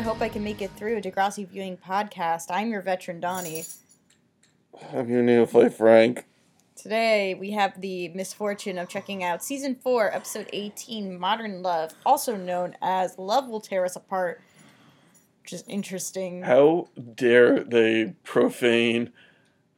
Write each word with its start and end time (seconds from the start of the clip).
I 0.00 0.02
Hope 0.02 0.22
I 0.22 0.30
Can 0.30 0.42
Make 0.42 0.62
It 0.62 0.70
Through, 0.78 1.02
Degrassi 1.02 1.46
Viewing 1.46 1.76
Podcast. 1.76 2.46
I'm 2.48 2.70
your 2.70 2.80
veteran, 2.80 3.20
Donnie. 3.20 3.64
I'm 4.94 5.10
your 5.10 5.22
new 5.22 5.40
neophyte, 5.40 5.74
Frank. 5.74 6.24
Today, 6.74 7.34
we 7.34 7.50
have 7.50 7.78
the 7.82 8.08
misfortune 8.08 8.78
of 8.78 8.88
checking 8.88 9.22
out 9.22 9.44
Season 9.44 9.74
4, 9.74 10.14
Episode 10.14 10.48
18, 10.54 11.20
Modern 11.20 11.60
Love, 11.60 11.92
also 12.06 12.34
known 12.34 12.76
as 12.80 13.18
Love 13.18 13.48
Will 13.48 13.60
Tear 13.60 13.84
Us 13.84 13.94
Apart, 13.94 14.40
which 15.42 15.52
is 15.52 15.64
interesting. 15.68 16.44
How 16.44 16.88
dare 17.14 17.62
they 17.62 18.14
profane 18.24 19.12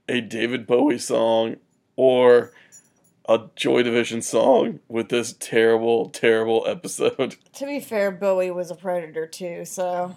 a 0.08 0.20
David 0.20 0.68
Bowie 0.68 0.98
song 0.98 1.56
or 1.96 2.52
a 3.28 3.42
Joy 3.56 3.82
Division 3.82 4.22
song 4.22 4.80
with 4.88 5.08
this 5.08 5.34
terrible, 5.38 6.10
terrible 6.10 6.64
episode? 6.66 7.36
To 7.54 7.66
be 7.66 7.80
fair, 7.80 8.10
Bowie 8.10 8.50
was 8.50 8.70
a 8.70 8.74
predator 8.74 9.26
too, 9.26 9.64
so. 9.64 10.16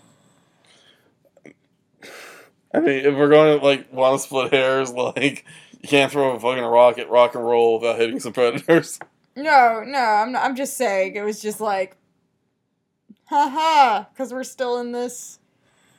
I 2.73 2.79
mean, 2.79 3.05
if 3.05 3.15
we're 3.15 3.29
going 3.29 3.59
to, 3.59 3.65
like, 3.65 3.91
want 3.93 4.19
to 4.19 4.25
split 4.25 4.53
hairs, 4.53 4.91
like, 4.93 5.45
you 5.81 5.87
can't 5.87 6.11
throw 6.11 6.31
a 6.31 6.39
fucking 6.39 6.63
rock 6.63 6.97
at 6.97 7.09
rock 7.09 7.35
and 7.35 7.45
roll 7.45 7.79
without 7.79 7.99
hitting 7.99 8.19
some 8.19 8.33
predators. 8.33 8.99
No, 9.37 9.83
no, 9.85 9.99
I'm 9.99 10.31
not, 10.31 10.45
I'm 10.45 10.55
just 10.55 10.77
saying 10.77 11.17
it 11.17 11.21
was 11.21 11.41
just 11.41 11.59
like, 11.59 11.97
haha, 13.25 14.05
because 14.13 14.31
we're 14.31 14.45
still 14.45 14.79
in 14.79 14.93
this 14.93 15.39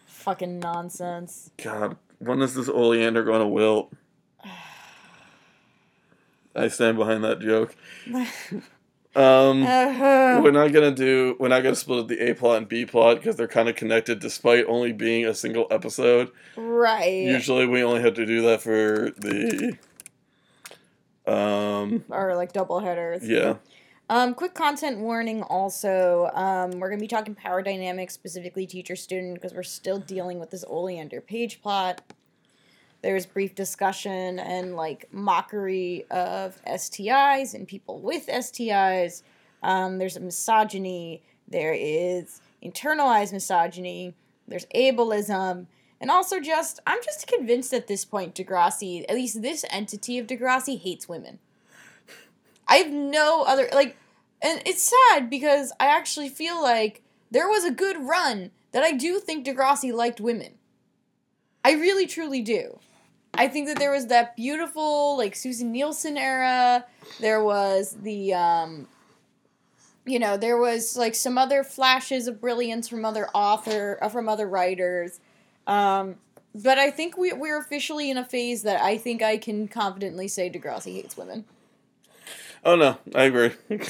fucking 0.07 0.59
nonsense. 0.59 1.51
God, 1.62 1.99
when 2.19 2.41
is 2.41 2.55
this 2.55 2.71
oleander 2.71 3.25
going 3.25 3.43
to 3.43 3.47
wilt? 3.47 3.93
I 6.57 6.69
stand 6.69 6.97
behind 6.97 7.23
that 7.25 7.41
joke. 7.41 7.75
Um, 9.15 9.62
Uh-huh. 9.62 10.43
we're 10.45 10.51
not 10.51 10.73
gonna 10.75 10.91
do. 10.91 11.37
We're 11.41 11.49
not 11.49 11.62
gonna 11.62 11.75
split 11.75 12.01
up 12.01 12.09
the 12.09 12.21
A 12.21 12.35
plot 12.35 12.59
and 12.59 12.69
B 12.69 12.85
plot 12.85 13.17
because 13.17 13.35
they're 13.37 13.49
kind 13.49 13.67
of 13.67 13.75
connected, 13.75 14.19
despite 14.21 14.67
only 14.67 14.93
being 14.93 15.25
a 15.25 15.33
single 15.33 15.67
episode. 15.71 16.31
right. 16.55 17.23
Usually, 17.25 17.67
we 17.67 17.83
only 17.83 18.03
have 18.03 18.12
to 18.12 18.27
do 18.27 18.43
that 18.43 18.61
for 18.61 19.12
the. 19.17 19.79
Um. 21.27 22.05
or 22.11 22.37
like 22.37 22.53
double 22.53 22.81
headers. 22.81 23.27
Yeah. 23.27 23.55
Um, 24.11 24.34
quick 24.34 24.53
content 24.55 24.99
warning 24.99 25.43
also. 25.43 26.31
Um, 26.34 26.79
we're 26.79 26.89
going 26.89 26.99
to 27.01 27.03
be 27.05 27.09
talking 27.09 27.34
power 27.34 27.62
dynamics, 27.62 28.12
specifically 28.15 28.67
teacher 28.67 28.95
student, 28.97 29.34
because 29.34 29.53
we're 29.53 29.62
still 29.65 29.99
dealing 29.99 30.39
with 30.39 30.51
this 30.51 30.65
Oleander 30.69 31.21
Paige 31.21 31.61
plot. 31.62 32.03
There's 33.07 33.25
brief 33.25 33.55
discussion 33.55 34.41
and 34.41 34.75
like 34.75 35.07
mockery 35.12 36.07
of 36.11 36.61
STIs 36.65 37.55
and 37.55 37.69
people 37.69 38.01
with 38.01 38.27
STIs. 38.27 39.23
Um, 39.62 39.99
there's 39.99 40.17
a 40.17 40.21
misogyny. 40.21 41.23
There 41.47 41.73
is 41.73 42.41
internalized 42.65 43.33
misogyny. 43.33 44.17
There's 44.49 44.67
ableism. 44.75 45.67
And 46.01 46.11
also, 46.11 46.41
just, 46.41 46.81
I'm 46.84 46.99
just 47.05 47.29
convinced 47.29 47.73
at 47.73 47.87
this 47.87 48.05
point, 48.05 48.34
Degrassi, 48.34 49.05
at 49.09 49.15
least 49.15 49.41
this 49.41 49.65
entity 49.71 50.19
of 50.19 50.27
Degrassi, 50.27 50.77
hates 50.77 51.09
women. 51.09 51.39
I 52.67 52.79
have 52.79 52.91
no 52.91 53.45
other 53.47 53.69
like 53.73 53.97
and 54.43 54.61
it's 54.67 54.83
sad 54.83 55.31
because 55.31 55.73
I 55.79 55.87
actually 55.87 56.29
feel 56.29 56.61
like 56.61 57.05
there 57.31 57.47
was 57.47 57.65
a 57.65 57.71
good 57.71 57.99
run 58.01 58.51
that 58.73 58.83
I 58.83 58.91
do 58.91 59.21
think 59.21 59.47
Degrassi 59.47 59.93
liked 59.93 60.21
women. 60.21 60.55
I 61.65 61.75
really 61.75 62.09
truly 62.09 62.43
do. 62.43 62.81
I 63.37 63.49
think 63.49 63.69
that 63.69 63.79
there 63.79 63.91
was 63.91 64.07
that 64.07 64.37
beautiful 64.37 65.17
like 65.17 65.35
Susin 65.37 65.73
Nielsen 65.73 66.17
era. 66.17 66.85
There 67.21 67.43
was 67.43 67.97
the 68.03 68.35
um 68.35 68.89
you 70.05 70.19
know, 70.21 70.37
there 70.37 70.57
was 70.57 70.97
like 70.97 71.15
some 71.17 71.37
other 71.37 71.65
flashes 71.65 72.29
of 72.29 72.41
brilliance 72.41 72.89
from 72.89 73.05
other 73.05 73.29
author 73.35 73.99
uh, 74.01 74.09
from 74.09 74.29
other 74.29 74.49
writers. 74.49 75.21
Um 75.67 76.17
but 76.55 76.79
I 76.79 76.91
think 76.91 77.19
we, 77.19 77.35
we're 77.35 77.59
officially 77.59 78.11
in 78.11 78.17
a 78.17 78.25
phase 78.25 78.63
that 78.63 78.81
I 78.81 78.97
think 78.97 79.21
I 79.23 79.37
can 79.37 79.69
confidently 79.69 80.27
say 80.27 80.49
Degrassi 80.49 80.95
hates 80.95 81.17
women. 81.17 81.45
Oh 82.65 82.77
no, 82.77 82.99
I 83.15 83.25
agree. 83.25 83.53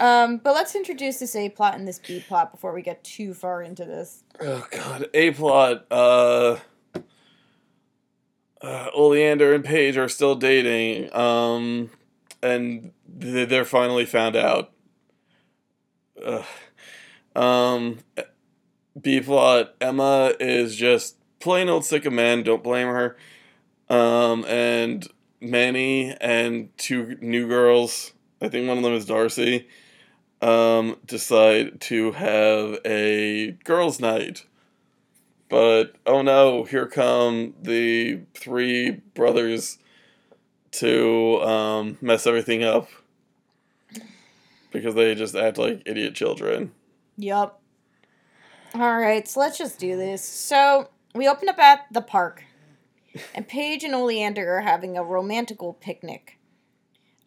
Um, 0.00 0.38
but 0.38 0.54
let's 0.54 0.74
introduce 0.74 1.18
this 1.18 1.36
A 1.36 1.50
plot 1.50 1.74
and 1.74 1.86
this 1.86 1.98
B 1.98 2.24
plot 2.26 2.52
before 2.52 2.72
we 2.72 2.80
get 2.80 3.04
too 3.04 3.34
far 3.34 3.62
into 3.62 3.84
this. 3.84 4.24
oh 4.40 4.66
god, 4.70 5.10
A 5.12 5.30
plot. 5.32 5.84
Uh. 5.90 6.56
Uh, 8.60 8.88
Oleander 8.94 9.54
and 9.54 9.64
Paige 9.64 9.96
are 9.96 10.08
still 10.08 10.34
dating, 10.34 11.14
um, 11.14 11.90
and 12.42 12.92
th- 13.20 13.48
they're 13.48 13.64
finally 13.64 14.04
found 14.04 14.36
out. 14.36 14.72
Ugh. 16.24 16.44
Um, 17.34 17.98
B 19.00 19.20
plot. 19.20 19.74
Emma 19.80 20.34
is 20.38 20.76
just 20.76 21.16
plain 21.38 21.68
old 21.68 21.84
sick 21.84 22.04
of 22.04 22.12
men. 22.12 22.42
Don't 22.42 22.62
blame 22.62 22.88
her. 22.88 23.16
Um, 23.88 24.44
and 24.44 25.06
Manny 25.40 26.14
and 26.20 26.76
two 26.76 27.16
new 27.20 27.48
girls. 27.48 28.12
I 28.42 28.48
think 28.48 28.68
one 28.68 28.78
of 28.78 28.84
them 28.84 28.94
is 28.94 29.06
Darcy. 29.06 29.68
Um, 30.42 30.96
decide 31.04 31.80
to 31.82 32.12
have 32.12 32.78
a 32.84 33.52
girls' 33.64 34.00
night. 34.00 34.46
But 35.50 35.96
oh 36.06 36.22
no, 36.22 36.62
here 36.62 36.86
come 36.86 37.54
the 37.60 38.20
three 38.34 38.92
brothers 39.14 39.78
to 40.72 41.42
um, 41.42 41.98
mess 42.00 42.26
everything 42.26 42.62
up 42.62 42.88
because 44.70 44.94
they 44.94 45.14
just 45.16 45.34
act 45.34 45.58
like 45.58 45.82
idiot 45.84 46.14
children. 46.14 46.70
Yup. 47.16 47.60
Alright, 48.74 49.26
so 49.26 49.40
let's 49.40 49.58
just 49.58 49.80
do 49.80 49.96
this. 49.96 50.24
So, 50.24 50.88
we 51.12 51.28
open 51.28 51.48
up 51.48 51.58
at 51.58 51.86
the 51.90 52.00
park, 52.00 52.44
and 53.34 53.48
Paige 53.48 53.82
and 53.82 53.96
Oleander 53.96 54.56
are 54.56 54.60
having 54.60 54.96
a 54.96 55.02
romantical 55.02 55.72
picnic. 55.80 56.38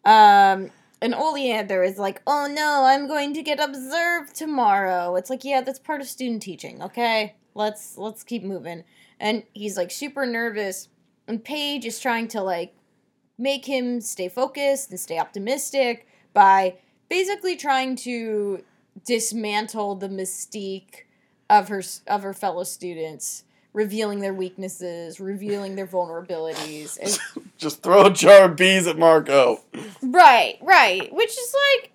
Um, 0.06 0.70
and 1.02 1.14
Oleander 1.14 1.82
is 1.82 1.98
like, 1.98 2.22
oh 2.26 2.46
no, 2.50 2.84
I'm 2.86 3.06
going 3.06 3.34
to 3.34 3.42
get 3.42 3.60
observed 3.60 4.34
tomorrow. 4.34 5.16
It's 5.16 5.28
like, 5.28 5.44
yeah, 5.44 5.60
that's 5.60 5.78
part 5.78 6.00
of 6.00 6.08
student 6.08 6.40
teaching, 6.40 6.82
okay? 6.82 7.34
Let's 7.54 7.96
let's 7.96 8.22
keep 8.22 8.42
moving. 8.42 8.84
And 9.20 9.44
he's 9.52 9.76
like 9.76 9.90
super 9.90 10.26
nervous, 10.26 10.88
and 11.26 11.44
Paige 11.44 11.84
is 11.84 12.00
trying 12.00 12.28
to 12.28 12.42
like 12.42 12.74
make 13.38 13.66
him 13.66 14.00
stay 14.00 14.28
focused 14.28 14.90
and 14.90 15.00
stay 15.00 15.18
optimistic 15.18 16.06
by 16.32 16.76
basically 17.08 17.56
trying 17.56 17.96
to 17.96 18.64
dismantle 19.04 19.96
the 19.96 20.08
mystique 20.08 21.04
of 21.50 21.68
her 21.68 21.82
of 22.06 22.22
her 22.22 22.32
fellow 22.34 22.64
students, 22.64 23.44
revealing 23.72 24.20
their 24.20 24.34
weaknesses, 24.34 25.20
revealing 25.20 25.76
their 25.76 25.86
vulnerabilities. 25.86 26.98
And, 26.98 27.46
Just 27.58 27.82
throw 27.82 28.06
a 28.06 28.10
jar 28.10 28.46
of 28.46 28.56
bees 28.56 28.86
at 28.86 28.98
Marco. 28.98 29.62
right, 30.02 30.58
right, 30.60 31.12
which 31.14 31.30
is 31.30 31.54
like 31.72 31.92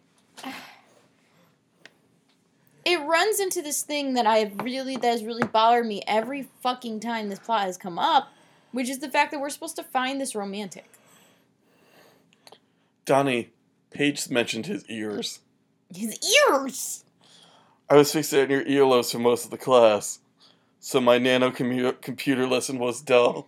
it 2.91 3.05
runs 3.05 3.39
into 3.39 3.61
this 3.61 3.83
thing 3.83 4.13
that 4.15 4.25
I 4.25 4.51
really 4.63 4.95
that 4.97 5.07
has 5.07 5.23
really 5.23 5.47
bothered 5.47 5.85
me 5.85 6.01
every 6.07 6.47
fucking 6.61 6.99
time 6.99 7.29
this 7.29 7.39
plot 7.39 7.65
has 7.65 7.77
come 7.77 7.99
up, 7.99 8.29
which 8.71 8.89
is 8.89 8.99
the 8.99 9.09
fact 9.09 9.31
that 9.31 9.39
we're 9.39 9.49
supposed 9.49 9.75
to 9.75 9.83
find 9.83 10.19
this 10.19 10.35
romantic. 10.35 10.89
Donnie, 13.05 13.49
Paige 13.91 14.29
mentioned 14.29 14.65
his 14.65 14.85
ears. 14.89 15.39
His 15.93 16.19
ears. 16.49 17.03
I 17.89 17.95
was 17.95 18.13
fixated 18.13 18.45
on 18.45 18.49
your 18.49 18.65
earlobes 18.65 19.11
for 19.11 19.19
most 19.19 19.45
of 19.45 19.51
the 19.51 19.57
class, 19.57 20.19
so 20.79 21.01
my 21.01 21.17
nano 21.17 21.49
commu- 21.49 21.99
computer 22.01 22.45
lesson 22.45 22.77
was 22.77 23.01
dull. 23.01 23.47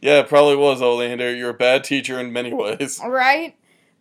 Yeah, 0.00 0.20
it 0.20 0.28
probably 0.28 0.56
was, 0.56 0.82
Oleander. 0.82 1.34
You're 1.34 1.50
a 1.50 1.54
bad 1.54 1.82
teacher 1.82 2.20
in 2.20 2.32
many 2.32 2.52
ways. 2.52 3.00
right? 3.04 3.56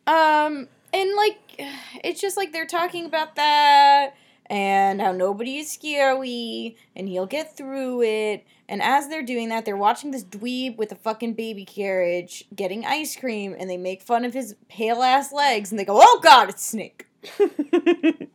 Um, 0.06 0.68
and 0.94 1.16
like, 1.16 1.38
it's 2.04 2.22
just 2.22 2.38
like 2.38 2.52
they're 2.52 2.66
talking 2.66 3.06
about 3.06 3.36
that 3.36 4.16
and 4.54 5.02
how 5.02 5.12
nobody 5.12 5.58
is 5.58 5.72
scary 5.72 6.78
and 6.96 7.10
he'll 7.10 7.26
get 7.26 7.58
through 7.58 8.04
it. 8.04 8.46
And 8.70 8.84
as 8.84 9.08
they're 9.08 9.24
doing 9.24 9.50
that, 9.50 9.66
they're 9.66 9.76
watching 9.76 10.12
this 10.12 10.24
dweeb 10.24 10.78
with 10.78 10.92
a 10.92 10.96
fucking 10.96 11.34
baby 11.34 11.66
carriage 11.66 12.46
getting 12.56 12.86
ice 12.86 13.16
cream 13.16 13.56
and 13.58 13.68
they 13.68 13.78
make 13.78 14.04
fun 14.04 14.24
of 14.24 14.36
his 14.36 14.56
pale 14.70 15.02
ass 15.02 15.34
legs 15.34 15.72
and 15.72 15.80
they 15.80 15.86
go, 15.86 16.00
oh 16.00 16.20
god, 16.22 16.50
it's 16.50 16.64
Snake. 16.64 17.08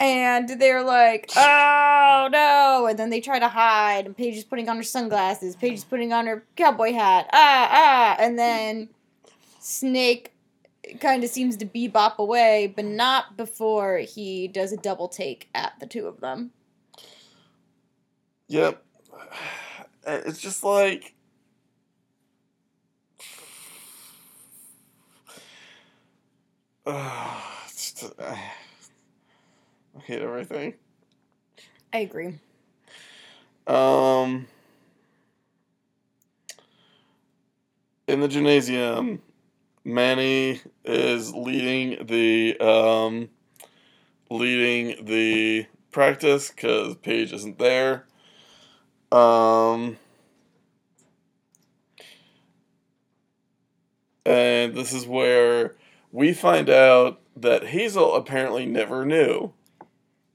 And 0.00 0.48
they're 0.60 0.84
like, 0.84 1.28
oh 1.36 2.28
no. 2.30 2.86
And 2.88 2.96
then 2.96 3.10
they 3.10 3.20
try 3.20 3.40
to 3.40 3.48
hide. 3.48 4.06
And 4.06 4.16
Paige 4.16 4.36
is 4.36 4.44
putting 4.44 4.68
on 4.68 4.76
her 4.76 4.84
sunglasses. 4.84 5.56
Paige 5.56 5.72
is 5.72 5.84
putting 5.84 6.12
on 6.12 6.28
her 6.28 6.44
cowboy 6.54 6.92
hat. 6.92 7.28
Ah, 7.32 7.68
ah. 7.68 8.16
And 8.20 8.38
then 8.38 8.90
Snake 9.58 10.32
kind 11.00 11.24
of 11.24 11.30
seems 11.30 11.56
to 11.58 11.66
bebop 11.66 12.16
away, 12.18 12.72
but 12.74 12.84
not 12.84 13.36
before 13.36 13.98
he 13.98 14.48
does 14.48 14.72
a 14.72 14.76
double 14.76 15.08
take 15.08 15.48
at 15.54 15.72
the 15.80 15.86
two 15.86 16.06
of 16.06 16.20
them. 16.20 16.50
Yep. 18.48 18.82
It's 20.06 20.40
just 20.40 20.64
like. 20.64 21.14
Uh, 26.86 27.38
just, 27.98 28.14
I 28.18 28.50
hate 30.04 30.22
everything. 30.22 30.74
I 31.92 31.98
agree. 31.98 32.38
Um, 33.66 34.46
in 38.06 38.20
the 38.20 38.28
gymnasium, 38.28 39.20
Manny 39.88 40.60
is 40.84 41.34
leading 41.34 42.06
the 42.06 42.58
um, 42.60 43.30
leading 44.30 45.06
the 45.06 45.66
practice 45.90 46.50
because 46.50 46.96
Paige 46.96 47.32
isn't 47.32 47.58
there. 47.58 48.04
Um, 49.10 49.96
and 54.26 54.74
this 54.74 54.92
is 54.92 55.06
where 55.06 55.74
we 56.12 56.34
find 56.34 56.68
out 56.68 57.20
that 57.34 57.68
Hazel 57.68 58.14
apparently 58.14 58.66
never 58.66 59.06
knew. 59.06 59.54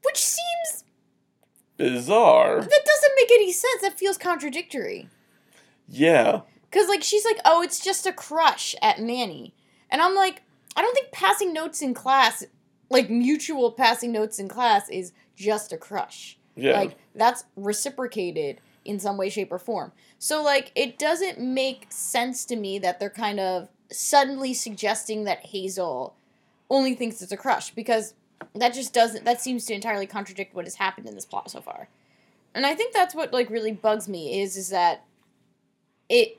Which 0.02 0.18
seems 0.18 0.84
Bizarre. 1.76 2.60
that 2.60 2.84
doesn't 2.84 3.12
make 3.16 3.30
any 3.30 3.52
sense. 3.52 3.82
That 3.82 3.98
feels 3.98 4.18
contradictory. 4.18 5.08
Yeah. 5.88 6.40
Cause 6.74 6.88
like 6.88 7.04
she's 7.04 7.24
like, 7.24 7.38
oh, 7.44 7.62
it's 7.62 7.78
just 7.78 8.04
a 8.04 8.12
crush 8.12 8.74
at 8.82 8.98
Manny, 8.98 9.54
and 9.90 10.02
I'm 10.02 10.16
like, 10.16 10.42
I 10.76 10.82
don't 10.82 10.92
think 10.92 11.12
passing 11.12 11.52
notes 11.52 11.80
in 11.80 11.94
class, 11.94 12.44
like 12.90 13.08
mutual 13.08 13.70
passing 13.70 14.10
notes 14.10 14.40
in 14.40 14.48
class, 14.48 14.88
is 14.88 15.12
just 15.36 15.72
a 15.72 15.76
crush. 15.76 16.36
Yeah. 16.56 16.78
Like 16.80 16.96
that's 17.14 17.44
reciprocated 17.54 18.60
in 18.84 18.98
some 18.98 19.16
way, 19.16 19.30
shape, 19.30 19.52
or 19.52 19.58
form. 19.58 19.92
So 20.18 20.42
like 20.42 20.72
it 20.74 20.98
doesn't 20.98 21.38
make 21.38 21.86
sense 21.90 22.44
to 22.46 22.56
me 22.56 22.80
that 22.80 22.98
they're 22.98 23.08
kind 23.08 23.38
of 23.38 23.68
suddenly 23.92 24.52
suggesting 24.52 25.24
that 25.24 25.46
Hazel 25.46 26.16
only 26.70 26.94
thinks 26.94 27.22
it's 27.22 27.32
a 27.32 27.36
crush 27.36 27.70
because 27.70 28.14
that 28.54 28.74
just 28.74 28.92
doesn't 28.92 29.24
that 29.24 29.40
seems 29.40 29.64
to 29.66 29.74
entirely 29.74 30.06
contradict 30.06 30.54
what 30.54 30.64
has 30.64 30.74
happened 30.74 31.06
in 31.06 31.14
this 31.14 31.24
plot 31.24 31.50
so 31.50 31.60
far. 31.60 31.88
And 32.54 32.66
I 32.66 32.74
think 32.74 32.94
that's 32.94 33.14
what 33.14 33.32
like 33.32 33.50
really 33.50 33.72
bugs 33.72 34.08
me 34.08 34.40
is 34.40 34.56
is 34.56 34.70
that 34.70 35.04
it 36.08 36.38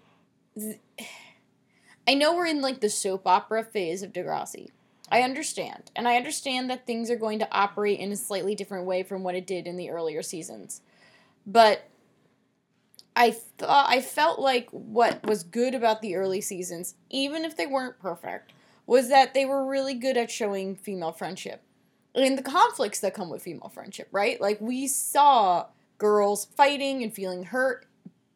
I 2.07 2.13
know 2.13 2.36
we're 2.36 2.46
in 2.46 2.62
like 2.62 2.81
the 2.81 2.90
soap 2.90 3.25
opera 3.25 3.63
phase 3.63 4.04
of 4.04 4.13
Degrassi. 4.13 4.69
I 5.12 5.22
understand. 5.22 5.92
And 5.96 6.07
I 6.07 6.18
understand 6.18 6.69
that 6.69 6.86
things 6.86 7.10
are 7.10 7.16
going 7.16 7.40
to 7.40 7.52
operate 7.52 8.00
in 8.00 8.12
a 8.12 8.16
slightly 8.16 8.56
different 8.56 8.86
way 8.86 9.04
from 9.04 9.24
what 9.24 9.36
it 9.36 9.48
did 9.48 9.68
in 9.68 9.78
the 9.78 9.90
earlier 9.90 10.22
seasons. 10.22 10.81
But 11.46 11.90
I 13.16 13.31
thought 13.31 13.90
I 13.90 14.02
felt 14.02 14.40
like 14.40 14.69
what 14.72 15.25
was 15.25 15.44
good 15.44 15.74
about 15.74 16.02
the 16.02 16.16
early 16.16 16.42
seasons, 16.42 16.96
even 17.10 17.46
if 17.46 17.56
they 17.56 17.66
weren't 17.66 18.00
perfect, 18.00 18.51
was 18.88 19.10
that 19.10 19.34
they 19.34 19.46
were 19.46 19.66
really 19.66 19.94
good 19.94 20.18
at 20.18 20.30
showing 20.30 20.75
female 20.75 21.12
friendship. 21.12 21.62
And 22.13 22.38
the 22.38 22.44
conflicts 22.44 23.00
that 23.01 23.13
come 23.13 23.30
with 23.30 23.44
female 23.44 23.69
friendship, 23.69 24.08
right? 24.12 24.40
Like 24.40 24.60
we 24.60 24.88
saw 24.88 25.68
girls 25.98 26.46
fighting 26.46 27.04
and 27.04 27.13
feeling 27.13 27.46
hurt, 27.46 27.86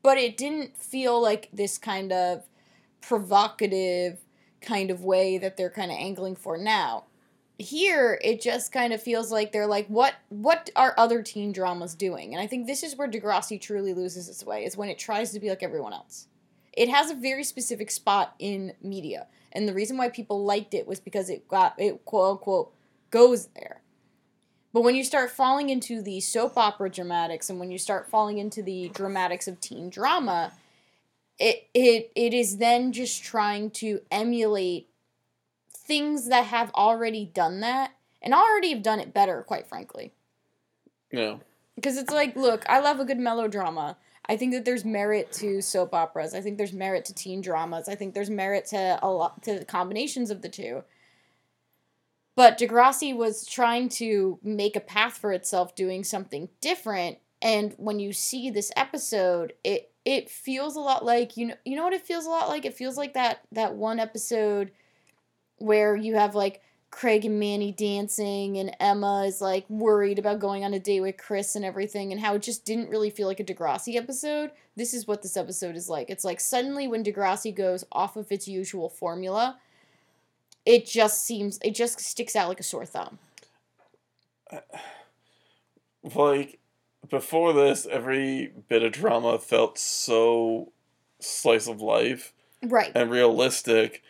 but 0.01 0.17
it 0.17 0.37
didn't 0.37 0.77
feel 0.77 1.21
like 1.21 1.49
this 1.51 1.77
kind 1.77 2.11
of 2.11 2.43
provocative 3.01 4.19
kind 4.61 4.91
of 4.91 5.03
way 5.03 5.37
that 5.37 5.57
they're 5.57 5.69
kind 5.69 5.91
of 5.91 5.97
angling 5.97 6.35
for 6.35 6.57
now. 6.57 7.05
Here, 7.57 8.19
it 8.23 8.41
just 8.41 8.71
kind 8.71 8.93
of 8.93 9.03
feels 9.03 9.31
like 9.31 9.51
they're 9.51 9.67
like, 9.67 9.87
what 9.87 10.15
what 10.29 10.69
are 10.77 10.93
other 10.97 11.21
teen 11.21 11.51
dramas 11.51 11.93
doing? 11.93 12.33
And 12.33 12.41
I 12.41 12.47
think 12.47 12.67
this 12.67 12.83
is 12.83 12.95
where 12.95 13.09
Degrassi 13.09 13.59
truly 13.59 13.93
loses 13.93 14.29
its 14.29 14.45
way, 14.45 14.63
is 14.63 14.77
when 14.77 14.89
it 14.89 14.97
tries 14.97 15.31
to 15.31 15.39
be 15.39 15.49
like 15.49 15.63
everyone 15.63 15.91
else. 15.91 16.27
It 16.71 16.87
has 16.87 17.11
a 17.11 17.15
very 17.15 17.43
specific 17.43 17.91
spot 17.91 18.35
in 18.39 18.73
media. 18.81 19.27
And 19.51 19.67
the 19.67 19.73
reason 19.73 19.97
why 19.97 20.09
people 20.09 20.45
liked 20.45 20.73
it 20.73 20.87
was 20.87 21.01
because 21.01 21.29
it 21.29 21.49
got 21.49 21.75
it 21.77 22.05
quote 22.05 22.31
unquote 22.31 22.73
goes 23.11 23.47
there. 23.47 23.81
But 24.71 24.81
when 24.81 24.95
you 24.95 25.03
start 25.03 25.31
falling 25.31 25.69
into 25.69 26.01
the 26.01 26.19
soap 26.19 26.57
opera 26.57 26.89
dramatics 26.89 27.49
and 27.49 27.59
when 27.59 27.71
you 27.71 27.77
start 27.77 28.09
falling 28.09 28.37
into 28.37 28.61
the 28.61 28.89
dramatics 28.89 29.47
of 29.47 29.59
teen 29.59 29.89
drama, 29.89 30.53
it 31.39 31.67
it 31.73 32.11
it 32.15 32.33
is 32.33 32.57
then 32.57 32.91
just 32.91 33.23
trying 33.23 33.71
to 33.71 34.01
emulate 34.11 34.89
things 35.73 36.27
that 36.27 36.45
have 36.45 36.71
already 36.75 37.25
done 37.25 37.61
that 37.61 37.93
and 38.21 38.33
already 38.33 38.71
have 38.71 38.83
done 38.83 38.99
it 38.99 39.13
better, 39.13 39.41
quite 39.41 39.67
frankly. 39.67 40.13
Yeah. 41.11 41.37
Because 41.75 41.97
it's 41.97 42.13
like, 42.13 42.35
look, 42.35 42.63
I 42.69 42.79
love 42.79 42.99
a 42.99 43.05
good 43.05 43.17
melodrama. 43.17 43.97
I 44.27 44.37
think 44.37 44.53
that 44.53 44.65
there's 44.65 44.85
merit 44.85 45.31
to 45.33 45.61
soap 45.61 45.93
operas. 45.95 46.35
I 46.35 46.41
think 46.41 46.57
there's 46.57 46.73
merit 46.73 47.05
to 47.05 47.15
teen 47.15 47.41
dramas. 47.41 47.89
I 47.89 47.95
think 47.95 48.13
there's 48.13 48.29
merit 48.29 48.65
to 48.67 48.99
a 49.01 49.09
lot 49.09 49.41
to 49.43 49.65
combinations 49.65 50.29
of 50.29 50.43
the 50.43 50.49
two. 50.49 50.83
But 52.39 52.57
Degrassi 52.57 53.13
was 53.13 53.45
trying 53.45 53.89
to 53.89 54.39
make 54.41 54.77
a 54.77 54.79
path 54.79 55.17
for 55.17 55.33
itself 55.33 55.75
doing 55.75 56.05
something 56.05 56.47
different 56.61 57.17
and 57.41 57.73
when 57.75 57.99
you 57.99 58.13
see 58.13 58.49
this 58.49 58.71
episode, 58.77 59.51
it 59.65 59.91
it 60.05 60.29
feels 60.29 60.77
a 60.77 60.79
lot 60.79 61.03
like 61.03 61.35
you 61.35 61.47
know 61.47 61.55
you 61.65 61.75
know 61.75 61.83
what 61.83 61.91
it 61.91 62.05
feels 62.05 62.25
a 62.25 62.29
lot 62.29 62.47
like? 62.47 62.63
It 62.63 62.77
feels 62.77 62.95
like 62.95 63.13
that 63.15 63.41
that 63.51 63.75
one 63.75 63.99
episode 63.99 64.71
where 65.57 65.97
you 65.97 66.15
have 66.15 66.33
like 66.33 66.61
Craig 66.91 67.25
and 67.25 67.41
Manny 67.41 67.73
dancing 67.73 68.57
and 68.57 68.73
Emma 68.79 69.25
is 69.25 69.41
like 69.41 69.69
worried 69.69 70.17
about 70.17 70.39
going 70.39 70.63
on 70.63 70.73
a 70.73 70.79
date 70.79 71.01
with 71.01 71.17
Chris 71.17 71.57
and 71.57 71.65
everything 71.65 72.13
and 72.13 72.21
how 72.21 72.35
it 72.35 72.41
just 72.41 72.63
didn't 72.63 72.89
really 72.89 73.09
feel 73.09 73.27
like 73.27 73.41
a 73.41 73.43
Degrassi 73.43 73.97
episode. 73.97 74.51
This 74.77 74.93
is 74.93 75.05
what 75.05 75.23
this 75.23 75.35
episode 75.35 75.75
is 75.75 75.89
like. 75.89 76.09
It's 76.09 76.23
like 76.23 76.39
suddenly 76.39 76.87
when 76.87 77.03
Degrassi 77.03 77.53
goes 77.53 77.83
off 77.91 78.15
of 78.15 78.31
its 78.31 78.47
usual 78.47 78.87
formula, 78.87 79.59
it 80.69 80.85
just 80.85 81.25
seems 81.25 81.57
it 81.63 81.73
just 81.73 81.99
sticks 81.99 82.35
out 82.35 82.47
like 82.47 82.59
a 82.59 82.63
sore 82.63 82.85
thumb. 82.85 83.17
Like 86.15 86.59
before 87.09 87.51
this, 87.51 87.85
every 87.85 88.53
bit 88.69 88.83
of 88.83 88.93
drama 88.93 89.37
felt 89.37 89.77
so 89.77 90.71
slice 91.19 91.67
of 91.67 91.81
life 91.81 92.31
Right. 92.63 92.91
and 92.95 93.11
realistic 93.11 94.01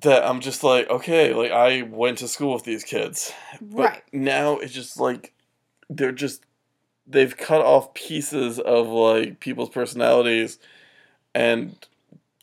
that 0.00 0.24
I'm 0.28 0.40
just 0.40 0.62
like, 0.62 0.90
okay, 0.90 1.32
like 1.32 1.50
I 1.52 1.82
went 1.82 2.18
to 2.18 2.28
school 2.28 2.52
with 2.52 2.64
these 2.64 2.84
kids. 2.84 3.32
But 3.62 3.82
Right. 3.82 4.02
now 4.12 4.58
it's 4.58 4.74
just 4.74 5.00
like 5.00 5.32
they're 5.88 6.12
just 6.12 6.42
they've 7.06 7.34
cut 7.36 7.64
off 7.64 7.94
pieces 7.94 8.58
of 8.58 8.88
like 8.88 9.40
people's 9.40 9.70
personalities 9.70 10.58
and 11.34 11.74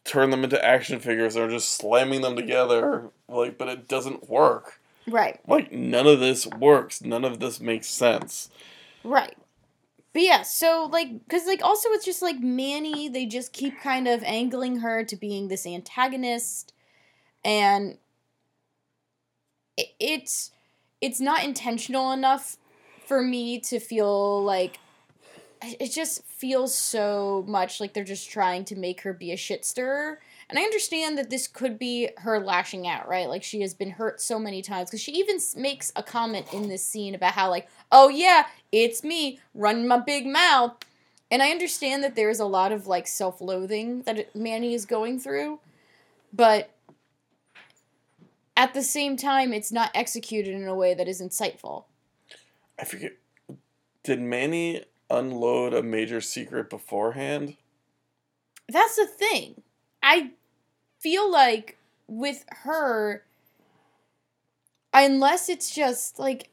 turned 0.10 0.34
them 0.34 0.44
into 0.44 0.64
action 0.66 1.00
figures 1.00 1.36
and 1.36 1.46
are 1.46 1.50
just 1.50 1.74
slamming 1.74 2.22
them 2.22 2.36
together 2.36 3.10
like 3.28 3.58
but 3.58 3.68
it 3.68 3.88
doesn't 3.88 4.30
work. 4.30 4.80
Right. 5.08 5.40
Like 5.48 5.72
none 5.72 6.08
of 6.08 6.20
this 6.20 6.46
works. 6.48 7.02
None 7.02 7.24
of 7.24 7.40
this 7.40 7.60
makes 7.60 7.88
sense. 7.88 8.50
Right. 9.04 9.36
But 10.14 10.24
yeah, 10.24 10.42
so 10.42 10.90
like, 10.92 11.10
because 11.24 11.46
like 11.46 11.64
also 11.64 11.90
it's 11.90 12.06
just 12.06 12.22
like 12.22 12.40
Manny, 12.40 13.10
they 13.10 13.26
just 13.26 13.54
keep 13.54 13.80
kind 13.80 14.08
of 14.08 14.24
angling 14.24 14.80
her 14.80 15.04
to 15.04 15.16
being 15.16 15.48
this 15.48 15.68
antagonist, 15.68 16.74
and 17.46 17.98
it's 19.78 20.52
it's 21.00 21.22
not 21.22 21.44
intentional 21.44 22.12
enough 22.12 22.58
for 23.06 23.22
me 23.22 23.60
to 23.60 23.80
feel 23.80 24.44
like 24.44 24.80
it 25.62 25.92
just 25.92 26.24
feels 26.26 26.74
so 26.74 27.44
much 27.48 27.80
like 27.80 27.94
they're 27.94 28.04
just 28.04 28.30
trying 28.30 28.66
to 28.66 28.76
make 28.76 29.02
her 29.02 29.14
be 29.14 29.32
a 29.32 29.38
shit 29.38 29.66
stirrer. 29.66 30.22
And 30.50 30.58
I 30.58 30.64
understand 30.64 31.18
that 31.18 31.30
this 31.30 31.48
could 31.48 31.78
be 31.78 32.10
her 32.18 32.40
lashing 32.40 32.88
out, 32.88 33.08
right? 33.08 33.30
Like 33.30 33.44
she 33.44 33.62
has 33.62 33.74
been 33.74 33.92
hurt 33.92 34.22
so 34.22 34.40
many 34.40 34.62
times 34.62 34.90
because 34.90 35.02
she 35.02 35.12
even 35.14 35.38
makes 35.56 35.92
a 35.96 36.02
comment 36.04 36.52
in 36.54 36.70
this 36.70 36.84
scene 36.84 37.14
about 37.14 37.34
how 37.34 37.50
like, 37.50 37.68
"Oh 37.92 38.10
yeah, 38.10 38.48
it's 38.72 39.04
me 39.04 39.40
running 39.54 39.88
my 39.88 40.00
big 40.00 40.26
mouth." 40.26 40.74
And 41.30 41.44
I 41.44 41.52
understand 41.52 42.04
that 42.04 42.16
there 42.16 42.30
is 42.30 42.40
a 42.40 42.46
lot 42.46 42.72
of 42.72 42.88
like 42.88 43.06
self-loathing 43.06 44.04
that 44.04 44.36
Manny 44.36 44.74
is 44.74 44.86
going 44.86 45.20
through, 45.20 45.60
but 46.34 46.72
at 48.58 48.74
the 48.74 48.82
same 48.82 49.16
time, 49.16 49.54
it's 49.54 49.72
not 49.72 49.92
executed 49.94 50.56
in 50.56 50.68
a 50.68 50.76
way 50.76 50.94
that 50.94 51.08
is 51.08 51.22
insightful. 51.22 51.84
I 52.80 52.86
forget 52.86 53.14
did 54.04 54.20
Manny 54.20 54.84
unload 55.10 55.74
a 55.74 55.84
major 55.84 56.22
secret 56.22 56.70
beforehand? 56.70 57.58
That's 58.68 58.96
the 58.96 59.08
thing. 59.08 59.62
I 60.04 60.32
feel 61.00 61.32
like 61.32 61.78
with 62.08 62.46
her, 62.64 63.24
unless 64.94 65.50
it's 65.50 65.74
just 65.74 66.20
like 66.20 66.50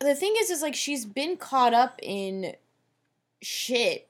the 0.00 0.14
thing 0.14 0.34
is, 0.38 0.50
is 0.50 0.62
like 0.62 0.74
she's 0.74 1.04
been 1.04 1.36
caught 1.36 1.74
up 1.74 1.98
in 2.02 2.54
shit, 3.42 4.08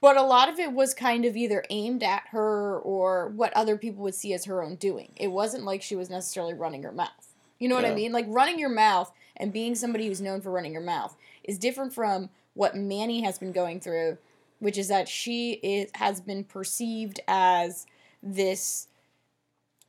but 0.00 0.16
a 0.16 0.22
lot 0.22 0.48
of 0.48 0.58
it 0.58 0.72
was 0.72 0.94
kind 0.94 1.24
of 1.24 1.36
either 1.36 1.64
aimed 1.70 2.02
at 2.02 2.24
her 2.30 2.78
or 2.78 3.28
what 3.28 3.52
other 3.56 3.76
people 3.76 4.02
would 4.02 4.14
see 4.14 4.32
as 4.32 4.44
her 4.44 4.62
own 4.62 4.74
doing. 4.76 5.12
It 5.16 5.28
wasn't 5.28 5.64
like 5.64 5.82
she 5.82 5.96
was 5.96 6.10
necessarily 6.10 6.54
running 6.54 6.82
her 6.82 6.92
mouth. 6.92 7.34
You 7.58 7.68
know 7.68 7.76
what 7.76 7.84
I 7.84 7.94
mean? 7.94 8.10
Like 8.10 8.26
running 8.28 8.58
your 8.58 8.68
mouth 8.68 9.12
and 9.36 9.52
being 9.52 9.76
somebody 9.76 10.08
who's 10.08 10.20
known 10.20 10.40
for 10.40 10.50
running 10.50 10.72
your 10.72 10.82
mouth 10.82 11.16
is 11.44 11.58
different 11.58 11.92
from 11.92 12.30
what 12.54 12.76
Manny 12.76 13.22
has 13.22 13.38
been 13.38 13.52
going 13.52 13.80
through, 13.80 14.18
which 14.58 14.78
is 14.78 14.88
that 14.88 15.08
she 15.08 15.52
is 15.52 15.90
has 15.94 16.20
been 16.20 16.44
perceived 16.44 17.20
as 17.26 17.86
this, 18.22 18.88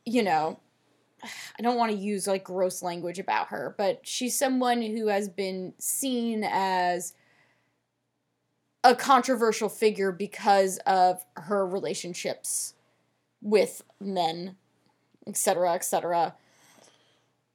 you 0.05 0.23
know, 0.23 0.59
I 1.23 1.61
don't 1.61 1.77
want 1.77 1.91
to 1.91 1.97
use 1.97 2.27
like 2.27 2.43
gross 2.43 2.81
language 2.81 3.19
about 3.19 3.47
her, 3.47 3.75
but 3.77 4.01
she's 4.03 4.37
someone 4.37 4.81
who 4.81 5.07
has 5.07 5.29
been 5.29 5.73
seen 5.77 6.43
as 6.43 7.13
a 8.83 8.95
controversial 8.95 9.69
figure 9.69 10.11
because 10.11 10.77
of 10.85 11.23
her 11.37 11.65
relationships 11.65 12.73
with 13.41 13.83
men, 14.01 14.57
etc., 15.25 15.73
etc. 15.73 16.35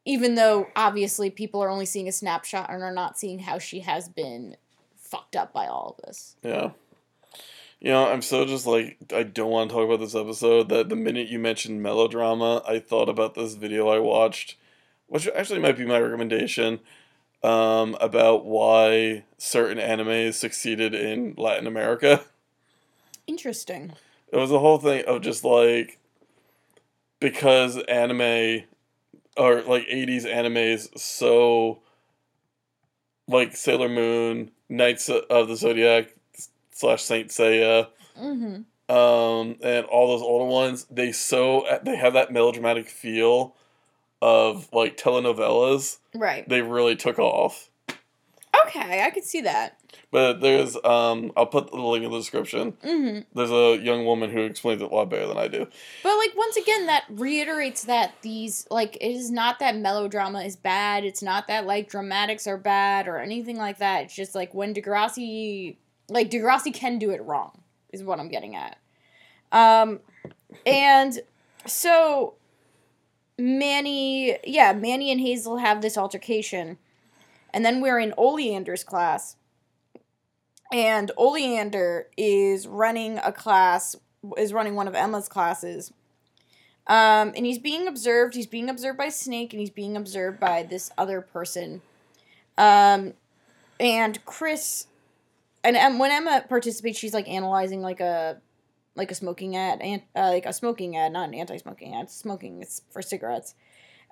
Even 0.09 0.37
though 0.37 0.69
obviously 0.75 1.29
people 1.29 1.63
are 1.63 1.69
only 1.69 1.85
seeing 1.85 2.09
a 2.09 2.13
snapshot 2.13 2.71
and 2.71 2.83
are 2.83 2.95
not 2.95 3.19
seeing 3.19 3.41
how 3.41 3.59
she 3.59 3.81
has 3.81 4.09
been 4.09 4.57
fucked 4.97 5.37
up 5.37 5.53
by 5.53 5.67
all 5.67 5.95
of 5.99 6.07
this. 6.07 6.35
Yeah. 6.43 6.71
You 7.79 7.91
know, 7.91 8.07
I'm 8.09 8.23
so 8.23 8.47
just 8.47 8.67
like 8.67 8.97
I 9.15 9.23
don't 9.23 9.51
want 9.51 9.69
to 9.69 9.77
talk 9.77 9.85
about 9.85 10.01
this 10.01 10.15
episode 10.15 10.71
that 10.71 10.89
the 10.89 10.97
minute 10.97 11.29
you 11.29 11.39
mentioned 11.39 11.83
melodrama, 11.83 12.63
I 12.67 12.79
thought 12.79 13.11
about 13.11 13.35
this 13.35 13.53
video 13.53 13.89
I 13.89 13.99
watched, 13.99 14.57
which 15.09 15.29
actually 15.29 15.61
might 15.61 15.77
be 15.77 15.85
my 15.85 16.01
recommendation, 16.01 16.81
um, 17.43 17.95
about 18.01 18.47
why 18.47 19.25
certain 19.37 19.77
animes 19.77 20.35
succeeded 20.35 20.95
in 20.95 21.35
Latin 21.37 21.67
America. 21.67 22.25
Interesting. 23.27 23.93
It 24.33 24.39
was 24.39 24.51
a 24.51 24.59
whole 24.59 24.79
thing 24.79 25.05
of 25.05 25.21
just 25.21 25.45
like 25.45 25.99
because 27.21 27.77
anime 27.89 28.65
or 29.39 29.63
like 29.63 29.87
80s 29.89 30.25
animes 30.27 30.99
so 30.99 31.81
like 33.27 33.57
Sailor 33.57 33.89
Moon, 33.89 34.51
Knights 34.69 35.09
of 35.09 35.49
the 35.49 35.57
Zodiac 35.57 36.15
slash 36.73 37.03
Saint 37.03 37.29
Seiya, 37.29 37.89
Mm-hmm. 38.19 38.95
um, 38.95 39.57
and 39.63 39.87
all 39.87 40.09
those 40.09 40.23
older 40.23 40.47
ones, 40.47 40.87
they 40.91 41.13
so 41.13 41.65
they 41.85 41.95
have 41.97 42.15
that 42.15 42.33
melodramatic 42.33 42.89
feel 42.89 43.55
of 44.21 44.69
like 44.73 44.97
telenovelas. 44.97 45.99
Right. 46.15 46.49
They 46.49 46.63
really 46.63 46.97
took 46.97 47.19
off. 47.21 47.71
Okay, 48.69 49.05
I 49.05 49.11
could 49.11 49.25
see 49.25 49.41
that. 49.43 49.79
But 50.11 50.41
there's 50.41 50.77
um, 50.85 51.33
I'll 51.37 51.47
put 51.47 51.71
the 51.71 51.77
link 51.77 52.05
in 52.05 52.11
the 52.11 52.19
description. 52.19 52.73
Mm-hmm. 52.85 53.21
There's 53.35 53.51
a 53.51 53.83
young 53.83 54.05
woman 54.05 54.31
who 54.31 54.43
explains 54.43 54.83
it 54.83 54.91
a 54.91 54.95
lot 54.95 55.11
better 55.11 55.27
than 55.27 55.39
I 55.39 55.49
do. 55.49 55.67
But 56.03 56.17
like 56.17 56.37
once 56.37 56.57
again, 56.57 56.87
that 56.87 57.05
reiterates 57.11 57.85
that 57.85 58.15
these 58.23 58.67
like 58.71 58.97
it 58.97 59.11
is 59.11 59.31
not 59.31 59.59
that 59.59 59.77
melodrama 59.77 60.43
is 60.43 60.57
bad. 60.57 61.05
It's 61.05 61.23
not 61.23 61.49
that 61.49 61.67
like 61.67 61.89
dramatics 61.89 62.47
are 62.47 62.59
bad 62.59 63.09
or 63.09 63.19
anything 63.19 63.57
like 63.57 63.79
that. 63.79 64.05
It's 64.05 64.15
just 64.15 64.35
like 64.35 64.55
when 64.55 64.75
Degrassi, 64.75 65.77
like 66.09 66.31
Degrassi 66.31 66.73
can 66.73 66.99
do 66.99 67.11
it 67.11 67.23
wrong, 67.23 67.63
is 67.93 68.03
what 68.03 68.21
I'm 68.21 68.29
getting 68.29 68.57
at. 68.57 68.79
Um, 69.53 70.01
and 70.67 71.19
so 71.67 72.35
Manny, 73.39 74.37
yeah, 74.45 74.73
Manny 74.73 75.13
and 75.13 75.21
Hazel 75.21 75.59
have 75.59 75.81
this 75.81 75.97
altercation, 75.97 76.79
and 77.53 77.65
then 77.65 77.81
we're 77.81 77.99
in 77.99 78.15
Oleander's 78.17 78.85
class, 78.85 79.37
and 80.73 81.11
Oleander 81.17 82.09
is 82.17 82.67
running 82.67 83.19
a 83.19 83.33
class 83.33 83.97
is 84.37 84.53
running 84.53 84.75
one 84.75 84.89
of 84.89 84.95
Emma's 84.95 85.29
classes. 85.29 85.93
Um, 86.87 87.33
and 87.37 87.45
he's 87.45 87.59
being 87.59 87.87
observed. 87.87 88.35
He's 88.35 88.47
being 88.47 88.69
observed 88.69 88.99
by 88.99 89.11
Snake, 89.11 89.53
and 89.53 89.61
he's 89.61 89.71
being 89.71 89.97
observed 89.97 90.41
by 90.41 90.63
this 90.63 90.91
other 90.97 91.21
person. 91.21 91.83
Um, 92.57 93.15
and 93.79 94.25
Chris, 94.25 94.87
and 95.63 95.99
when 95.99 96.11
Emma 96.11 96.45
participates, 96.49 96.99
she's 96.99 97.15
like 97.15 97.29
analyzing 97.29 97.83
like 97.83 98.01
a, 98.01 98.41
like 98.97 99.11
a 99.11 99.15
smoking 99.15 99.55
ad, 99.55 99.81
and 99.83 100.03
uh, 100.17 100.31
like 100.31 100.47
a 100.47 100.53
smoking 100.53 100.97
ad, 100.97 101.13
not 101.13 101.29
an 101.29 101.35
anti-smoking 101.35 101.95
ad. 101.95 102.11
Smoking 102.11 102.63
it's 102.63 102.83
for 102.91 103.03
cigarettes. 103.03 103.55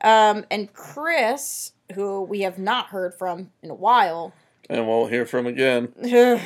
Um, 0.04 0.44
and 0.50 0.72
Chris, 0.72 1.72
who 1.94 2.22
we 2.22 2.40
have 2.40 2.58
not 2.58 2.88
heard 2.88 3.14
from 3.14 3.50
in 3.62 3.70
a 3.70 3.74
while, 3.74 4.32
And 4.68 4.86
won't 4.86 5.12
hear 5.12 5.26
from 5.26 5.46
again. 5.46 5.92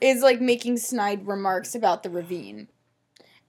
is 0.00 0.22
like 0.22 0.40
making 0.40 0.78
snide 0.78 1.26
remarks 1.26 1.74
about 1.74 2.02
the 2.02 2.10
ravine. 2.10 2.68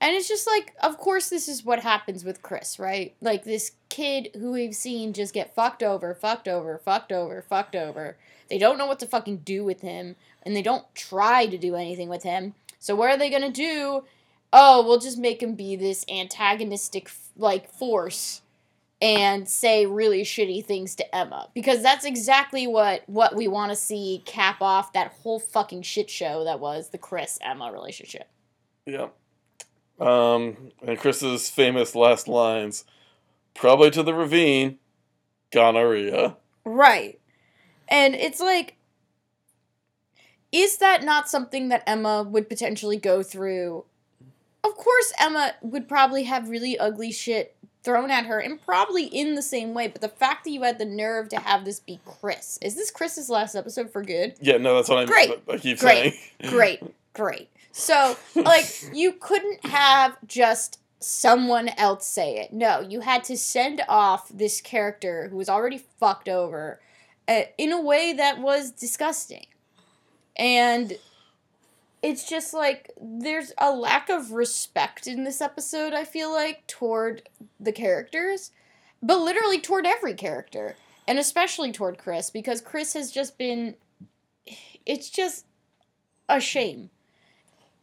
And 0.01 0.13
it's 0.15 0.27
just 0.27 0.45
like, 0.45 0.73
of 0.83 0.97
course, 0.97 1.29
this 1.29 1.47
is 1.47 1.63
what 1.63 1.79
happens 1.79 2.23
with 2.23 2.41
Chris, 2.41 2.77
right? 2.77 3.15
Like 3.21 3.43
this 3.43 3.71
kid 3.89 4.29
who 4.35 4.51
we've 4.51 4.75
seen 4.75 5.13
just 5.13 5.33
get 5.33 5.55
fucked 5.55 5.81
over, 5.81 6.13
fucked 6.13 6.47
over, 6.47 6.77
fucked 6.77 7.11
over, 7.11 7.41
fucked 7.41 7.75
over. 7.75 8.17
They 8.49 8.57
don't 8.57 8.77
know 8.77 8.85
what 8.85 8.99
to 8.99 9.07
fucking 9.07 9.37
do 9.37 9.63
with 9.63 9.81
him, 9.81 10.15
and 10.43 10.55
they 10.55 10.61
don't 10.61 10.85
try 10.93 11.47
to 11.47 11.57
do 11.57 11.75
anything 11.75 12.09
with 12.09 12.23
him. 12.23 12.53
So 12.77 12.95
what 12.95 13.09
are 13.09 13.17
they 13.17 13.31
gonna 13.31 13.51
do? 13.51 14.03
Oh, 14.53 14.85
we'll 14.85 14.99
just 14.99 15.17
make 15.17 15.41
him 15.41 15.55
be 15.55 15.75
this 15.75 16.05
antagonistic 16.07 17.09
like 17.35 17.71
force 17.71 18.41
and 19.01 19.47
say 19.47 19.85
really 19.85 20.23
shitty 20.23 20.63
things 20.65 20.95
to 20.95 21.15
Emma 21.15 21.49
because 21.53 21.83
that's 21.83 22.05
exactly 22.05 22.65
what 22.65 23.03
what 23.07 23.35
we 23.35 23.47
want 23.47 23.71
to 23.71 23.75
see 23.75 24.21
cap 24.25 24.61
off 24.61 24.93
that 24.93 25.11
whole 25.21 25.39
fucking 25.39 25.81
shit 25.81 26.09
show 26.09 26.43
that 26.45 26.59
was 26.59 26.89
the 26.89 26.97
Chris 26.97 27.37
Emma 27.41 27.71
relationship. 27.71 28.29
Yeah. 28.85 29.09
Um, 29.99 30.71
and 30.85 30.99
Chris's 30.99 31.49
famous 31.49 31.95
last 31.95 32.27
lines, 32.27 32.85
probably 33.53 33.91
to 33.91 34.03
the 34.03 34.13
ravine, 34.13 34.79
gonorrhea. 35.51 36.35
Right. 36.63 37.19
And 37.87 38.15
it's 38.15 38.39
like 38.39 38.77
is 40.51 40.77
that 40.77 41.03
not 41.03 41.29
something 41.29 41.67
that 41.67 41.83
Emma 41.85 42.23
would 42.23 42.47
potentially 42.47 42.97
go 42.97 43.21
through? 43.21 43.83
Of 44.63 44.75
course 44.75 45.11
Emma 45.19 45.53
would 45.61 45.87
probably 45.87 46.23
have 46.23 46.49
really 46.49 46.79
ugly 46.79 47.11
shit 47.11 47.54
thrown 47.85 48.11
at 48.11 48.25
her 48.25 48.39
and 48.39 48.63
probably 48.65 49.05
in 49.05 49.35
the 49.35 49.41
same 49.41 49.73
way, 49.73 49.87
but 49.87 50.01
the 50.01 50.09
fact 50.09 50.43
that 50.43 50.49
you 50.49 50.63
had 50.63 50.79
the 50.79 50.85
nerve 50.85 51.29
to 51.29 51.39
have 51.39 51.63
this 51.63 51.79
be 51.79 51.99
Chris. 52.03 52.57
Is 52.61 52.75
this 52.75 52.91
Chris's 52.91 53.29
last 53.29 53.55
episode 53.55 53.91
for 53.91 54.03
good? 54.03 54.33
Yeah, 54.41 54.57
no, 54.57 54.75
that's 54.75 54.89
what 54.89 54.97
I'm, 54.97 55.07
Great. 55.07 55.31
I 55.47 55.57
keep 55.57 55.79
Great. 55.79 56.13
saying. 56.13 56.13
great, 56.49 56.83
great. 57.13 57.49
So, 57.71 58.17
like, 58.35 58.65
you 58.93 59.13
couldn't 59.13 59.65
have 59.65 60.17
just 60.25 60.79
someone 60.99 61.69
else 61.77 62.07
say 62.07 62.37
it. 62.37 62.51
No, 62.51 62.79
you 62.79 63.01
had 63.01 63.23
to 63.25 63.37
send 63.37 63.81
off 63.87 64.29
this 64.29 64.59
character 64.59 65.27
who 65.29 65.37
was 65.37 65.49
already 65.49 65.77
fucked 65.99 66.27
over 66.27 66.79
uh, 67.27 67.41
in 67.57 67.71
a 67.71 67.81
way 67.81 68.13
that 68.13 68.39
was 68.39 68.71
disgusting. 68.71 69.45
And 70.35 70.93
it's 72.05 72.23
just 72.23 72.53
like 72.53 72.91
there's 73.01 73.51
a 73.57 73.71
lack 73.71 74.09
of 74.09 74.31
respect 74.31 75.07
in 75.07 75.23
this 75.23 75.41
episode, 75.41 75.91
I 75.91 76.05
feel 76.05 76.31
like, 76.31 76.67
toward 76.67 77.27
the 77.59 77.71
characters, 77.71 78.51
but 79.01 79.17
literally 79.17 79.59
toward 79.59 79.87
every 79.87 80.13
character, 80.13 80.75
and 81.07 81.17
especially 81.17 81.71
toward 81.71 81.97
Chris, 81.97 82.29
because 82.29 82.61
Chris 82.61 82.93
has 82.93 83.11
just 83.11 83.39
been. 83.39 83.73
It's 84.85 85.09
just 85.09 85.45
a 86.29 86.39
shame. 86.39 86.91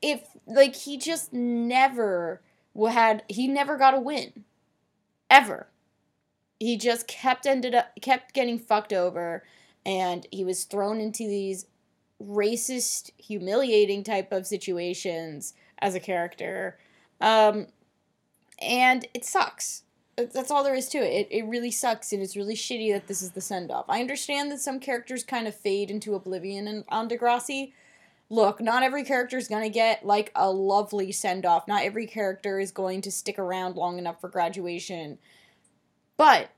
If, 0.01 0.21
like, 0.47 0.77
he 0.77 0.99
just 0.99 1.33
never 1.33 2.41
had. 2.77 3.25
He 3.29 3.49
never 3.49 3.77
got 3.77 3.95
a 3.95 4.01
win. 4.01 4.45
Ever. 5.29 5.67
He 6.61 6.77
just 6.77 7.09
kept 7.09 7.45
ended 7.45 7.75
up 7.75 7.91
kept 8.01 8.35
getting 8.35 8.61
fucked 8.61 8.93
over 8.93 9.43
and 9.85 10.29
he 10.31 10.45
was 10.45 10.63
thrown 10.63 11.01
into 11.01 11.27
these 11.27 11.67
racist, 12.27 13.11
humiliating 13.19 14.05
type 14.05 14.33
of 14.33 14.47
situations 14.47 15.55
as 15.79 15.95
a 15.95 16.01
character. 16.01 16.79
Um, 17.21 17.67
and 18.61 19.07
it 19.15 19.25
sucks. 19.25 19.83
That's 20.17 20.51
all 20.51 20.63
there 20.63 20.75
is 20.75 20.89
to 20.91 20.99
it. 20.99 21.27
it. 21.27 21.29
It 21.31 21.47
really 21.47 21.71
sucks, 21.71 22.13
and 22.13 22.23
it's 22.23 22.37
really 22.37 22.55
shitty 22.55 22.93
that 22.93 23.07
this 23.07 23.23
is 23.23 23.33
the 23.33 23.41
send 23.41 23.71
off. 23.71 23.87
I 23.89 24.01
understand 24.01 24.51
that 24.53 24.61
some 24.61 24.79
characters 24.79 25.25
kind 25.25 25.49
of 25.49 25.55
fade 25.55 25.91
into 25.91 26.15
oblivion 26.15 26.69
in, 26.69 26.85
on 26.89 27.09
Degrassi. 27.09 27.73
Look, 28.29 28.61
not 28.61 28.83
every 28.83 29.05
character 29.05 29.37
is 29.37 29.49
going 29.49 29.63
to 29.63 29.71
get 29.71 30.07
like 30.07 30.31
a 30.35 30.51
lovely 30.51 31.13
send 31.13 31.45
off. 31.45 31.67
Not 31.67 31.83
every 31.83 32.07
character 32.07 32.61
is 32.61 32.71
going 32.71 33.01
to 33.03 33.11
stick 33.11 33.39
around 33.39 33.77
long 33.77 33.99
enough 33.99 34.21
for 34.21 34.29
graduation. 34.29 35.19
But 36.17 36.51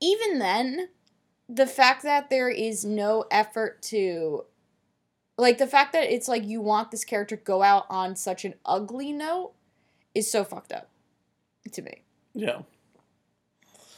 even 0.00 0.38
then, 0.38 0.88
the 1.48 1.66
fact 1.66 2.02
that 2.02 2.30
there 2.30 2.48
is 2.48 2.84
no 2.84 3.24
effort 3.30 3.82
to 3.82 4.44
like 5.38 5.58
the 5.58 5.66
fact 5.66 5.92
that 5.92 6.12
it's 6.12 6.28
like 6.28 6.44
you 6.44 6.60
want 6.60 6.90
this 6.90 7.04
character 7.04 7.36
to 7.36 7.42
go 7.42 7.62
out 7.62 7.86
on 7.88 8.16
such 8.16 8.44
an 8.44 8.54
ugly 8.64 9.12
note 9.12 9.52
is 10.14 10.30
so 10.30 10.44
fucked 10.44 10.72
up 10.72 10.88
to 11.70 11.82
me. 11.82 12.02
Yeah. 12.34 12.62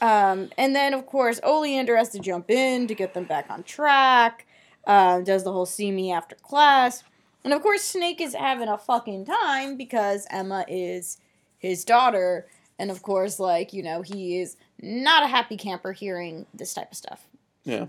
Um, 0.01 0.49
and 0.57 0.75
then 0.75 0.93
of 0.93 1.05
course 1.05 1.39
Oleander 1.43 1.95
has 1.97 2.09
to 2.09 2.19
jump 2.19 2.49
in 2.49 2.87
to 2.87 2.95
get 2.95 3.13
them 3.13 3.25
back 3.25 3.49
on 3.49 3.63
track. 3.63 4.45
Uh, 4.85 5.21
does 5.21 5.43
the 5.43 5.51
whole 5.51 5.65
see 5.65 5.91
me 5.91 6.11
after 6.11 6.35
class, 6.35 7.03
and 7.43 7.53
of 7.53 7.61
course 7.63 7.81
Snake 7.81 8.21
is 8.21 8.35
having 8.35 8.67
a 8.67 8.77
fucking 8.77 9.25
time 9.25 9.77
because 9.77 10.27
Emma 10.29 10.63
is 10.67 11.17
his 11.57 11.83
daughter, 11.83 12.45
and 12.77 12.91
of 12.91 13.01
course 13.01 13.39
like 13.39 13.73
you 13.73 13.81
know 13.81 14.03
he 14.03 14.39
is 14.39 14.57
not 14.79 15.23
a 15.23 15.27
happy 15.27 15.57
camper 15.57 15.91
hearing 15.91 16.45
this 16.53 16.73
type 16.73 16.91
of 16.91 16.97
stuff. 16.97 17.27
Yeah. 17.63 17.87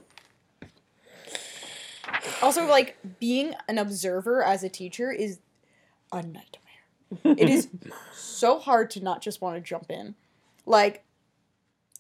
Also, 2.43 2.67
like 2.67 2.97
being 3.19 3.55
an 3.69 3.79
observer 3.79 4.43
as 4.43 4.63
a 4.63 4.69
teacher 4.69 5.11
is 5.11 5.39
a 6.13 6.23
nightmare. 6.23 6.43
it 7.25 7.49
is 7.49 7.69
so 8.13 8.59
hard 8.59 8.91
to 8.91 9.01
not 9.03 9.23
just 9.23 9.41
want 9.41 9.57
to 9.57 9.61
jump 9.61 9.91
in. 9.91 10.15
Like, 10.65 11.05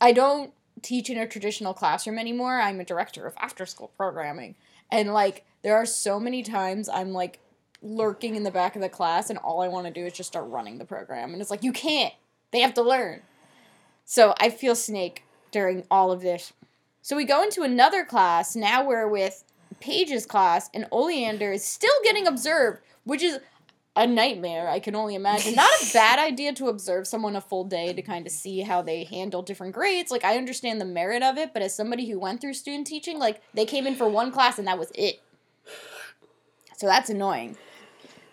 I 0.00 0.12
don't 0.12 0.52
teach 0.82 1.10
in 1.10 1.18
a 1.18 1.26
traditional 1.26 1.74
classroom 1.74 2.18
anymore. 2.18 2.60
I'm 2.60 2.80
a 2.80 2.84
director 2.84 3.26
of 3.26 3.34
after 3.38 3.66
school 3.66 3.90
programming. 3.96 4.56
And 4.90 5.12
like 5.12 5.44
there 5.62 5.76
are 5.76 5.86
so 5.86 6.20
many 6.20 6.42
times 6.42 6.88
I'm 6.88 7.12
like 7.12 7.40
lurking 7.82 8.36
in 8.36 8.42
the 8.42 8.50
back 8.50 8.76
of 8.76 8.82
the 8.82 8.88
class 8.88 9.30
and 9.30 9.38
all 9.38 9.62
I 9.62 9.68
want 9.68 9.86
to 9.86 9.92
do 9.92 10.06
is 10.06 10.12
just 10.12 10.28
start 10.28 10.48
running 10.48 10.78
the 10.78 10.84
program 10.84 11.32
and 11.32 11.40
it's 11.40 11.50
like 11.50 11.64
you 11.64 11.72
can't. 11.72 12.14
They 12.52 12.60
have 12.60 12.74
to 12.74 12.82
learn. 12.82 13.22
So 14.04 14.34
I 14.38 14.50
feel 14.50 14.74
snake 14.74 15.24
during 15.50 15.84
all 15.90 16.12
of 16.12 16.20
this. 16.20 16.52
So 17.02 17.16
we 17.16 17.24
go 17.24 17.42
into 17.42 17.62
another 17.62 18.04
class. 18.04 18.54
Now 18.54 18.84
we're 18.84 19.08
with 19.08 19.44
Paige's 19.80 20.26
class 20.26 20.70
and 20.74 20.86
Oleander 20.90 21.52
is 21.52 21.64
still 21.64 21.94
getting 22.04 22.26
observed, 22.26 22.80
which 23.04 23.22
is 23.22 23.38
a 23.94 24.06
nightmare, 24.06 24.68
I 24.68 24.78
can 24.78 24.94
only 24.94 25.14
imagine. 25.14 25.54
Not 25.54 25.70
a 25.82 25.90
bad 25.92 26.18
idea 26.18 26.52
to 26.54 26.68
observe 26.68 27.06
someone 27.06 27.34
a 27.34 27.40
full 27.40 27.64
day 27.64 27.94
to 27.94 28.02
kind 28.02 28.26
of 28.26 28.32
see 28.32 28.60
how 28.60 28.82
they 28.82 29.04
handle 29.04 29.40
different 29.42 29.74
grades. 29.74 30.10
Like, 30.10 30.22
I 30.24 30.36
understand 30.36 30.80
the 30.80 30.84
merit 30.84 31.22
of 31.22 31.38
it, 31.38 31.54
but 31.54 31.62
as 31.62 31.74
somebody 31.74 32.08
who 32.10 32.18
went 32.18 32.42
through 32.42 32.52
student 32.54 32.86
teaching, 32.86 33.18
like, 33.18 33.40
they 33.54 33.64
came 33.64 33.86
in 33.86 33.94
for 33.94 34.06
one 34.08 34.30
class 34.30 34.58
and 34.58 34.66
that 34.68 34.78
was 34.78 34.92
it. 34.94 35.20
So 36.76 36.86
that's 36.86 37.08
annoying. 37.08 37.56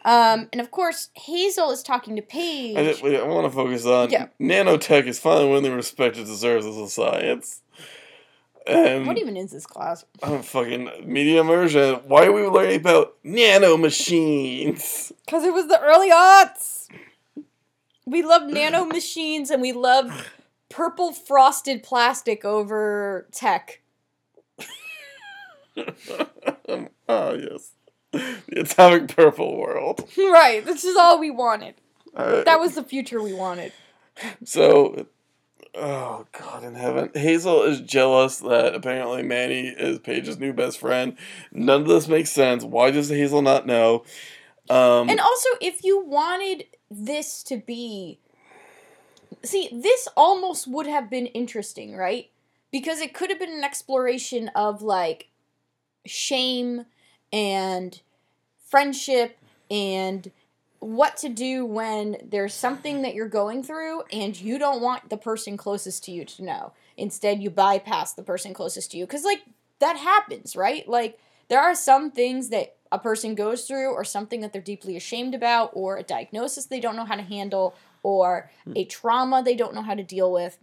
Um, 0.04 0.50
and 0.52 0.60
of 0.60 0.70
course, 0.70 1.10
Hazel 1.14 1.72
is 1.72 1.82
talking 1.82 2.18
to 2.18 2.22
Paige. 2.22 2.76
I, 2.76 3.08
I 3.20 3.24
want 3.26 3.46
to 3.46 3.56
focus 3.56 3.86
on 3.86 4.10
Yeah. 4.10 4.28
nanotech 4.42 5.06
is 5.08 5.18
finally 5.18 5.48
winning 5.48 5.72
the 5.72 5.76
respect 5.78 6.18
it 6.18 6.26
deserves 6.26 6.66
as 6.66 6.76
a 6.76 6.90
science. 6.90 7.62
And 8.66 9.06
what 9.06 9.18
even 9.18 9.36
is 9.36 9.52
this 9.52 9.66
class? 9.66 10.06
I'm 10.22 10.42
fucking 10.42 10.90
media 11.06 11.42
immersion. 11.42 11.96
Why 12.08 12.26
are 12.26 12.32
we 12.32 12.46
learning 12.48 12.80
about 12.80 13.16
nano 13.24 13.78
machines? 13.78 15.12
Because 15.26 15.44
it 15.44 15.54
was 15.54 15.68
the 15.68 15.80
early 15.82 16.12
aughts. 16.12 16.88
We 18.06 18.24
love 18.24 18.44
nano 18.50 18.86
machines 18.86 19.50
and 19.50 19.62
we 19.62 19.74
love 19.74 20.30
purple 20.70 21.12
frosted 21.14 21.84
plastic 21.84 22.46
over 22.46 23.28
tech. 23.32 23.82
oh 25.78 25.86
yes, 27.08 27.72
the 28.12 28.60
atomic 28.62 29.16
purple 29.16 29.58
world. 29.58 30.08
right, 30.18 30.64
this 30.66 30.84
is 30.84 30.96
all 30.96 31.20
we 31.20 31.32
wanted. 31.32 31.76
Alright. 32.18 32.46
That 32.46 32.60
was 32.60 32.76
the 32.76 32.84
future 32.84 33.22
we 33.22 33.34
wanted. 33.34 33.74
So, 34.44 35.08
oh 35.76 36.26
God 36.32 36.64
in 36.64 36.76
heaven, 36.76 37.12
Hazel 37.14 37.64
is 37.64 37.82
jealous 37.82 38.38
that 38.38 38.76
apparently 38.76 39.24
Manny 39.24 39.68
is 39.68 40.00
Paige's 40.00 40.40
new 40.40 40.54
best 40.54 40.80
friend. 40.80 41.18
None 41.52 41.82
of 41.82 41.88
this 41.88 42.08
makes 42.08 42.32
sense. 42.32 42.64
Why 42.64 42.92
does 42.92 43.10
Hazel 43.10 43.42
not 43.42 43.66
know? 43.66 44.04
Um, 44.70 45.10
And 45.10 45.20
also, 45.20 45.50
if 45.62 45.84
you 45.84 46.04
wanted 46.04 46.66
this 46.90 47.44
to 47.44 47.58
be. 47.58 48.20
See, 49.44 49.70
this 49.74 50.08
almost 50.16 50.68
would 50.68 50.88
have 50.88 51.10
been 51.10 51.26
interesting, 51.28 51.96
right? 51.98 52.30
Because 52.72 53.02
it 53.02 53.14
could 53.14 53.30
have 53.30 53.40
been 53.40 53.52
an 53.52 53.64
exploration 53.64 54.50
of, 54.56 54.82
like, 54.82 55.28
shame 56.06 56.86
and 57.32 58.00
friendship 58.66 59.38
and 59.70 60.32
what 60.84 61.18
to 61.18 61.30
do 61.30 61.66
when 61.66 62.18
there's 62.24 62.54
something 62.54 63.02
that 63.02 63.14
you're 63.14 63.28
going 63.28 63.64
through 63.64 64.04
and 64.12 64.40
you 64.40 64.58
don't 64.58 64.82
want 64.82 65.10
the 65.10 65.18
person 65.18 65.58
closest 65.58 66.04
to 66.06 66.12
you 66.12 66.26
to 66.26 66.44
know. 66.44 66.74
Instead, 66.98 67.42
you 67.42 67.50
bypass 67.50 68.14
the 68.14 68.24
person 68.24 68.54
closest 68.54 68.92
to 68.92 68.98
you. 68.98 69.06
Because, 69.06 69.24
like, 69.24 69.44
that 69.80 69.98
happens, 69.98 70.56
right? 70.56 70.88
Like, 70.88 71.20
there 71.48 71.62
are 71.62 71.76
some 71.76 72.12
things 72.12 72.50
that 72.50 72.76
a 72.92 73.00
person 73.00 73.34
goes 73.34 73.66
through 73.66 73.92
or 73.92 74.04
something 74.04 74.42
that 74.42 74.54
they're 74.54 74.62
deeply 74.62 74.96
ashamed 74.96 75.34
about 75.34 75.72
or 75.74 75.98
a 75.98 76.04
diagnosis 76.04 76.68
they 76.68 76.80
don't 76.80 76.96
know 76.96 77.06
how 77.06 77.16
to 77.16 77.24
handle 77.24 77.76
or 78.04 78.52
hmm. 78.66 78.74
a 78.76 78.86
trauma 78.86 79.42
they 79.44 79.56
don't 79.56 79.74
know 79.74 79.82
how 79.82 79.96
to 79.96 80.04
deal 80.04 80.32
with 80.32 80.60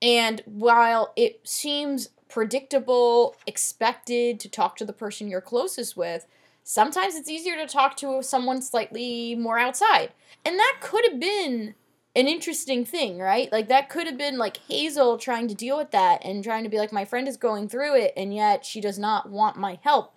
and 0.00 0.42
while 0.46 1.12
it 1.16 1.40
seems 1.44 2.08
predictable 2.28 3.36
expected 3.46 4.40
to 4.40 4.48
talk 4.48 4.76
to 4.76 4.86
the 4.86 4.92
person 4.92 5.28
you're 5.28 5.42
closest 5.42 5.96
with 5.96 6.26
sometimes 6.64 7.14
it's 7.14 7.30
easier 7.30 7.56
to 7.56 7.66
talk 7.66 7.96
to 7.96 8.22
someone 8.22 8.60
slightly 8.60 9.36
more 9.36 9.58
outside 9.58 10.10
and 10.44 10.58
that 10.58 10.78
could 10.80 11.04
have 11.08 11.20
been 11.20 11.74
an 12.16 12.26
interesting 12.26 12.84
thing 12.84 13.18
right 13.18 13.52
like 13.52 13.68
that 13.68 13.88
could 13.88 14.06
have 14.06 14.18
been 14.18 14.38
like 14.38 14.56
hazel 14.68 15.16
trying 15.18 15.46
to 15.46 15.54
deal 15.54 15.76
with 15.76 15.92
that 15.92 16.24
and 16.24 16.42
trying 16.42 16.64
to 16.64 16.70
be 16.70 16.78
like 16.78 16.92
my 16.92 17.04
friend 17.04 17.28
is 17.28 17.36
going 17.36 17.68
through 17.68 17.94
it 17.96 18.12
and 18.16 18.34
yet 18.34 18.64
she 18.64 18.80
does 18.80 18.98
not 18.98 19.30
want 19.30 19.56
my 19.56 19.78
help 19.82 20.14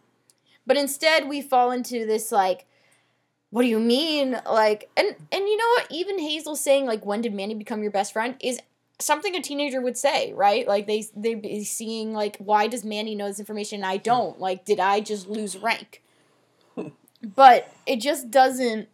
but 0.68 0.78
instead, 0.78 1.30
we 1.30 1.42
fall 1.42 1.72
into 1.72 2.06
this 2.06 2.32
like, 2.32 2.68
what 3.50 3.62
do 3.62 3.70
you 3.70 3.80
mean? 3.80 4.40
Like, 4.46 4.90
and 4.98 5.16
and 5.32 5.48
you 5.48 5.58
know 5.58 5.70
what? 5.70 5.88
Even 5.90 6.20
Hazel 6.20 6.58
saying 6.58 6.86
like, 6.86 7.06
when 7.06 7.22
did 7.22 7.34
Manny 7.34 7.56
become 7.56 7.82
your 7.82 7.92
best 7.92 8.12
friend? 8.12 8.36
Is 8.42 8.60
something 9.00 9.36
a 9.36 9.42
teenager 9.42 9.80
would 9.80 9.98
say, 9.98 10.34
right? 10.34 10.68
Like 10.68 10.86
they 10.86 11.06
they 11.16 11.36
be 11.36 11.64
seeing 11.64 12.14
like, 12.14 12.36
why 12.38 12.68
does 12.68 12.84
Manny 12.84 13.16
know 13.16 13.30
this 13.30 13.40
information 13.40 13.78
and 13.78 13.86
I 13.86 13.96
hmm. 13.96 14.04
don't? 14.04 14.40
Like, 14.40 14.66
did 14.66 14.82
I 14.82 15.00
just 15.00 15.30
lose 15.30 15.58
rank? 15.58 16.04
But 17.38 17.72
it 17.86 18.02
just 18.02 18.32
doesn't 18.32 18.90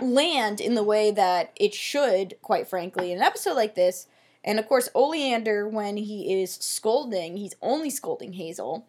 land 0.00 0.60
in 0.60 0.74
the 0.74 0.84
way 0.84 1.10
that 1.10 1.50
it 1.56 1.74
should, 1.74 2.36
quite 2.40 2.68
frankly, 2.68 3.10
in 3.10 3.18
an 3.18 3.24
episode 3.24 3.56
like 3.56 3.74
this. 3.74 4.06
And 4.44 4.60
of 4.60 4.68
course, 4.68 4.88
Oleander, 4.94 5.68
when 5.68 5.96
he 5.96 6.40
is 6.40 6.54
scolding, 6.54 7.36
he's 7.36 7.56
only 7.60 7.90
scolding 7.90 8.34
Hazel. 8.34 8.86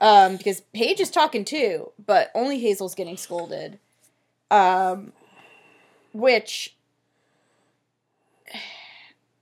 Um, 0.00 0.38
because 0.38 0.62
Paige 0.72 0.98
is 0.98 1.10
talking 1.10 1.44
too, 1.44 1.92
but 2.04 2.30
only 2.34 2.58
Hazel's 2.58 2.94
getting 2.94 3.18
scolded. 3.18 3.78
Um, 4.50 5.12
which, 6.14 6.74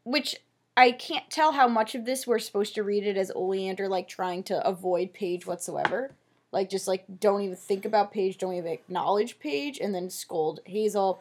which 0.02 0.34
I 0.76 0.90
can't 0.90 1.30
tell 1.30 1.52
how 1.52 1.68
much 1.68 1.94
of 1.94 2.06
this 2.06 2.26
we're 2.26 2.40
supposed 2.40 2.74
to 2.74 2.82
read 2.82 3.06
it 3.06 3.16
as 3.16 3.30
Oleander 3.36 3.88
like 3.88 4.08
trying 4.08 4.42
to 4.44 4.66
avoid 4.66 5.12
Paige 5.12 5.46
whatsoever. 5.46 6.10
Like 6.52 6.70
just 6.70 6.88
like 6.88 7.04
don't 7.20 7.42
even 7.42 7.56
think 7.56 7.84
about 7.84 8.12
Paige, 8.12 8.38
don't 8.38 8.54
even 8.54 8.72
acknowledge 8.72 9.38
Paige, 9.38 9.78
and 9.78 9.94
then 9.94 10.08
scold 10.10 10.60
Hazel. 10.64 11.20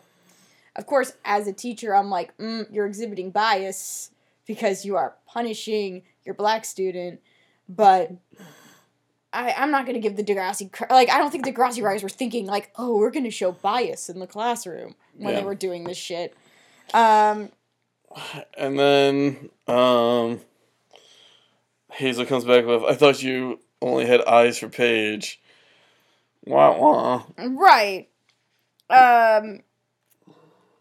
Of 0.75 0.85
course, 0.85 1.13
as 1.25 1.47
a 1.47 1.53
teacher, 1.53 1.95
I'm 1.95 2.09
like, 2.09 2.37
mm, 2.37 2.67
you're 2.71 2.85
exhibiting 2.85 3.31
bias 3.31 4.11
because 4.45 4.85
you 4.85 4.95
are 4.95 5.15
punishing 5.27 6.03
your 6.23 6.35
black 6.35 6.63
student, 6.65 7.19
but 7.67 8.11
I, 9.33 9.51
I'm 9.57 9.71
not 9.71 9.85
gonna 9.85 9.99
give 9.99 10.15
the 10.15 10.23
Degrassi 10.23 10.71
cr- 10.71 10.85
like 10.89 11.09
I 11.09 11.17
don't 11.17 11.31
think 11.31 11.43
the 11.43 11.51
Degrassi 11.51 11.81
writers 11.83 12.03
were 12.03 12.09
thinking 12.09 12.45
like 12.45 12.71
oh 12.77 12.95
we're 12.97 13.11
gonna 13.11 13.29
show 13.31 13.51
bias 13.51 14.09
in 14.09 14.19
the 14.19 14.27
classroom 14.27 14.95
when 15.17 15.33
Yeah. 15.33 15.41
they 15.41 15.45
were 15.45 15.55
doing 15.55 15.83
this 15.83 15.97
shit. 15.97 16.33
Um, 16.93 17.49
and 18.57 18.79
then 18.79 19.49
um, 19.67 20.39
Hazel 21.91 22.25
comes 22.25 22.45
back 22.45 22.65
with, 22.65 22.83
"I 22.83 22.93
thought 22.95 23.21
you 23.21 23.59
only 23.81 24.05
had 24.05 24.21
eyes 24.25 24.57
for 24.57 24.69
Paige." 24.69 25.41
Wah 26.45 26.77
wah. 26.77 27.23
right. 27.37 28.07
Um, 28.89 29.59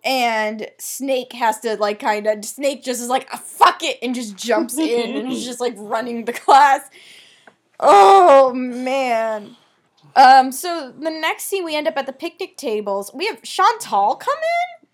and 0.04 0.68
Snake 0.78 1.32
has 1.32 1.58
to 1.60 1.76
like 1.76 1.98
kind 1.98 2.26
of 2.28 2.44
Snake 2.44 2.84
just 2.84 3.00
is 3.00 3.08
like 3.08 3.28
fuck 3.30 3.82
it 3.82 3.98
and 4.00 4.14
just 4.14 4.36
jumps 4.36 4.78
in 4.78 5.16
and 5.16 5.32
is 5.32 5.44
just 5.44 5.60
like 5.60 5.74
running 5.76 6.24
the 6.24 6.32
class. 6.32 6.88
Oh 7.80 8.54
man. 8.54 9.56
Um, 10.14 10.52
so 10.52 10.94
the 10.96 11.10
next 11.10 11.44
scene 11.44 11.64
we 11.64 11.74
end 11.74 11.88
up 11.88 11.96
at 11.96 12.06
the 12.06 12.12
picnic 12.12 12.56
tables. 12.56 13.10
We 13.12 13.26
have 13.26 13.42
Chantal 13.42 14.14
come 14.14 14.38
in. 14.38 14.88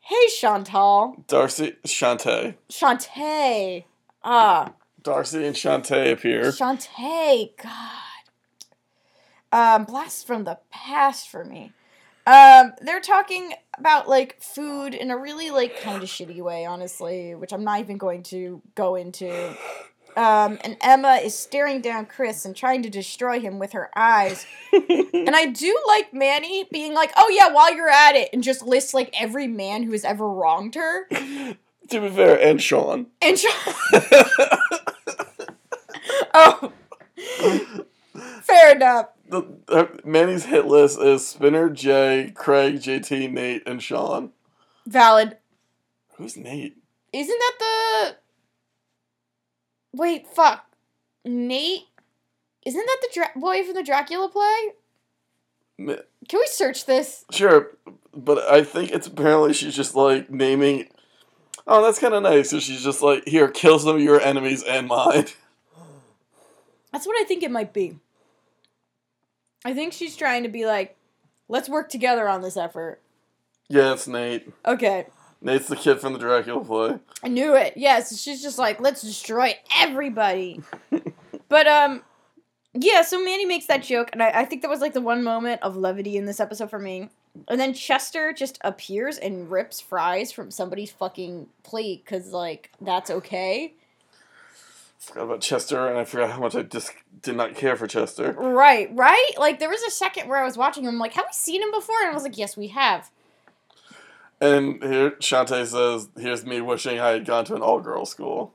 Hey 0.00 0.28
Chantal. 0.38 1.24
Darcy, 1.26 1.76
Chantay. 1.86 2.54
Chantay. 2.70 3.84
Ah, 4.22 4.72
Darcy 5.02 5.46
and 5.46 5.54
Chantay 5.54 6.12
appear. 6.12 6.44
Chantay. 6.50 7.50
God. 7.62 8.02
Um, 9.50 9.84
blast 9.84 10.26
from 10.26 10.44
the 10.44 10.58
past 10.70 11.28
for 11.28 11.44
me. 11.44 11.72
Um, 12.26 12.74
they're 12.82 13.00
talking 13.00 13.54
about 13.78 14.08
like 14.08 14.42
food 14.42 14.94
in 14.94 15.10
a 15.10 15.16
really 15.16 15.50
like 15.50 15.80
kind 15.80 16.02
of 16.02 16.08
shitty 16.10 16.42
way, 16.42 16.66
honestly, 16.66 17.34
which 17.34 17.52
I'm 17.52 17.64
not 17.64 17.80
even 17.80 17.96
going 17.96 18.22
to 18.24 18.60
go 18.74 18.96
into. 18.96 19.56
Um, 20.16 20.58
and 20.62 20.76
Emma 20.82 21.20
is 21.22 21.38
staring 21.38 21.80
down 21.80 22.04
Chris 22.04 22.44
and 22.44 22.54
trying 22.54 22.82
to 22.82 22.90
destroy 22.90 23.40
him 23.40 23.58
with 23.58 23.72
her 23.72 23.88
eyes. 23.96 24.44
And 24.72 25.34
I 25.36 25.46
do 25.46 25.78
like 25.86 26.12
Manny 26.12 26.66
being 26.72 26.92
like, 26.92 27.12
"Oh 27.16 27.28
yeah, 27.28 27.52
while 27.52 27.74
you're 27.74 27.88
at 27.88 28.16
it," 28.16 28.30
and 28.32 28.42
just 28.42 28.62
lists 28.62 28.92
like 28.92 29.14
every 29.18 29.46
man 29.46 29.82
who 29.84 29.92
has 29.92 30.04
ever 30.04 30.28
wronged 30.28 30.74
her. 30.74 31.06
To 31.90 32.00
be 32.00 32.08
fair, 32.08 32.40
and 32.40 32.60
Sean. 32.62 33.06
And 33.20 33.38
Sean- 33.38 33.74
oh, 36.34 36.72
fair 38.42 38.74
enough. 38.74 39.08
The, 39.28 39.42
uh, 39.68 39.86
Manny's 40.04 40.46
hit 40.46 40.66
list 40.66 41.00
is 41.00 41.26
Spinner, 41.26 41.68
Jay, 41.68 42.32
Craig, 42.34 42.76
JT, 42.76 43.30
Nate, 43.30 43.62
and 43.66 43.82
Sean. 43.82 44.32
Valid. 44.86 45.36
Who's 46.16 46.36
Nate? 46.36 46.76
Isn't 47.12 47.38
that 47.38 47.56
the? 47.58 48.16
Wait, 49.98 50.26
fuck. 50.26 50.64
Nate. 51.24 51.84
Isn't 52.64 52.84
that 52.86 52.98
the 53.02 53.08
Dra- 53.14 53.30
boy 53.40 53.64
from 53.64 53.74
the 53.74 53.82
Dracula 53.82 54.28
play? 54.28 54.72
Can 56.28 56.40
we 56.40 56.46
search 56.50 56.86
this? 56.86 57.24
Sure, 57.30 57.70
but 58.14 58.38
I 58.50 58.64
think 58.64 58.90
it's 58.90 59.06
apparently 59.06 59.52
she's 59.52 59.76
just 59.76 59.94
like 59.94 60.28
naming. 60.30 60.88
Oh, 61.70 61.82
that's 61.82 61.98
kind 61.98 62.14
of 62.14 62.22
nice. 62.22 62.48
So 62.48 62.60
she's 62.60 62.82
just 62.82 63.02
like, 63.02 63.28
here, 63.28 63.46
kill 63.48 63.78
some 63.78 63.96
of 63.96 64.02
your 64.02 64.20
enemies 64.20 64.62
and 64.62 64.88
mine. 64.88 65.26
That's 66.92 67.06
what 67.06 67.20
I 67.20 67.24
think 67.24 67.42
it 67.42 67.50
might 67.50 67.74
be. 67.74 67.98
I 69.64 69.74
think 69.74 69.92
she's 69.92 70.16
trying 70.16 70.44
to 70.44 70.48
be 70.48 70.64
like, 70.64 70.96
let's 71.46 71.68
work 71.68 71.90
together 71.90 72.26
on 72.26 72.40
this 72.40 72.56
effort. 72.56 73.00
Yeah, 73.68 73.92
it's 73.92 74.08
Nate. 74.08 74.50
Okay. 74.64 75.06
Nate's 75.42 75.68
the 75.68 75.76
kid 75.76 76.00
from 76.00 76.14
the 76.14 76.18
Dracula 76.18 76.64
play. 76.64 76.98
I 77.22 77.28
knew 77.28 77.54
it. 77.54 77.74
Yes, 77.76 78.18
she's 78.18 78.42
just 78.42 78.58
like, 78.58 78.80
let's 78.80 79.02
destroy 79.02 79.54
everybody. 79.76 80.62
but 81.48 81.66
um 81.66 82.02
yeah, 82.74 83.02
so 83.02 83.22
Manny 83.22 83.44
makes 83.44 83.66
that 83.66 83.82
joke, 83.82 84.10
and 84.12 84.22
I, 84.22 84.30
I 84.30 84.44
think 84.44 84.62
that 84.62 84.68
was 84.68 84.80
like 84.80 84.92
the 84.92 85.00
one 85.00 85.24
moment 85.24 85.62
of 85.62 85.76
levity 85.76 86.16
in 86.16 86.26
this 86.26 86.38
episode 86.38 86.70
for 86.70 86.78
me. 86.78 87.08
And 87.48 87.60
then 87.60 87.72
Chester 87.72 88.32
just 88.32 88.58
appears 88.62 89.18
and 89.18 89.50
rips 89.50 89.80
fries 89.80 90.32
from 90.32 90.50
somebody's 90.50 90.90
fucking 90.90 91.48
plate 91.62 92.04
because, 92.04 92.32
like, 92.32 92.72
that's 92.80 93.10
okay. 93.10 93.74
Forgot 94.98 95.24
about 95.24 95.40
Chester, 95.40 95.86
and 95.86 95.98
I 95.98 96.04
forgot 96.04 96.30
how 96.30 96.40
much 96.40 96.56
I 96.56 96.62
just 96.62 96.92
did 97.22 97.36
not 97.36 97.54
care 97.54 97.76
for 97.76 97.86
Chester. 97.86 98.32
Right, 98.32 98.90
right? 98.92 99.30
Like, 99.38 99.60
there 99.60 99.70
was 99.70 99.82
a 99.82 99.90
second 99.90 100.28
where 100.28 100.38
I 100.38 100.44
was 100.44 100.56
watching 100.56 100.84
him, 100.84 100.98
like, 100.98 101.12
have 101.12 101.26
we 101.26 101.32
seen 101.32 101.62
him 101.62 101.70
before? 101.70 102.00
And 102.00 102.10
I 102.10 102.14
was 102.14 102.24
like, 102.24 102.36
yes, 102.36 102.56
we 102.56 102.68
have. 102.68 103.10
And 104.40 104.82
here, 104.82 105.12
Chantay 105.12 105.66
says, 105.66 106.08
here's 106.16 106.44
me 106.44 106.60
wishing 106.60 106.98
I 106.98 107.10
had 107.10 107.24
gone 107.24 107.44
to 107.46 107.54
an 107.54 107.62
all-girls 107.62 108.10
school. 108.10 108.54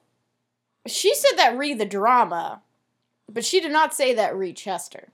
She 0.86 1.16
said 1.16 1.38
that 1.38 1.58
re 1.58 1.74
the 1.74 1.86
drama, 1.86 2.62
but 3.32 3.46
she 3.46 3.62
did 3.62 3.72
not 3.72 3.94
say 3.94 4.14
that 4.14 4.36
re 4.36 4.52
Chester. 4.52 5.10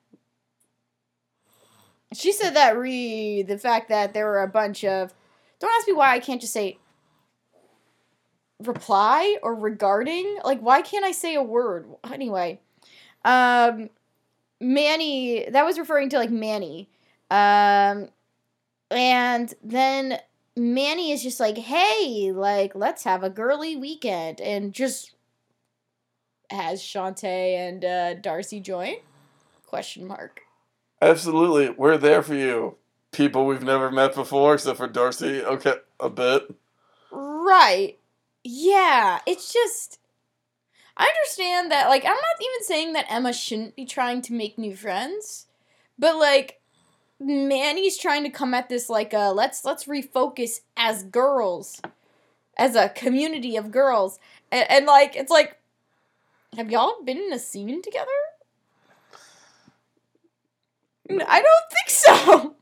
She 2.13 2.31
said 2.31 2.55
that 2.55 2.77
re 2.77 3.43
the 3.43 3.57
fact 3.57 3.89
that 3.89 4.13
there 4.13 4.25
were 4.25 4.41
a 4.41 4.47
bunch 4.47 4.83
of. 4.83 5.13
Don't 5.59 5.71
ask 5.77 5.87
me 5.87 5.93
why 5.93 6.13
I 6.13 6.19
can't 6.19 6.41
just 6.41 6.53
say 6.53 6.79
reply 8.63 9.37
or 9.43 9.55
regarding. 9.55 10.39
Like, 10.43 10.59
why 10.61 10.81
can't 10.81 11.05
I 11.05 11.11
say 11.11 11.35
a 11.35 11.43
word? 11.43 11.87
Anyway, 12.11 12.59
um, 13.25 13.89
Manny, 14.59 15.47
that 15.49 15.65
was 15.65 15.77
referring 15.77 16.09
to 16.09 16.17
like 16.17 16.31
Manny. 16.31 16.89
Um, 17.29 18.09
and 18.91 19.53
then 19.63 20.19
Manny 20.55 21.11
is 21.11 21.23
just 21.23 21.39
like, 21.39 21.57
hey, 21.57 22.31
like, 22.33 22.75
let's 22.75 23.03
have 23.03 23.23
a 23.23 23.29
girly 23.29 23.75
weekend. 23.75 24.41
And 24.41 24.73
just 24.73 25.13
has 26.49 26.81
Chantay 26.81 27.55
and 27.55 27.85
uh, 27.85 28.13
Darcy 28.15 28.59
join? 28.59 28.95
Question 29.67 30.07
mark. 30.07 30.41
Absolutely, 31.01 31.69
we're 31.69 31.97
there 31.97 32.21
for 32.21 32.35
you. 32.35 32.75
People 33.11 33.45
we've 33.45 33.63
never 33.63 33.89
met 33.91 34.13
before, 34.13 34.53
except 34.55 34.77
for 34.77 34.87
Darcy. 34.87 35.41
Okay, 35.41 35.75
a 35.99 36.09
bit. 36.09 36.53
Right. 37.11 37.97
Yeah, 38.43 39.19
it's 39.25 39.51
just. 39.51 39.99
I 40.97 41.05
understand 41.05 41.71
that, 41.71 41.87
like, 41.87 42.03
I'm 42.03 42.11
not 42.11 42.41
even 42.41 42.63
saying 42.63 42.93
that 42.93 43.05
Emma 43.09 43.31
shouldn't 43.31 43.75
be 43.75 43.85
trying 43.85 44.21
to 44.23 44.33
make 44.33 44.57
new 44.57 44.75
friends, 44.75 45.47
but, 45.97 46.17
like, 46.17 46.59
Manny's 47.19 47.97
trying 47.97 48.23
to 48.23 48.29
come 48.29 48.53
at 48.53 48.69
this 48.69 48.89
like 48.89 49.13
uh 49.13 49.31
let's 49.33 49.65
let's 49.65 49.85
refocus 49.85 50.61
as 50.77 51.03
girls 51.03 51.81
as 52.57 52.75
a 52.75 52.89
community 52.89 53.57
of 53.57 53.71
girls 53.71 54.19
and, 54.51 54.69
and 54.69 54.85
like 54.85 55.15
it's 55.15 55.31
like 55.31 55.57
have 56.55 56.71
y'all 56.71 57.03
been 57.03 57.17
in 57.17 57.33
a 57.33 57.39
scene 57.39 57.81
together 57.81 58.07
i 61.09 61.41
don't 61.41 61.71
think 61.71 61.89
so 61.89 62.55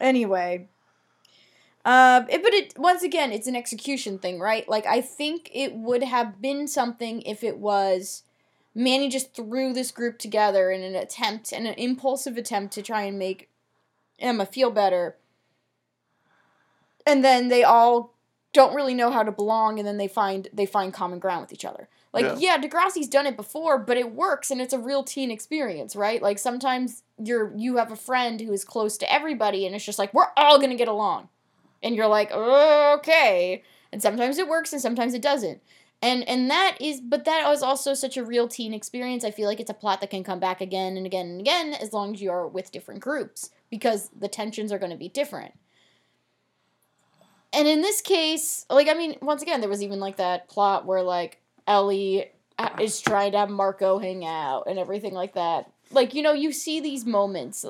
anyway 0.00 0.68
uh, 1.86 2.24
it, 2.30 2.42
but 2.42 2.54
it 2.54 2.72
once 2.78 3.02
again 3.02 3.30
it's 3.30 3.46
an 3.46 3.54
execution 3.54 4.18
thing 4.18 4.40
right 4.40 4.68
like 4.68 4.86
i 4.86 5.00
think 5.00 5.50
it 5.52 5.74
would 5.74 6.02
have 6.02 6.40
been 6.40 6.66
something 6.66 7.20
if 7.22 7.44
it 7.44 7.58
was 7.58 8.22
Manny 8.74 9.08
just 9.08 9.34
threw 9.34 9.72
this 9.72 9.92
group 9.92 10.18
together 10.18 10.70
in 10.70 10.82
an 10.82 10.96
attempt, 10.96 11.52
in 11.52 11.66
an 11.66 11.74
impulsive 11.74 12.36
attempt 12.36 12.74
to 12.74 12.82
try 12.82 13.02
and 13.02 13.18
make 13.18 13.48
Emma 14.18 14.46
feel 14.46 14.70
better. 14.70 15.16
And 17.06 17.24
then 17.24 17.48
they 17.48 17.62
all 17.62 18.14
don't 18.52 18.74
really 18.74 18.94
know 18.94 19.10
how 19.10 19.22
to 19.22 19.30
belong, 19.30 19.78
and 19.78 19.86
then 19.86 19.98
they 19.98 20.08
find 20.08 20.48
they 20.52 20.66
find 20.66 20.92
common 20.92 21.18
ground 21.18 21.42
with 21.42 21.52
each 21.52 21.64
other. 21.64 21.88
Like, 22.14 22.24
Yeah. 22.24 22.56
yeah, 22.56 22.58
Degrassi's 22.58 23.08
done 23.08 23.26
it 23.26 23.36
before, 23.36 23.76
but 23.76 23.98
it 23.98 24.14
works, 24.14 24.50
and 24.50 24.60
it's 24.60 24.72
a 24.72 24.78
real 24.78 25.02
teen 25.02 25.30
experience, 25.30 25.94
right? 25.94 26.22
Like 26.22 26.38
sometimes 26.38 27.02
you're 27.22 27.52
you 27.56 27.76
have 27.76 27.92
a 27.92 27.96
friend 27.96 28.40
who 28.40 28.52
is 28.52 28.64
close 28.64 28.96
to 28.98 29.12
everybody, 29.12 29.66
and 29.66 29.74
it's 29.74 29.84
just 29.84 29.98
like 29.98 30.14
we're 30.14 30.30
all 30.36 30.58
gonna 30.58 30.76
get 30.76 30.88
along, 30.88 31.28
and 31.82 31.94
you're 31.94 32.06
like, 32.06 32.32
okay. 32.32 33.62
And 33.92 34.00
sometimes 34.00 34.38
it 34.38 34.48
works, 34.48 34.72
and 34.72 34.80
sometimes 34.80 35.12
it 35.12 35.22
doesn't 35.22 35.60
and 36.04 36.28
and 36.28 36.50
that 36.50 36.76
is 36.80 37.00
but 37.00 37.24
that 37.24 37.48
was 37.48 37.62
also 37.62 37.94
such 37.94 38.16
a 38.16 38.24
real 38.24 38.46
teen 38.46 38.74
experience 38.74 39.24
i 39.24 39.30
feel 39.30 39.48
like 39.48 39.58
it's 39.58 39.70
a 39.70 39.74
plot 39.74 40.00
that 40.00 40.10
can 40.10 40.22
come 40.22 40.38
back 40.38 40.60
again 40.60 40.96
and 40.96 41.06
again 41.06 41.26
and 41.26 41.40
again 41.40 41.72
as 41.74 41.92
long 41.92 42.14
as 42.14 42.20
you 42.20 42.30
are 42.30 42.46
with 42.46 42.70
different 42.70 43.00
groups 43.00 43.50
because 43.70 44.10
the 44.18 44.28
tensions 44.28 44.70
are 44.70 44.78
going 44.78 44.90
to 44.90 44.98
be 44.98 45.08
different 45.08 45.54
and 47.52 47.66
in 47.66 47.80
this 47.80 48.00
case 48.02 48.66
like 48.68 48.88
i 48.88 48.94
mean 48.94 49.16
once 49.22 49.42
again 49.42 49.60
there 49.60 49.70
was 49.70 49.82
even 49.82 49.98
like 49.98 50.16
that 50.16 50.46
plot 50.48 50.84
where 50.84 51.02
like 51.02 51.40
ellie 51.66 52.30
uh, 52.58 52.70
is 52.80 53.00
trying 53.00 53.32
to 53.32 53.38
have 53.38 53.50
marco 53.50 53.98
hang 53.98 54.24
out 54.24 54.64
and 54.66 54.78
everything 54.78 55.14
like 55.14 55.34
that 55.34 55.70
like 55.90 56.14
you 56.14 56.22
know 56.22 56.32
you 56.32 56.52
see 56.52 56.80
these 56.80 57.04
moments 57.04 57.64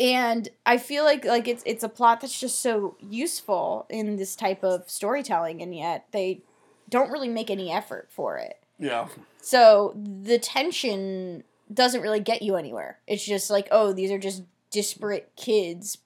and 0.00 0.48
i 0.66 0.78
feel 0.78 1.04
like 1.04 1.24
like 1.24 1.46
it's 1.46 1.62
it's 1.66 1.84
a 1.84 1.88
plot 1.88 2.20
that's 2.20 2.38
just 2.38 2.60
so 2.60 2.96
useful 3.00 3.86
in 3.88 4.16
this 4.16 4.34
type 4.34 4.64
of 4.64 4.88
storytelling 4.88 5.62
and 5.62 5.74
yet 5.74 6.06
they 6.12 6.42
don't 6.92 7.10
really 7.10 7.28
make 7.28 7.50
any 7.50 7.72
effort 7.72 8.08
for 8.10 8.36
it. 8.36 8.58
Yeah. 8.78 9.08
So 9.40 9.96
the 9.96 10.38
tension 10.38 11.42
doesn't 11.72 12.02
really 12.02 12.20
get 12.20 12.42
you 12.42 12.54
anywhere. 12.54 12.98
It's 13.08 13.24
just 13.24 13.50
like, 13.50 13.66
oh, 13.72 13.92
these 13.92 14.12
are 14.12 14.18
just 14.18 14.44
disparate 14.70 15.32
kids, 15.36 15.98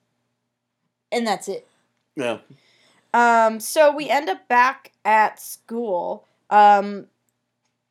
and 1.11 1.27
that's 1.27 1.49
it. 1.49 1.67
Yeah. 2.15 2.39
Um, 3.13 3.61
so 3.61 3.95
we 3.95 4.09
end 4.09 4.31
up 4.31 4.49
back 4.49 4.93
at 5.05 5.41
school. 5.41 6.25
Um, 6.51 7.07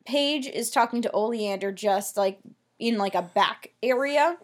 Paige 0.06 0.46
is 0.46 0.70
talking 0.70 1.02
to 1.02 1.10
Oleander 1.12 1.72
just 1.72 2.16
like 2.16 2.38
in 2.78 2.98
like 2.98 3.14
a 3.14 3.22
back 3.22 3.72
area. 3.82 4.36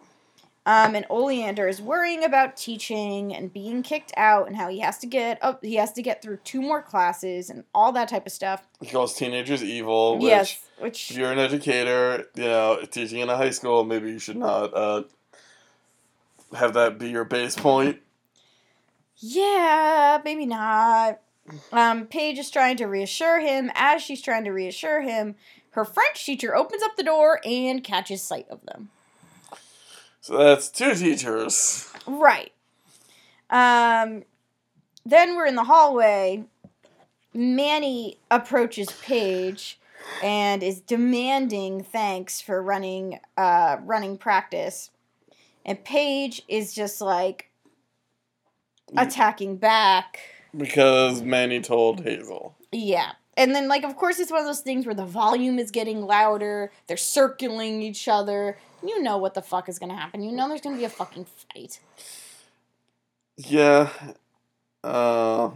Um, 0.65 0.95
and 0.95 1.05
Oleander 1.09 1.67
is 1.67 1.81
worrying 1.81 2.23
about 2.23 2.55
teaching 2.55 3.35
and 3.35 3.51
being 3.51 3.83
kicked 3.83 4.13
out 4.15 4.47
and 4.47 4.55
how 4.55 4.69
he 4.69 4.79
has 4.79 4.97
to 4.99 5.07
get 5.07 5.37
up 5.43 5.61
he 5.61 5.75
has 5.75 5.91
to 5.93 6.01
get 6.01 6.21
through 6.21 6.37
two 6.37 6.61
more 6.61 6.81
classes 6.81 7.49
and 7.49 7.65
all 7.75 7.91
that 7.91 8.07
type 8.07 8.25
of 8.25 8.31
stuff. 8.31 8.65
He 8.79 8.87
calls 8.87 9.13
teenagers 9.13 9.61
evil, 9.61 10.19
which 10.19 10.23
yes, 10.23 10.59
if 10.81 11.17
you're 11.17 11.33
an 11.33 11.39
educator, 11.39 12.27
you 12.35 12.45
know, 12.45 12.79
teaching 12.89 13.19
in 13.19 13.29
a 13.29 13.35
high 13.35 13.49
school, 13.49 13.83
maybe 13.83 14.09
you 14.09 14.19
should 14.19 14.37
not 14.37 14.73
uh, 14.73 15.03
have 16.55 16.73
that 16.75 16.97
be 16.97 17.09
your 17.09 17.25
base 17.25 17.55
point. 17.55 17.99
Yeah, 19.17 20.21
maybe 20.23 20.45
not. 20.45 21.19
Um, 21.71 22.05
Paige 22.07 22.39
is 22.39 22.49
trying 22.49 22.77
to 22.77 22.85
reassure 22.85 23.39
him. 23.39 23.71
As 23.75 24.01
she's 24.01 24.21
trying 24.21 24.45
to 24.45 24.51
reassure 24.51 25.01
him, 25.01 25.35
her 25.71 25.85
French 25.85 26.25
teacher 26.25 26.55
opens 26.55 26.83
up 26.83 26.95
the 26.95 27.03
door 27.03 27.41
and 27.45 27.83
catches 27.83 28.21
sight 28.21 28.47
of 28.49 28.65
them. 28.65 28.89
So 30.21 30.37
that's 30.37 30.69
two 30.69 30.95
teachers. 30.95 31.91
Right. 32.07 32.53
Um, 33.49 34.23
then 35.05 35.35
we're 35.35 35.47
in 35.47 35.55
the 35.55 35.65
hallway. 35.65 36.45
Manny 37.33 38.19
approaches 38.31 38.89
Paige 39.01 39.79
and 40.21 40.61
is 40.63 40.79
demanding 40.81 41.83
thanks 41.83 42.39
for 42.39 42.61
running 42.61 43.19
uh 43.37 43.77
running 43.83 44.17
practice. 44.17 44.91
And 45.65 45.83
Paige 45.83 46.43
is 46.47 46.73
just 46.73 47.01
like 47.01 47.49
attacking 48.95 49.57
back. 49.57 50.19
Because 50.55 51.21
Manny 51.21 51.61
told 51.61 52.01
Hazel. 52.01 52.55
Yeah. 52.71 53.13
And 53.35 53.55
then, 53.55 53.67
like, 53.67 53.83
of 53.83 53.95
course, 53.95 54.19
it's 54.19 54.31
one 54.31 54.41
of 54.41 54.45
those 54.45 54.61
things 54.61 54.85
where 54.85 54.93
the 54.93 55.05
volume 55.05 55.57
is 55.57 55.71
getting 55.71 56.05
louder. 56.05 56.71
They're 56.87 56.97
circling 56.97 57.81
each 57.81 58.07
other. 58.07 58.57
You 58.85 59.01
know 59.01 59.17
what 59.17 59.33
the 59.33 59.41
fuck 59.41 59.67
is 59.67 59.79
gonna 59.79 59.95
happen. 59.95 60.21
You 60.21 60.31
know 60.31 60.47
there's 60.47 60.61
gonna 60.61 60.77
be 60.77 60.83
a 60.83 60.89
fucking 60.89 61.25
fight. 61.25 61.79
Yeah. 63.37 63.89
Uh, 64.83 65.49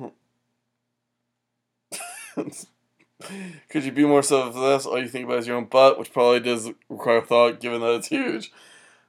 could 3.70 3.84
you 3.84 3.92
be 3.92 4.06
more 4.06 4.24
selfless? 4.24 4.86
All 4.86 5.00
you 5.00 5.08
think 5.08 5.26
about 5.26 5.40
is 5.40 5.48
your 5.48 5.58
own 5.58 5.66
butt, 5.66 6.00
which 6.00 6.14
probably 6.14 6.40
does 6.40 6.72
require 6.90 7.22
thought 7.22 7.60
given 7.60 7.82
that 7.82 7.96
it's 7.96 8.08
huge. 8.08 8.52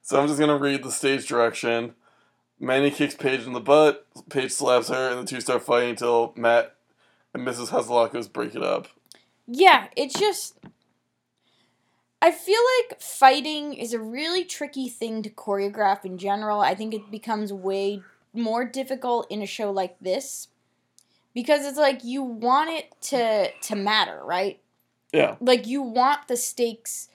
So 0.03 0.21
I'm 0.21 0.27
just 0.27 0.39
going 0.39 0.51
to 0.51 0.63
read 0.63 0.83
the 0.83 0.91
stage 0.91 1.27
direction. 1.27 1.95
Manny 2.61 2.91
kicks 2.91 3.15
Paige 3.15 3.47
in 3.47 3.53
the 3.53 3.61
butt, 3.61 4.07
Paige 4.31 4.51
slaps 4.51 4.89
her, 4.89 5.11
and 5.11 5.21
the 5.21 5.31
two 5.31 5.41
start 5.41 5.63
fighting 5.63 5.91
until 5.91 6.33
Matt 6.37 6.75
and 7.33 7.47
Mrs. 7.47 7.69
Hatzilakos 7.69 8.33
break 8.33 8.55
it 8.55 8.63
up. 8.63 8.89
Yeah, 9.47 9.87
it's 9.97 10.19
just. 10.19 10.59
I 12.21 12.33
feel 12.33 12.61
like 12.81 13.01
fighting 13.01 13.75
is 13.75 13.93
a 13.93 14.01
really 14.01 14.45
tricky 14.45 14.89
thing 14.89 15.23
to 15.23 15.31
choreograph 15.31 16.05
in 16.05 16.19
general. 16.19 16.61
I 16.61 16.75
think 16.75 16.93
it 16.93 17.11
becomes 17.11 17.53
way 17.53 18.03
more 18.35 18.65
difficult 18.65 19.31
in 19.31 19.41
a 19.41 19.47
show 19.47 19.71
like 19.71 19.99
this 20.01 20.49
because 21.33 21.65
it's 21.65 21.79
like 21.79 22.03
you 22.05 22.23
want 22.23 22.71
it 22.71 22.93
to 23.03 23.53
to 23.53 23.77
matter, 23.77 24.21
right? 24.25 24.61
Yeah. 25.13 25.37
Like 25.41 25.67
you 25.67 25.83
want 25.83 26.29
the 26.29 26.37
stakes. 26.37 27.09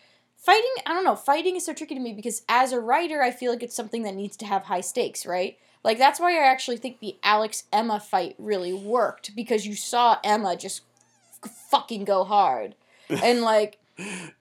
Fighting, 0.44 0.74
I 0.86 0.94
don't 0.94 1.06
know, 1.06 1.16
fighting 1.16 1.56
is 1.56 1.66
so 1.66 1.74
tricky 1.74 1.96
to 1.96 2.02
me 2.02 2.12
because 2.12 2.42
as 2.50 2.74
a 2.74 2.80
writer, 2.80 3.22
I 3.22 3.32
feel 3.32 3.50
like 3.50 3.64
it's 3.64 3.76
something 3.76 4.04
that 4.04 4.14
needs 4.14 4.36
to 4.38 4.46
have 4.46 4.64
high 4.64 4.82
stakes, 4.82 5.26
right? 5.26 5.58
Like 5.86 5.98
that's 5.98 6.20
why 6.20 6.34
I 6.34 6.44
actually 6.46 6.76
think 6.78 7.00
the 7.00 7.16
Alex 7.24 7.64
Emma 7.72 7.98
fight 8.00 8.36
really 8.38 8.74
worked 8.74 9.36
because 9.38 9.66
you 9.66 9.74
saw 9.76 10.18
Emma 10.22 10.58
just 10.58 10.82
f- 11.46 11.52
fucking 11.72 12.04
go 12.06 12.24
hard. 12.26 12.76
And 13.10 13.42
like 13.42 13.78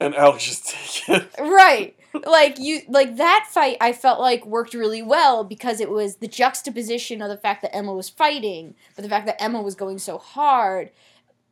And 0.00 0.14
Alex 0.14 0.46
just 0.46 0.68
take 0.68 1.08
it. 1.08 1.30
right 1.40 1.94
like 2.26 2.58
you 2.58 2.80
like 2.88 3.16
that 3.16 3.46
fight 3.50 3.76
i 3.80 3.90
felt 3.92 4.20
like 4.20 4.44
worked 4.44 4.74
really 4.74 5.00
well 5.02 5.44
because 5.44 5.80
it 5.80 5.88
was 5.90 6.16
the 6.16 6.28
juxtaposition 6.28 7.22
of 7.22 7.28
the 7.30 7.36
fact 7.38 7.62
that 7.62 7.74
emma 7.74 7.92
was 7.92 8.08
fighting 8.10 8.74
but 8.94 9.02
the 9.02 9.08
fact 9.08 9.24
that 9.26 9.40
emma 9.42 9.60
was 9.62 9.74
going 9.74 9.98
so 9.98 10.18
hard 10.18 10.90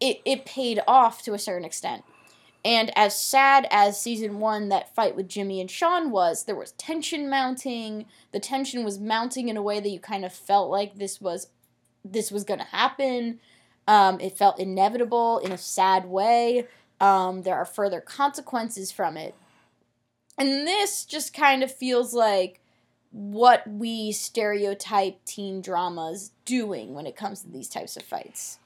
it, 0.01 0.21
it 0.27 0.45
paid 0.45 0.81
off 0.87 1.23
to 1.23 1.33
a 1.33 1.39
certain 1.39 1.65
extent 1.65 2.05
and 2.65 2.97
as 2.97 3.19
sad 3.19 3.67
as 3.71 4.01
season 4.01 4.39
one 4.39 4.69
that 4.69 4.95
fight 4.95 5.17
with 5.17 5.29
jimmy 5.29 5.61
and 5.61 5.71
sean 5.71 6.11
was 6.11 6.45
there 6.45 6.57
was 6.57 6.73
tension 6.73 7.29
mounting. 7.29 8.07
The 8.33 8.41
tension 8.41 8.85
was 8.85 8.99
mounting 8.99 9.49
in 9.49 9.57
a 9.57 9.63
way 9.63 9.81
that 9.81 9.89
you 9.89 10.01
kind 10.01 10.25
of 10.25 10.33
felt 10.33 10.71
like 10.71 10.97
this 10.97 11.21
was 11.21 11.49
this 12.05 12.31
was 12.31 12.45
to 12.45 12.67
happen. 12.67 13.41
Um, 13.87 14.21
it 14.21 14.37
felt 14.37 14.59
inevitable 14.59 15.39
in 15.39 15.53
a 15.53 15.59
sad 15.59 16.07
way. 16.07 16.67
Um, 17.01 17.43
there 17.43 17.57
are 17.57 17.65
further 17.65 18.01
consequences 18.01 18.93
from 18.93 19.17
it. 19.17 19.35
And 20.39 20.67
this 20.67 21.05
just 21.05 21.35
kind 21.35 21.63
of 21.63 21.75
feels 21.75 22.15
like 22.15 22.61
what 23.11 23.67
we 23.69 24.13
stereotype 24.13 25.25
teen 25.25 25.61
dramas 25.61 26.31
doing 26.45 26.95
when 26.95 27.07
it 27.07 27.17
comes 27.17 27.43
to 27.43 27.51
these 27.51 27.69
types 27.69 27.97
of 27.97 28.03
fights. 28.03 28.59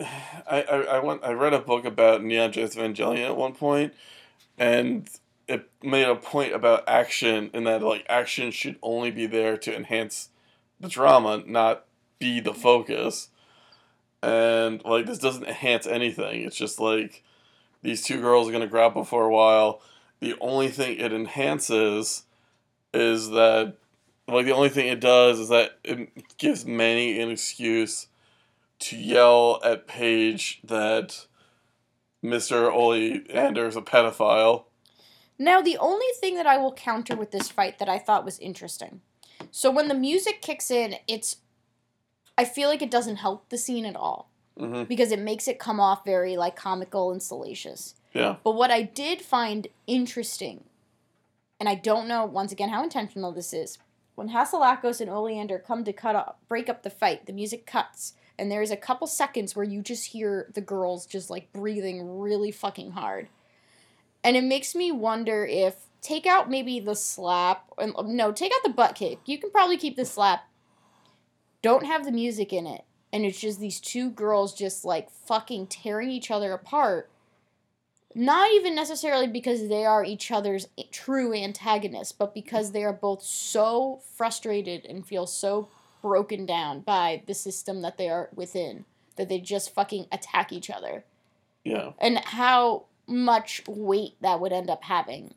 I, 0.00 0.62
I, 0.62 0.76
I 0.96 0.98
went 0.98 1.22
I 1.24 1.32
read 1.32 1.54
a 1.54 1.60
book 1.60 1.84
about 1.84 2.22
Neon 2.22 2.52
Genesis 2.52 2.76
Evangelion 2.76 3.26
at 3.26 3.36
one 3.36 3.54
point, 3.54 3.94
and 4.58 5.08
it 5.48 5.70
made 5.82 6.06
a 6.06 6.16
point 6.16 6.54
about 6.54 6.88
action 6.88 7.50
and 7.52 7.66
that 7.66 7.82
like 7.82 8.06
action 8.08 8.50
should 8.50 8.76
only 8.82 9.10
be 9.10 9.26
there 9.26 9.56
to 9.58 9.74
enhance 9.74 10.30
the 10.80 10.88
drama, 10.88 11.42
not 11.46 11.84
be 12.18 12.40
the 12.40 12.54
focus. 12.54 13.28
And 14.22 14.84
like 14.84 15.06
this 15.06 15.18
doesn't 15.18 15.44
enhance 15.44 15.86
anything. 15.86 16.42
It's 16.42 16.56
just 16.56 16.80
like 16.80 17.22
these 17.82 18.02
two 18.02 18.20
girls 18.20 18.48
are 18.48 18.52
gonna 18.52 18.66
grapple 18.66 19.04
for 19.04 19.24
a 19.24 19.32
while. 19.32 19.82
The 20.20 20.34
only 20.40 20.68
thing 20.68 20.98
it 20.98 21.12
enhances 21.12 22.24
is 22.94 23.30
that 23.30 23.76
like 24.28 24.46
the 24.46 24.54
only 24.54 24.68
thing 24.68 24.86
it 24.86 25.00
does 25.00 25.40
is 25.40 25.48
that 25.48 25.78
it 25.82 26.38
gives 26.38 26.64
Manny 26.64 27.20
an 27.20 27.30
excuse 27.30 28.06
to 28.82 28.96
yell 28.96 29.60
at 29.64 29.86
Paige 29.86 30.60
that 30.64 31.26
Mr. 32.24 32.72
Oleander 32.72 33.66
is 33.66 33.76
a 33.76 33.82
pedophile. 33.82 34.64
Now, 35.38 35.60
the 35.60 35.78
only 35.78 36.06
thing 36.20 36.36
that 36.36 36.46
I 36.46 36.56
will 36.56 36.72
counter 36.72 37.16
with 37.16 37.30
this 37.32 37.48
fight 37.48 37.78
that 37.78 37.88
I 37.88 37.98
thought 37.98 38.24
was 38.24 38.38
interesting. 38.38 39.00
So 39.50 39.70
when 39.70 39.88
the 39.88 39.94
music 39.94 40.40
kicks 40.40 40.70
in, 40.70 40.96
it's 41.08 41.38
I 42.38 42.44
feel 42.44 42.68
like 42.68 42.82
it 42.82 42.90
doesn't 42.90 43.16
help 43.16 43.48
the 43.48 43.58
scene 43.58 43.84
at 43.84 43.96
all 43.96 44.30
hmm 44.58 44.84
because 44.84 45.12
it 45.12 45.18
makes 45.18 45.48
it 45.48 45.58
come 45.58 45.80
off 45.80 46.04
very 46.04 46.36
like 46.36 46.54
comical 46.56 47.10
and 47.10 47.22
salacious. 47.22 47.94
Yeah. 48.12 48.36
But 48.44 48.52
what 48.52 48.70
I 48.70 48.82
did 48.82 49.22
find 49.22 49.66
interesting, 49.86 50.64
and 51.58 51.68
I 51.68 51.74
don't 51.74 52.06
know 52.06 52.24
once 52.24 52.52
again 52.52 52.68
how 52.68 52.82
intentional 52.84 53.32
this 53.32 53.52
is, 53.52 53.78
when 54.14 54.28
Hatzilakos 54.28 55.00
and 55.00 55.10
Oleander 55.10 55.58
come 55.58 55.84
to 55.84 55.92
cut 55.92 56.14
up, 56.14 56.38
break 56.48 56.68
up 56.68 56.82
the 56.82 56.90
fight, 56.90 57.26
the 57.26 57.32
music 57.32 57.66
cuts, 57.66 58.12
and 58.42 58.50
there 58.50 58.60
is 58.60 58.72
a 58.72 58.76
couple 58.76 59.06
seconds 59.06 59.54
where 59.54 59.64
you 59.64 59.82
just 59.82 60.06
hear 60.06 60.50
the 60.52 60.60
girls 60.60 61.06
just 61.06 61.30
like 61.30 61.52
breathing 61.52 62.18
really 62.18 62.50
fucking 62.50 62.90
hard, 62.90 63.28
and 64.24 64.36
it 64.36 64.42
makes 64.42 64.74
me 64.74 64.90
wonder 64.90 65.46
if 65.46 65.86
take 66.00 66.26
out 66.26 66.50
maybe 66.50 66.80
the 66.80 66.96
slap, 66.96 67.70
and 67.78 67.94
um, 67.96 68.16
no, 68.16 68.32
take 68.32 68.50
out 68.52 68.64
the 68.64 68.70
butt 68.70 68.96
kick. 68.96 69.20
You 69.26 69.38
can 69.38 69.52
probably 69.52 69.76
keep 69.76 69.94
the 69.94 70.04
slap. 70.04 70.48
Don't 71.62 71.86
have 71.86 72.04
the 72.04 72.10
music 72.10 72.52
in 72.52 72.66
it, 72.66 72.82
and 73.12 73.24
it's 73.24 73.40
just 73.40 73.60
these 73.60 73.78
two 73.78 74.10
girls 74.10 74.52
just 74.52 74.84
like 74.84 75.08
fucking 75.08 75.68
tearing 75.68 76.10
each 76.10 76.28
other 76.28 76.52
apart 76.52 77.08
not 78.14 78.52
even 78.52 78.74
necessarily 78.74 79.26
because 79.26 79.68
they 79.68 79.86
are 79.86 80.04
each 80.04 80.30
other's 80.30 80.68
true 80.90 81.32
antagonists, 81.32 82.12
but 82.12 82.34
because 82.34 82.72
they 82.72 82.84
are 82.84 82.92
both 82.92 83.22
so 83.22 84.02
frustrated 84.16 84.84
and 84.84 85.06
feel 85.06 85.26
so 85.26 85.70
broken 86.02 86.44
down 86.44 86.80
by 86.80 87.22
the 87.26 87.34
system 87.34 87.82
that 87.82 87.96
they 87.96 88.08
are 88.08 88.28
within 88.34 88.84
that 89.16 89.28
they 89.28 89.38
just 89.38 89.74
fucking 89.74 90.06
attack 90.10 90.52
each 90.52 90.70
other. 90.70 91.04
Yeah. 91.64 91.92
And 91.98 92.18
how 92.18 92.84
much 93.06 93.62
weight 93.68 94.14
that 94.22 94.40
would 94.40 94.52
end 94.52 94.70
up 94.70 94.84
having. 94.84 95.34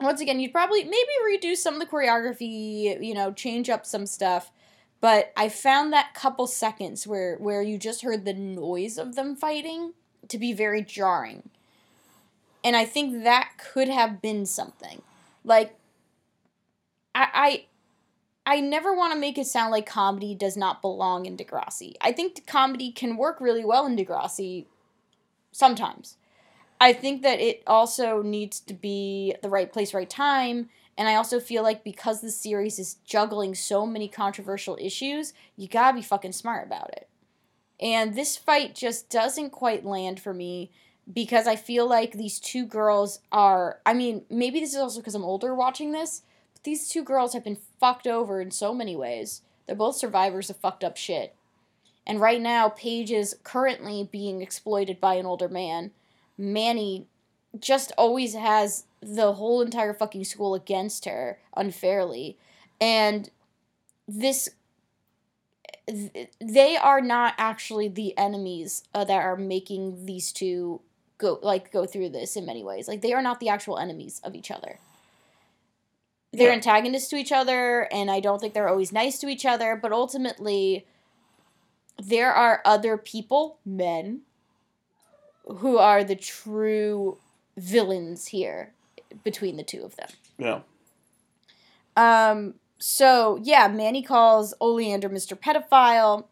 Once 0.00 0.20
again, 0.20 0.40
you'd 0.40 0.52
probably 0.52 0.82
maybe 0.84 0.96
redo 1.28 1.54
some 1.54 1.74
of 1.74 1.80
the 1.80 1.86
choreography, 1.86 3.04
you 3.04 3.14
know, 3.14 3.32
change 3.32 3.68
up 3.68 3.84
some 3.84 4.06
stuff. 4.06 4.50
But 5.00 5.32
I 5.36 5.48
found 5.48 5.92
that 5.92 6.14
couple 6.14 6.46
seconds 6.46 7.06
where 7.06 7.36
where 7.36 7.62
you 7.62 7.76
just 7.76 8.02
heard 8.02 8.24
the 8.24 8.32
noise 8.32 8.98
of 8.98 9.14
them 9.14 9.36
fighting 9.36 9.92
to 10.28 10.38
be 10.38 10.52
very 10.52 10.82
jarring 10.82 11.50
and 12.64 12.76
I 12.76 12.84
think 12.84 13.24
that 13.24 13.52
could 13.58 13.88
have 13.88 14.22
been 14.22 14.46
something. 14.46 15.02
Like, 15.44 15.74
I, 17.14 17.66
I, 18.44 18.60
never 18.60 18.94
want 18.94 19.12
to 19.12 19.18
make 19.18 19.38
it 19.38 19.46
sound 19.46 19.70
like 19.70 19.86
comedy 19.86 20.34
does 20.34 20.56
not 20.56 20.82
belong 20.82 21.26
in 21.26 21.36
Degrassi. 21.36 21.94
I 22.00 22.12
think 22.12 22.46
comedy 22.46 22.90
can 22.90 23.16
work 23.16 23.40
really 23.40 23.64
well 23.64 23.86
in 23.86 23.96
Degrassi, 23.96 24.66
sometimes. 25.52 26.16
I 26.80 26.92
think 26.92 27.22
that 27.22 27.40
it 27.40 27.62
also 27.66 28.22
needs 28.22 28.58
to 28.60 28.74
be 28.74 29.34
the 29.42 29.48
right 29.48 29.72
place, 29.72 29.94
right 29.94 30.10
time. 30.10 30.68
And 30.98 31.08
I 31.08 31.14
also 31.14 31.40
feel 31.40 31.62
like 31.62 31.84
because 31.84 32.20
the 32.20 32.30
series 32.30 32.78
is 32.78 32.96
juggling 33.04 33.54
so 33.54 33.86
many 33.86 34.08
controversial 34.08 34.76
issues, 34.80 35.32
you 35.56 35.68
gotta 35.68 35.94
be 35.94 36.02
fucking 36.02 36.32
smart 36.32 36.66
about 36.66 36.90
it. 36.90 37.08
And 37.80 38.14
this 38.14 38.36
fight 38.36 38.74
just 38.74 39.10
doesn't 39.10 39.50
quite 39.50 39.84
land 39.84 40.20
for 40.20 40.34
me 40.34 40.70
because 41.12 41.46
I 41.46 41.56
feel 41.56 41.86
like 41.86 42.12
these 42.12 42.38
two 42.38 42.64
girls 42.66 43.20
are. 43.32 43.80
I 43.84 43.94
mean, 43.94 44.24
maybe 44.30 44.60
this 44.60 44.74
is 44.74 44.80
also 44.80 45.00
because 45.00 45.14
I'm 45.14 45.24
older 45.24 45.54
watching 45.54 45.92
this, 45.92 46.22
these 46.64 46.88
two 46.88 47.02
girls 47.02 47.32
have 47.32 47.44
been 47.44 47.58
fucked 47.80 48.06
over 48.06 48.40
in 48.40 48.50
so 48.50 48.72
many 48.74 48.96
ways. 48.96 49.42
They're 49.66 49.76
both 49.76 49.96
survivors 49.96 50.50
of 50.50 50.56
fucked 50.56 50.84
up 50.84 50.96
shit. 50.96 51.34
And 52.06 52.20
right 52.20 52.40
now, 52.40 52.68
Paige 52.68 53.12
is 53.12 53.36
currently 53.44 54.08
being 54.10 54.42
exploited 54.42 55.00
by 55.00 55.14
an 55.14 55.26
older 55.26 55.48
man. 55.48 55.92
Manny 56.36 57.06
just 57.58 57.92
always 57.96 58.34
has 58.34 58.84
the 59.00 59.34
whole 59.34 59.60
entire 59.62 59.94
fucking 59.94 60.24
school 60.24 60.54
against 60.54 61.04
her 61.04 61.38
unfairly. 61.56 62.38
And 62.80 63.30
this 64.08 64.48
they 66.40 66.76
are 66.76 67.00
not 67.00 67.34
actually 67.38 67.88
the 67.88 68.16
enemies 68.16 68.84
uh, 68.94 69.04
that 69.04 69.22
are 69.22 69.36
making 69.36 70.06
these 70.06 70.30
two 70.30 70.80
go 71.18 71.38
like 71.42 71.72
go 71.72 71.86
through 71.86 72.10
this 72.10 72.36
in 72.36 72.46
many 72.46 72.62
ways. 72.62 72.88
Like 72.88 73.02
they 73.02 73.12
are 73.12 73.22
not 73.22 73.40
the 73.40 73.48
actual 73.48 73.78
enemies 73.78 74.20
of 74.24 74.34
each 74.34 74.50
other. 74.50 74.78
They're 76.32 76.48
Yeah. 76.48 76.54
antagonists 76.54 77.08
to 77.10 77.16
each 77.16 77.32
other, 77.32 77.88
and 77.92 78.10
I 78.10 78.20
don't 78.20 78.38
think 78.40 78.54
they're 78.54 78.68
always 78.68 78.92
nice 78.92 79.18
to 79.18 79.28
each 79.28 79.44
other. 79.44 79.76
But 79.76 79.92
ultimately, 79.92 80.86
there 81.98 82.32
are 82.32 82.62
other 82.64 82.96
people, 82.96 83.58
men, 83.64 84.22
who 85.46 85.76
are 85.78 86.02
the 86.04 86.16
true 86.16 87.18
villains 87.56 88.28
here 88.28 88.72
between 89.24 89.56
the 89.56 89.62
two 89.62 89.82
of 89.82 89.96
them. 89.96 90.08
Yeah. 90.38 90.60
Um, 91.96 92.54
so 92.78 93.38
yeah, 93.42 93.68
Manny 93.68 94.02
calls 94.02 94.54
Oleander 94.60 95.10
Mr. 95.10 95.38
Pedophile. 95.38 96.24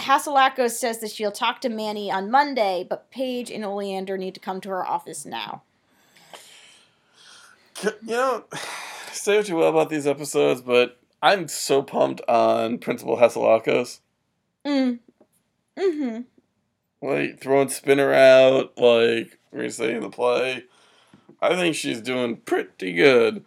Hatzilakos 0.00 0.72
says 0.72 0.98
that 0.98 1.12
she'll 1.12 1.30
talk 1.30 1.60
to 1.60 1.68
Manny 1.68 2.10
on 2.10 2.28
Monday, 2.30 2.84
but 2.88 3.08
Paige 3.10 3.52
and 3.52 3.64
Oleander 3.64 4.18
need 4.18 4.34
to 4.34 4.40
come 4.40 4.60
to 4.62 4.68
her 4.70 4.84
office 4.84 5.24
now. 5.24 5.62
You 7.82 7.92
know, 8.08 8.44
say 9.16 9.36
what 9.36 9.48
you 9.48 9.56
will 9.56 9.68
about 9.68 9.90
these 9.90 10.06
episodes, 10.06 10.62
but 10.62 10.98
I'm 11.22 11.48
so 11.48 11.82
pumped 11.82 12.20
on 12.28 12.78
Principal 12.78 13.16
Hatzilakos. 13.16 14.00
Mm. 14.66 14.98
Mm-hmm. 15.78 16.20
Like, 17.06 17.40
throwing 17.40 17.68
Spinner 17.68 18.12
out, 18.12 18.76
like, 18.78 19.38
restating 19.50 20.00
the 20.00 20.10
play. 20.10 20.64
I 21.40 21.56
think 21.56 21.74
she's 21.74 22.00
doing 22.00 22.36
pretty 22.36 22.92
good. 22.92 23.44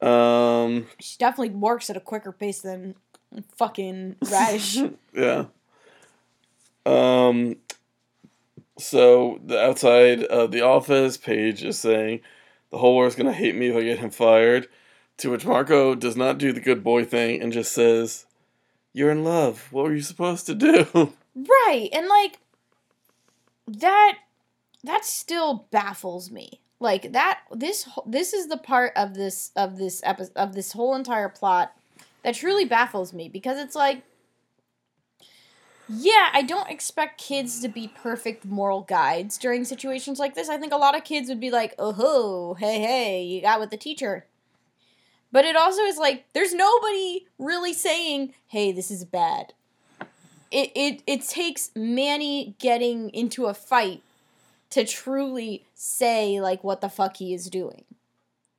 Um, 0.00 0.86
She 1.00 1.16
definitely 1.18 1.54
works 1.56 1.90
at 1.90 1.96
a 1.96 2.00
quicker 2.00 2.30
pace 2.30 2.60
than 2.60 2.94
fucking 3.56 4.16
Raditch. 4.24 4.94
yeah. 5.12 5.46
Um. 6.86 7.56
So 8.78 9.40
the 9.44 9.60
outside 9.60 10.22
of 10.22 10.52
the 10.52 10.60
office, 10.60 11.16
Paige 11.16 11.64
is 11.64 11.78
saying, 11.80 12.20
"The 12.70 12.78
whole 12.78 12.96
world's 12.96 13.16
gonna 13.16 13.32
hate 13.32 13.54
me 13.54 13.68
if 13.68 13.76
I 13.76 13.82
get 13.82 13.98
him 13.98 14.10
fired." 14.10 14.68
To 15.18 15.30
which 15.30 15.44
Marco 15.44 15.94
does 15.94 16.16
not 16.16 16.38
do 16.38 16.52
the 16.52 16.60
good 16.60 16.84
boy 16.84 17.04
thing 17.04 17.42
and 17.42 17.52
just 17.52 17.72
says, 17.72 18.26
"You're 18.92 19.10
in 19.10 19.24
love. 19.24 19.72
What 19.72 19.84
were 19.84 19.94
you 19.94 20.02
supposed 20.02 20.46
to 20.46 20.54
do?" 20.54 21.12
Right. 21.34 21.88
And 21.92 22.08
like 22.08 22.38
that 23.66 24.18
that 24.84 25.04
still 25.04 25.66
baffles 25.70 26.30
me. 26.30 26.60
Like 26.80 27.12
that 27.12 27.40
this 27.52 27.88
this 28.06 28.32
is 28.32 28.48
the 28.48 28.56
part 28.56 28.92
of 28.96 29.14
this 29.14 29.50
of 29.56 29.78
this 29.78 30.00
episode 30.04 30.36
of 30.36 30.54
this 30.54 30.72
whole 30.72 30.94
entire 30.94 31.28
plot 31.28 31.72
that 32.22 32.34
truly 32.34 32.64
baffles 32.64 33.12
me 33.12 33.28
because 33.28 33.58
it's 33.58 33.74
like 33.74 34.02
yeah, 35.88 36.28
I 36.32 36.42
don't 36.42 36.70
expect 36.70 37.20
kids 37.20 37.60
to 37.60 37.68
be 37.68 37.88
perfect 37.88 38.44
moral 38.44 38.82
guides 38.82 39.38
during 39.38 39.64
situations 39.64 40.18
like 40.18 40.34
this. 40.34 40.48
I 40.48 40.58
think 40.58 40.72
a 40.72 40.76
lot 40.76 40.96
of 40.96 41.04
kids 41.04 41.28
would 41.28 41.40
be 41.40 41.50
like, 41.50 41.74
"Oh 41.78 41.92
ho, 41.92 42.54
hey 42.54 42.80
hey, 42.80 43.22
you 43.24 43.40
got 43.40 43.60
with 43.60 43.70
the 43.70 43.76
teacher." 43.76 44.26
But 45.32 45.44
it 45.44 45.56
also 45.56 45.82
is 45.82 45.98
like 45.98 46.26
there's 46.34 46.54
nobody 46.54 47.26
really 47.38 47.72
saying, 47.72 48.34
"Hey, 48.48 48.72
this 48.72 48.90
is 48.90 49.04
bad." 49.04 49.54
It 50.50 50.72
it 50.74 51.02
it 51.06 51.22
takes 51.26 51.70
Manny 51.74 52.54
getting 52.58 53.10
into 53.10 53.46
a 53.46 53.54
fight 53.54 54.02
to 54.70 54.84
truly 54.84 55.64
say 55.74 56.40
like 56.40 56.62
what 56.62 56.80
the 56.80 56.88
fuck 56.88 57.16
he 57.16 57.32
is 57.32 57.48
doing. 57.48 57.84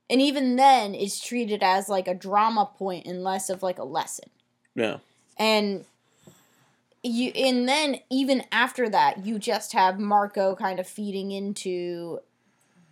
And 0.08 0.20
even 0.20 0.56
then 0.56 0.94
it's 0.94 1.20
treated 1.20 1.62
as 1.62 1.88
like 1.88 2.08
a 2.08 2.14
drama 2.14 2.68
point 2.76 3.06
and 3.06 3.22
less 3.22 3.48
of 3.48 3.62
like 3.62 3.78
a 3.78 3.84
lesson. 3.84 4.28
Yeah. 4.74 4.98
And 5.38 5.84
you 7.02 7.30
and 7.34 7.68
then 7.68 7.96
even 8.10 8.44
after 8.52 8.88
that 8.88 9.24
you 9.24 9.38
just 9.38 9.72
have 9.72 9.98
Marco 9.98 10.54
kind 10.54 10.78
of 10.78 10.86
feeding 10.86 11.32
into 11.32 12.20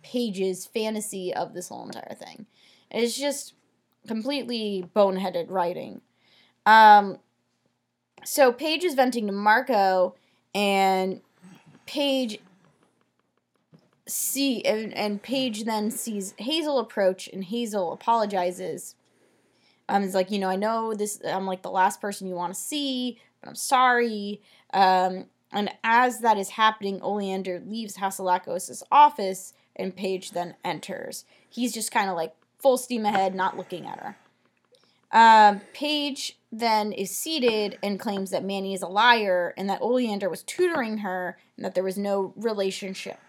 Paige's 0.01 0.65
fantasy 0.65 1.33
of 1.33 1.53
this 1.53 1.69
whole 1.69 1.85
entire 1.85 2.15
thing. 2.15 2.45
It's 2.89 3.17
just 3.17 3.53
completely 4.07 4.89
boneheaded 4.95 5.45
writing. 5.49 6.01
Um 6.65 7.19
so 8.23 8.51
Paige 8.51 8.83
is 8.83 8.95
venting 8.95 9.27
to 9.27 9.33
Marco 9.33 10.15
and 10.53 11.21
Paige 11.85 12.39
see 14.07 14.63
and, 14.63 14.93
and 14.93 15.21
Paige 15.21 15.65
then 15.65 15.91
sees 15.91 16.33
Hazel 16.37 16.79
approach 16.79 17.27
and 17.31 17.43
Hazel 17.43 17.93
apologizes. 17.93 18.95
Um, 19.87 20.03
it's 20.03 20.13
like, 20.13 20.29
you 20.29 20.39
know, 20.39 20.49
I 20.49 20.55
know 20.55 20.93
this 20.93 21.19
I'm 21.25 21.45
like 21.45 21.61
the 21.61 21.71
last 21.71 22.01
person 22.01 22.27
you 22.27 22.35
want 22.35 22.53
to 22.53 22.59
see, 22.59 23.19
but 23.41 23.49
I'm 23.49 23.55
sorry. 23.55 24.41
Um, 24.73 25.25
and 25.51 25.71
as 25.83 26.19
that 26.19 26.37
is 26.37 26.49
happening, 26.49 27.01
Oleander 27.01 27.61
leaves 27.65 27.97
Hatzilakos' 27.97 28.83
office 28.91 29.53
and 29.75 29.95
Paige 29.95 30.31
then 30.31 30.55
enters. 30.63 31.25
He's 31.49 31.73
just 31.73 31.91
kind 31.91 32.09
of 32.09 32.15
like 32.15 32.35
full 32.59 32.77
steam 32.77 33.05
ahead, 33.05 33.33
not 33.33 33.57
looking 33.57 33.85
at 33.85 33.99
her. 33.99 34.17
Um, 35.11 35.61
Paige 35.73 36.37
then 36.51 36.91
is 36.91 37.15
seated 37.15 37.79
and 37.81 37.99
claims 37.99 38.29
that 38.31 38.43
Manny 38.43 38.73
is 38.73 38.81
a 38.81 38.87
liar 38.87 39.53
and 39.57 39.69
that 39.69 39.81
Oleander 39.81 40.29
was 40.29 40.43
tutoring 40.43 40.99
her 40.99 41.37
and 41.55 41.65
that 41.65 41.73
there 41.73 41.83
was 41.83 41.97
no 41.97 42.33
relationship. 42.35 43.19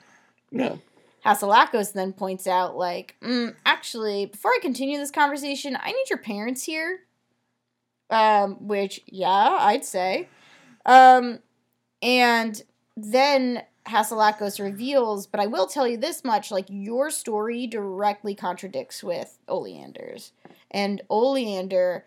No. 0.50 0.80
Hatzilakos 1.24 1.92
then 1.92 2.12
points 2.12 2.46
out, 2.46 2.76
like, 2.76 3.16
mm, 3.22 3.54
actually, 3.66 4.26
before 4.26 4.52
I 4.52 4.58
continue 4.60 4.98
this 4.98 5.10
conversation, 5.10 5.76
I 5.80 5.92
need 5.92 6.08
your 6.08 6.18
parents 6.18 6.64
here. 6.64 7.00
Um, 8.10 8.66
which, 8.66 9.00
yeah, 9.06 9.56
I'd 9.60 9.84
say. 9.84 10.28
Um, 10.84 11.38
and 12.02 12.60
then 12.96 13.62
Hatzilakos 13.86 14.58
reveals, 14.60 15.28
but 15.28 15.38
I 15.38 15.46
will 15.46 15.68
tell 15.68 15.86
you 15.86 15.96
this 15.96 16.24
much, 16.24 16.50
like, 16.50 16.66
your 16.68 17.10
story 17.10 17.68
directly 17.68 18.34
contradicts 18.34 19.04
with 19.04 19.38
Oleander's. 19.48 20.32
And 20.72 21.02
Oleander 21.08 22.04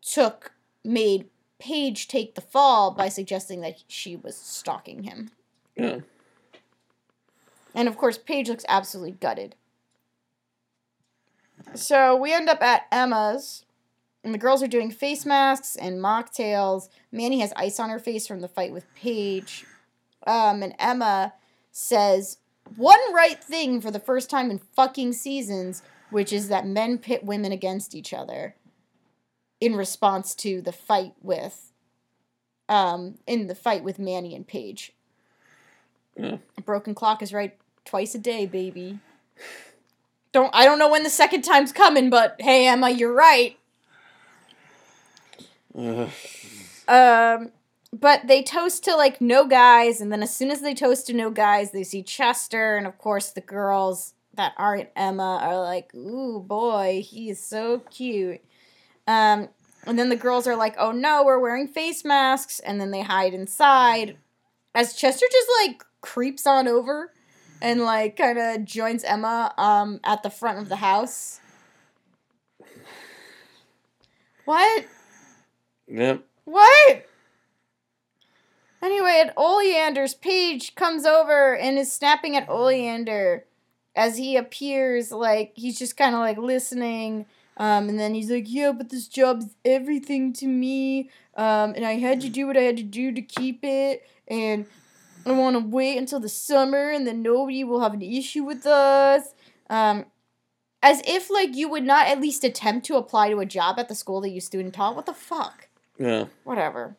took, 0.00 0.52
made 0.82 1.28
Paige 1.58 2.08
take 2.08 2.34
the 2.34 2.40
fall 2.40 2.92
by 2.92 3.10
suggesting 3.10 3.60
that 3.60 3.82
she 3.88 4.16
was 4.16 4.38
stalking 4.38 5.02
him. 5.02 5.32
Yeah. 5.76 5.98
And 7.74 7.88
of 7.88 7.98
course, 7.98 8.16
Paige 8.16 8.48
looks 8.48 8.64
absolutely 8.70 9.12
gutted. 9.12 9.54
So 11.74 12.16
we 12.16 12.32
end 12.32 12.48
up 12.48 12.62
at 12.62 12.86
Emma's, 12.90 13.65
and 14.26 14.34
the 14.34 14.38
girls 14.38 14.60
are 14.60 14.66
doing 14.66 14.90
face 14.90 15.24
masks 15.24 15.76
and 15.76 16.00
mocktails. 16.00 16.88
Manny 17.12 17.38
has 17.38 17.52
ice 17.54 17.78
on 17.78 17.90
her 17.90 18.00
face 18.00 18.26
from 18.26 18.40
the 18.40 18.48
fight 18.48 18.72
with 18.72 18.92
Paige. 18.96 19.64
Um, 20.26 20.64
and 20.64 20.74
Emma 20.80 21.32
says 21.70 22.38
one 22.74 23.14
right 23.14 23.42
thing 23.42 23.80
for 23.80 23.92
the 23.92 24.00
first 24.00 24.28
time 24.28 24.50
in 24.50 24.58
fucking 24.58 25.12
seasons, 25.12 25.84
which 26.10 26.32
is 26.32 26.48
that 26.48 26.66
men 26.66 26.98
pit 26.98 27.22
women 27.24 27.52
against 27.52 27.94
each 27.94 28.12
other 28.12 28.56
in 29.60 29.76
response 29.76 30.34
to 30.34 30.60
the 30.60 30.72
fight 30.72 31.14
with 31.22 31.72
um 32.68 33.18
in 33.28 33.46
the 33.46 33.54
fight 33.54 33.84
with 33.84 34.00
Manny 34.00 34.34
and 34.34 34.48
Paige. 34.48 34.92
Yeah. 36.16 36.38
A 36.58 36.62
broken 36.62 36.96
clock 36.96 37.22
is 37.22 37.32
right 37.32 37.56
twice 37.84 38.16
a 38.16 38.18
day, 38.18 38.44
baby. 38.44 38.98
Don't 40.32 40.52
I 40.52 40.64
don't 40.64 40.80
know 40.80 40.90
when 40.90 41.04
the 41.04 41.10
second 41.10 41.42
time's 41.42 41.70
coming, 41.70 42.10
but 42.10 42.34
hey 42.40 42.66
Emma, 42.66 42.90
you're 42.90 43.14
right. 43.14 43.56
Um 46.88 47.50
but 47.92 48.26
they 48.26 48.42
toast 48.42 48.84
to 48.84 48.94
like 48.96 49.20
no 49.20 49.46
guys, 49.46 50.00
and 50.00 50.12
then 50.12 50.22
as 50.22 50.34
soon 50.34 50.50
as 50.50 50.60
they 50.60 50.74
toast 50.74 51.06
to 51.06 51.12
no 51.12 51.30
guys, 51.30 51.72
they 51.72 51.82
see 51.82 52.02
Chester, 52.02 52.76
and 52.76 52.86
of 52.86 52.98
course 52.98 53.30
the 53.30 53.40
girls 53.40 54.14
that 54.34 54.52
aren't 54.56 54.90
Emma 54.94 55.38
are 55.42 55.58
like, 55.60 55.94
ooh 55.94 56.40
boy, 56.40 57.02
he's 57.04 57.42
so 57.42 57.80
cute. 57.90 58.40
Um 59.06 59.48
and 59.86 59.98
then 59.98 60.08
the 60.08 60.16
girls 60.16 60.46
are 60.46 60.56
like, 60.56 60.74
oh 60.78 60.92
no, 60.92 61.24
we're 61.24 61.38
wearing 61.38 61.68
face 61.68 62.04
masks, 62.04 62.60
and 62.60 62.80
then 62.80 62.90
they 62.90 63.02
hide 63.02 63.34
inside. 63.34 64.16
As 64.74 64.94
Chester 64.94 65.26
just 65.30 65.48
like 65.62 65.82
creeps 66.00 66.46
on 66.46 66.68
over 66.68 67.12
and 67.60 67.80
like 67.80 68.16
kind 68.16 68.38
of 68.38 68.64
joins 68.64 69.02
Emma 69.04 69.52
um 69.58 70.00
at 70.04 70.22
the 70.22 70.30
front 70.30 70.58
of 70.58 70.68
the 70.68 70.76
house. 70.76 71.40
What? 74.44 74.84
Yep. 75.88 76.24
What? 76.44 77.06
Anyway, 78.82 79.22
at 79.24 79.34
Oleander's 79.36 80.14
Paige 80.14 80.74
comes 80.74 81.04
over 81.04 81.56
and 81.56 81.78
is 81.78 81.92
snapping 81.92 82.36
at 82.36 82.48
Oleander 82.48 83.44
as 83.94 84.18
he 84.18 84.36
appears 84.36 85.10
like 85.10 85.52
he's 85.54 85.78
just 85.78 85.96
kind 85.96 86.14
of 86.14 86.20
like 86.20 86.38
listening. 86.38 87.26
Um, 87.56 87.88
and 87.88 87.98
then 87.98 88.14
he's 88.14 88.30
like, 88.30 88.44
"Yeah, 88.46 88.72
but 88.72 88.90
this 88.90 89.08
job's 89.08 89.56
everything 89.64 90.32
to 90.34 90.46
me. 90.46 91.10
Um, 91.36 91.72
and 91.74 91.86
I 91.86 91.94
had 91.94 92.20
to 92.20 92.28
do 92.28 92.46
what 92.46 92.56
I 92.56 92.62
had 92.62 92.76
to 92.76 92.82
do 92.82 93.12
to 93.12 93.22
keep 93.22 93.60
it. 93.64 94.06
And 94.28 94.66
I 95.24 95.32
want 95.32 95.56
to 95.56 95.60
wait 95.60 95.96
until 95.96 96.20
the 96.20 96.28
summer, 96.28 96.90
and 96.90 97.06
then 97.06 97.22
nobody 97.22 97.64
will 97.64 97.80
have 97.80 97.94
an 97.94 98.02
issue 98.02 98.44
with 98.44 98.66
us." 98.66 99.34
Um, 99.70 100.04
as 100.82 101.02
if 101.06 101.30
like 101.30 101.56
you 101.56 101.68
would 101.68 101.84
not 101.84 102.06
at 102.06 102.20
least 102.20 102.44
attempt 102.44 102.86
to 102.86 102.96
apply 102.96 103.30
to 103.30 103.40
a 103.40 103.46
job 103.46 103.78
at 103.78 103.88
the 103.88 103.94
school 103.94 104.20
that 104.20 104.30
you 104.30 104.40
student 104.40 104.74
taught. 104.74 104.94
What 104.94 105.06
the 105.06 105.14
fuck? 105.14 105.65
Yeah. 105.98 106.26
whatever. 106.44 106.96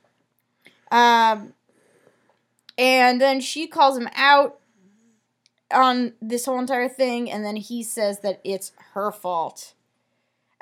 Um, 0.91 1.53
and 2.77 3.19
then 3.19 3.39
she 3.41 3.67
calls 3.67 3.97
him 3.97 4.10
out 4.15 4.60
on 5.71 6.13
this 6.21 6.45
whole 6.45 6.60
entire 6.60 6.89
thing, 6.89 7.29
and 7.29 7.43
then 7.43 7.57
he 7.57 7.83
says 7.83 8.19
that 8.21 8.39
it's 8.43 8.71
her 8.93 9.12
fault. 9.12 9.73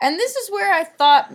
And 0.02 0.20
this 0.20 0.36
is 0.36 0.50
where 0.52 0.74
I 0.74 0.84
thought 0.84 1.32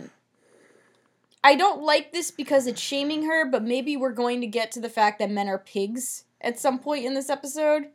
I 1.43 1.55
don't 1.55 1.83
like 1.83 2.13
this 2.13 2.31
because 2.31 2.67
it's 2.67 2.81
shaming 2.81 3.25
her, 3.25 3.47
but 3.47 3.63
maybe 3.63 3.97
we're 3.97 4.13
going 4.13 4.41
to 4.43 4.47
get 4.47 4.73
to 4.73 4.81
the 4.81 4.91
fact 4.91 5.19
that 5.19 5.31
men 5.31 5.49
are 5.49 5.59
pigs 5.59 6.25
at 6.41 6.59
some 6.59 6.79
point 6.79 7.05
in 7.05 7.15
this 7.15 7.31
episode. 7.31 7.85
At 7.85 7.91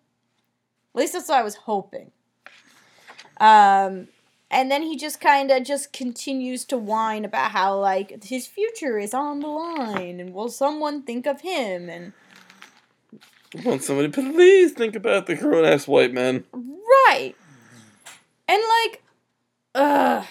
least 0.99 1.13
that's 1.13 1.29
what 1.29 1.39
I 1.39 1.43
was 1.43 1.55
hoping. 1.55 2.11
Um, 3.39 4.07
and 4.51 4.69
then 4.71 4.83
he 4.83 4.95
just 4.95 5.19
kind 5.19 5.51
of 5.51 5.63
just 5.63 5.91
continues 5.93 6.65
to 6.65 6.77
whine 6.77 7.25
about 7.25 7.51
how 7.51 7.79
like 7.79 8.23
his 8.23 8.47
future 8.47 8.97
is 8.97 9.13
on 9.13 9.39
the 9.39 9.47
line 9.47 10.19
and 10.19 10.33
will 10.33 10.49
someone 10.49 11.03
think 11.03 11.25
of 11.25 11.41
him? 11.41 11.89
And 11.89 12.13
Want 13.63 13.83
somebody 13.83 14.09
please 14.09 14.73
think 14.73 14.95
about 14.95 15.27
the 15.27 15.35
grown 15.35 15.65
ass 15.65 15.87
white 15.87 16.13
men. 16.13 16.43
right. 16.53 17.33
And 18.47 18.61
like 18.83 19.03
ugh 19.75 20.25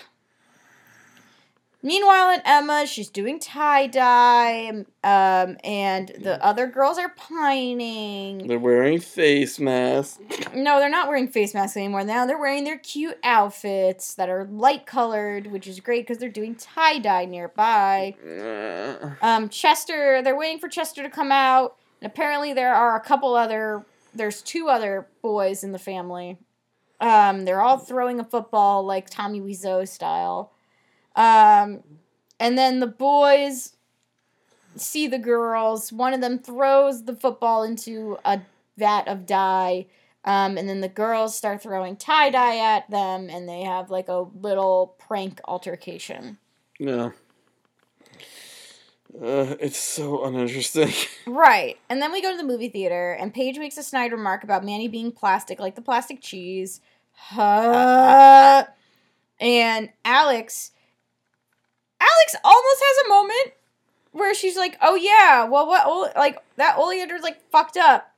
meanwhile 1.85 2.31
in 2.35 2.41
emma 2.45 2.85
she's 2.87 3.09
doing 3.11 3.39
tie-dye 3.39 4.69
um 5.05 5.57
and 5.63 6.09
the 6.21 6.39
other 6.43 6.67
girls 6.67 6.99
are 6.99 7.11
pining 7.17 8.47
They're 8.49 8.59
wearing 8.59 8.99
face 9.01 9.61
masks. 9.61 10.19
no 10.55 10.81
they're 10.81 10.89
not 10.89 11.07
wearing 11.09 11.29
face 11.29 11.55
masks 11.55 11.77
anymore 11.77 12.03
now 12.05 12.27
they're 12.27 12.39
wearing 12.41 12.65
their 12.65 12.79
cute 12.79 13.19
outfits 13.23 14.15
that 14.17 14.29
are 14.29 14.47
light 14.47 14.87
colored 14.87 15.47
which 15.53 15.67
is 15.69 15.79
great 15.79 16.05
because 16.07 16.19
they're 16.19 16.29
doing 16.29 16.55
tie-dye 16.57 17.27
nearby 17.27 18.15
Uh, 18.27 19.11
Um, 19.23 19.49
Chester, 19.49 20.23
they're 20.23 20.37
waiting 20.37 20.59
for 20.59 20.69
Chester 20.69 21.03
to 21.03 21.11
come 21.11 21.31
out, 21.31 21.77
and 22.01 22.11
apparently 22.11 22.53
there 22.53 22.75
are 22.75 22.97
a 22.97 23.01
couple 23.01 23.35
other. 23.35 23.85
There's 24.15 24.43
two 24.43 24.69
other 24.69 25.07
boys 25.23 25.63
in 25.65 25.73
the 25.73 25.79
family. 25.79 26.39
Um, 27.01 27.45
they're 27.45 27.61
all 27.61 27.79
throwing 27.79 28.21
a 28.21 28.25
football 28.25 28.85
like 28.85 29.11
Tommy 29.11 29.41
Wiseau 29.41 29.87
style. 29.87 30.53
Um, 31.17 31.83
and 32.41 32.59
then 32.59 32.81
the 32.81 32.87
boys 32.87 33.77
see 34.77 35.07
the 35.07 35.19
girls. 35.19 35.93
One 35.93 36.15
of 36.15 36.21
them 36.21 36.39
throws 36.39 37.05
the 37.05 37.15
football 37.15 37.63
into 37.63 38.19
a 38.25 38.41
vat 38.77 39.07
of 39.09 39.27
dye. 39.27 39.87
Um, 40.25 40.57
and 40.57 40.69
then 40.69 40.81
the 40.81 40.89
girls 40.89 41.37
start 41.37 41.63
throwing 41.63 41.97
tie 41.97 42.31
dye 42.31 42.57
at 42.57 42.91
them, 42.91 43.29
and 43.29 43.49
they 43.49 43.61
have 43.63 43.91
like 43.91 44.09
a 44.09 44.27
little 44.41 44.95
prank 44.99 45.41
altercation. 45.47 46.39
Yeah. 46.79 47.11
Uh, 49.15 49.55
it's 49.61 49.79
so 49.79 50.25
uninteresting. 50.25 50.93
Right. 51.27 51.79
And 51.89 52.03
then 52.03 52.13
we 52.13 52.21
go 52.21 52.31
to 52.31 52.37
the 52.37 52.45
movie 52.45 52.69
theater, 52.69 53.13
and 53.13 53.33
Paige 53.33 53.59
makes 53.59 53.79
a 53.79 53.83
snide 53.83 54.13
remark 54.13 54.45
about 54.45 54.65
Manny 54.65 54.89
being 54.89 55.11
plastic, 55.11 55.59
like 55.59 55.75
the 55.75 55.83
plastic 55.83 56.21
cheese. 56.21 56.81
Uh, 57.37 58.65
and 59.41 59.89
Alex, 60.05 60.73
Alex 62.05 62.37
almost 62.45 62.83
has 62.83 63.07
a 63.07 63.09
moment 63.09 63.55
where 64.13 64.35
she's 64.35 64.57
like, 64.57 64.77
"Oh 64.81 64.95
yeah, 64.95 65.45
well, 65.45 65.67
what? 65.67 66.17
Like 66.17 66.43
that 66.57 66.79
Oleander's 66.79 67.23
like 67.23 67.41
fucked 67.51 67.77
up," 67.77 68.13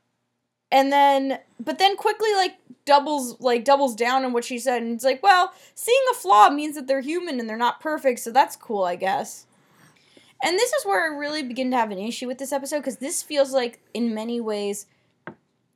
and 0.70 0.92
then, 0.92 1.38
but 1.60 1.78
then 1.78 1.96
quickly 1.96 2.34
like 2.34 2.56
doubles 2.84 3.40
like 3.40 3.64
doubles 3.64 3.94
down 3.94 4.24
on 4.24 4.32
what 4.32 4.44
she 4.44 4.58
said, 4.58 4.82
and 4.82 4.92
it's 4.92 5.04
like, 5.04 5.22
"Well, 5.22 5.52
seeing 5.74 6.02
a 6.10 6.14
flaw 6.14 6.50
means 6.50 6.74
that 6.74 6.86
they're 6.86 7.00
human 7.00 7.40
and 7.40 7.48
they're 7.48 7.56
not 7.56 7.80
perfect, 7.80 8.20
so 8.20 8.30
that's 8.30 8.56
cool, 8.56 8.84
I 8.84 8.96
guess." 8.96 9.46
And 10.42 10.56
this 10.56 10.72
is 10.72 10.84
where 10.84 11.02
I 11.02 11.16
really 11.16 11.42
begin 11.42 11.70
to 11.70 11.76
have 11.76 11.90
an 11.90 11.98
issue 11.98 12.26
with 12.26 12.38
this 12.38 12.52
episode 12.52 12.78
because 12.78 12.98
this 12.98 13.22
feels 13.22 13.52
like, 13.52 13.80
in 13.94 14.14
many 14.14 14.40
ways, 14.40 14.86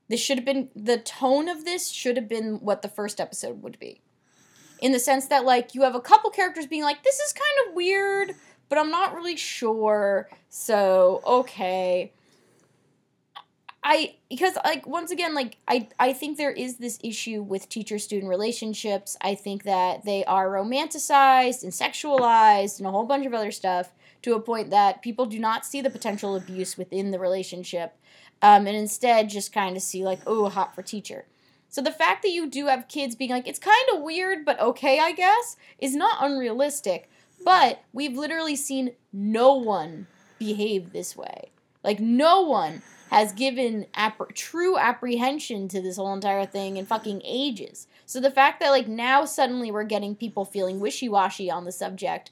this 0.08 0.20
should 0.20 0.36
have 0.36 0.44
been 0.44 0.68
the 0.76 0.98
tone 0.98 1.48
of 1.48 1.64
this 1.64 1.88
should 1.90 2.16
have 2.16 2.28
been 2.28 2.56
what 2.56 2.82
the 2.82 2.88
first 2.88 3.20
episode 3.20 3.62
would 3.62 3.78
be. 3.78 4.02
In 4.80 4.92
the 4.92 4.98
sense 4.98 5.26
that, 5.26 5.44
like, 5.44 5.74
you 5.74 5.82
have 5.82 5.94
a 5.94 6.00
couple 6.00 6.30
characters 6.30 6.66
being 6.66 6.82
like, 6.82 7.02
this 7.02 7.20
is 7.20 7.32
kind 7.32 7.68
of 7.68 7.74
weird, 7.74 8.34
but 8.68 8.78
I'm 8.78 8.90
not 8.90 9.14
really 9.14 9.36
sure. 9.36 10.28
So, 10.48 11.20
okay. 11.26 12.12
I 13.82 14.16
because 14.28 14.56
like 14.62 14.86
once 14.86 15.10
again 15.10 15.34
like 15.34 15.56
I 15.66 15.88
I 15.98 16.12
think 16.12 16.36
there 16.36 16.50
is 16.50 16.76
this 16.76 16.98
issue 17.02 17.42
with 17.42 17.68
teacher 17.68 17.98
student 17.98 18.28
relationships. 18.28 19.16
I 19.22 19.34
think 19.34 19.62
that 19.62 20.04
they 20.04 20.24
are 20.26 20.48
romanticized 20.50 21.62
and 21.62 21.72
sexualized 21.72 22.78
and 22.78 22.86
a 22.86 22.90
whole 22.90 23.06
bunch 23.06 23.24
of 23.24 23.32
other 23.32 23.50
stuff 23.50 23.90
to 24.22 24.34
a 24.34 24.40
point 24.40 24.68
that 24.70 25.00
people 25.00 25.24
do 25.24 25.38
not 25.38 25.64
see 25.64 25.80
the 25.80 25.88
potential 25.88 26.36
abuse 26.36 26.76
within 26.76 27.10
the 27.10 27.18
relationship 27.18 27.96
um, 28.42 28.66
and 28.66 28.76
instead 28.76 29.30
just 29.30 29.52
kind 29.52 29.76
of 29.76 29.82
see 29.82 30.04
like 30.04 30.20
oh 30.26 30.48
hot 30.48 30.74
for 30.74 30.82
teacher. 30.82 31.24
So 31.70 31.80
the 31.80 31.92
fact 31.92 32.22
that 32.22 32.30
you 32.32 32.48
do 32.48 32.66
have 32.66 32.88
kids 32.88 33.14
being 33.14 33.30
like 33.30 33.48
it's 33.48 33.58
kind 33.58 33.88
of 33.94 34.02
weird 34.02 34.44
but 34.44 34.60
okay 34.60 34.98
I 34.98 35.12
guess 35.12 35.56
is 35.78 35.94
not 35.96 36.18
unrealistic. 36.20 37.08
But 37.42 37.82
we've 37.92 38.18
literally 38.18 38.56
seen 38.56 38.92
no 39.12 39.54
one 39.54 40.06
behave 40.38 40.92
this 40.92 41.16
way. 41.16 41.50
Like 41.82 42.00
no 42.00 42.42
one 42.42 42.82
has 43.10 43.32
given 43.32 43.86
true 44.34 44.78
apprehension 44.78 45.66
to 45.68 45.80
this 45.80 45.96
whole 45.96 46.12
entire 46.12 46.46
thing 46.46 46.76
in 46.76 46.86
fucking 46.86 47.22
ages. 47.24 47.88
So 48.06 48.20
the 48.20 48.30
fact 48.30 48.60
that 48.60 48.70
like 48.70 48.86
now 48.86 49.24
suddenly 49.24 49.72
we're 49.72 49.84
getting 49.84 50.14
people 50.14 50.44
feeling 50.44 50.80
wishy-washy 50.80 51.50
on 51.50 51.64
the 51.64 51.72
subject, 51.72 52.30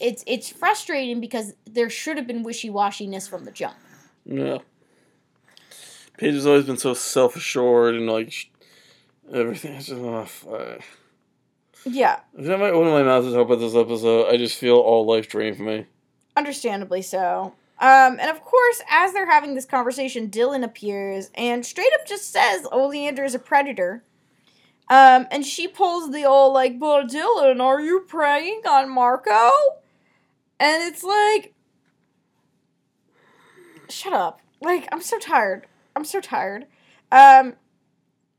it's 0.00 0.24
it's 0.26 0.48
frustrating 0.48 1.20
because 1.20 1.54
there 1.66 1.90
should 1.90 2.16
have 2.16 2.26
been 2.26 2.42
wishy-washiness 2.42 3.28
from 3.28 3.44
the 3.44 3.50
jump. 3.50 3.76
Yeah. 4.24 4.58
Paige 6.18 6.34
has 6.34 6.46
always 6.46 6.64
been 6.64 6.76
so 6.78 6.94
self 6.94 7.36
assured 7.36 7.94
and 7.94 8.08
like 8.08 8.30
sh- 8.32 8.46
everything. 9.32 9.74
It's 9.74 9.86
just, 9.86 10.00
oh, 10.00 10.24
fuck. 10.24 10.80
Yeah, 11.84 12.20
Every 12.38 12.48
time 12.48 12.62
I 12.62 12.70
open 12.70 12.92
my 12.92 13.02
mouths 13.02 13.26
is 13.26 13.34
about 13.34 13.56
this 13.58 13.74
episode, 13.74 14.28
I 14.32 14.36
just 14.36 14.56
feel 14.56 14.76
all 14.76 15.04
life 15.04 15.28
drained 15.28 15.56
from 15.56 15.66
me. 15.66 15.86
understandably 16.36 17.02
so. 17.02 17.54
Um, 17.80 18.18
and 18.20 18.30
of 18.30 18.40
course, 18.44 18.82
as 18.88 19.12
they're 19.12 19.28
having 19.28 19.54
this 19.56 19.64
conversation, 19.64 20.30
Dylan 20.30 20.62
appears 20.62 21.30
and 21.34 21.66
straight 21.66 21.90
up 21.98 22.06
just 22.06 22.30
says 22.30 22.64
Oleander 22.70 23.24
is 23.24 23.34
a 23.34 23.40
predator. 23.40 24.04
Um, 24.88 25.26
and 25.32 25.44
she 25.44 25.66
pulls 25.66 26.12
the 26.12 26.24
old 26.24 26.52
like, 26.54 26.78
"But 26.78 27.08
Dylan, 27.08 27.60
are 27.60 27.80
you 27.80 28.00
preying 28.06 28.62
on 28.68 28.88
Marco?" 28.88 29.50
And 30.60 30.82
it's 30.84 31.02
like, 31.02 31.54
shut 33.88 34.12
up. 34.12 34.40
Like, 34.60 34.86
I'm 34.92 35.00
so 35.02 35.18
tired. 35.18 35.66
I'm 35.94 36.04
so 36.04 36.20
tired. 36.20 36.66
Um, 37.10 37.54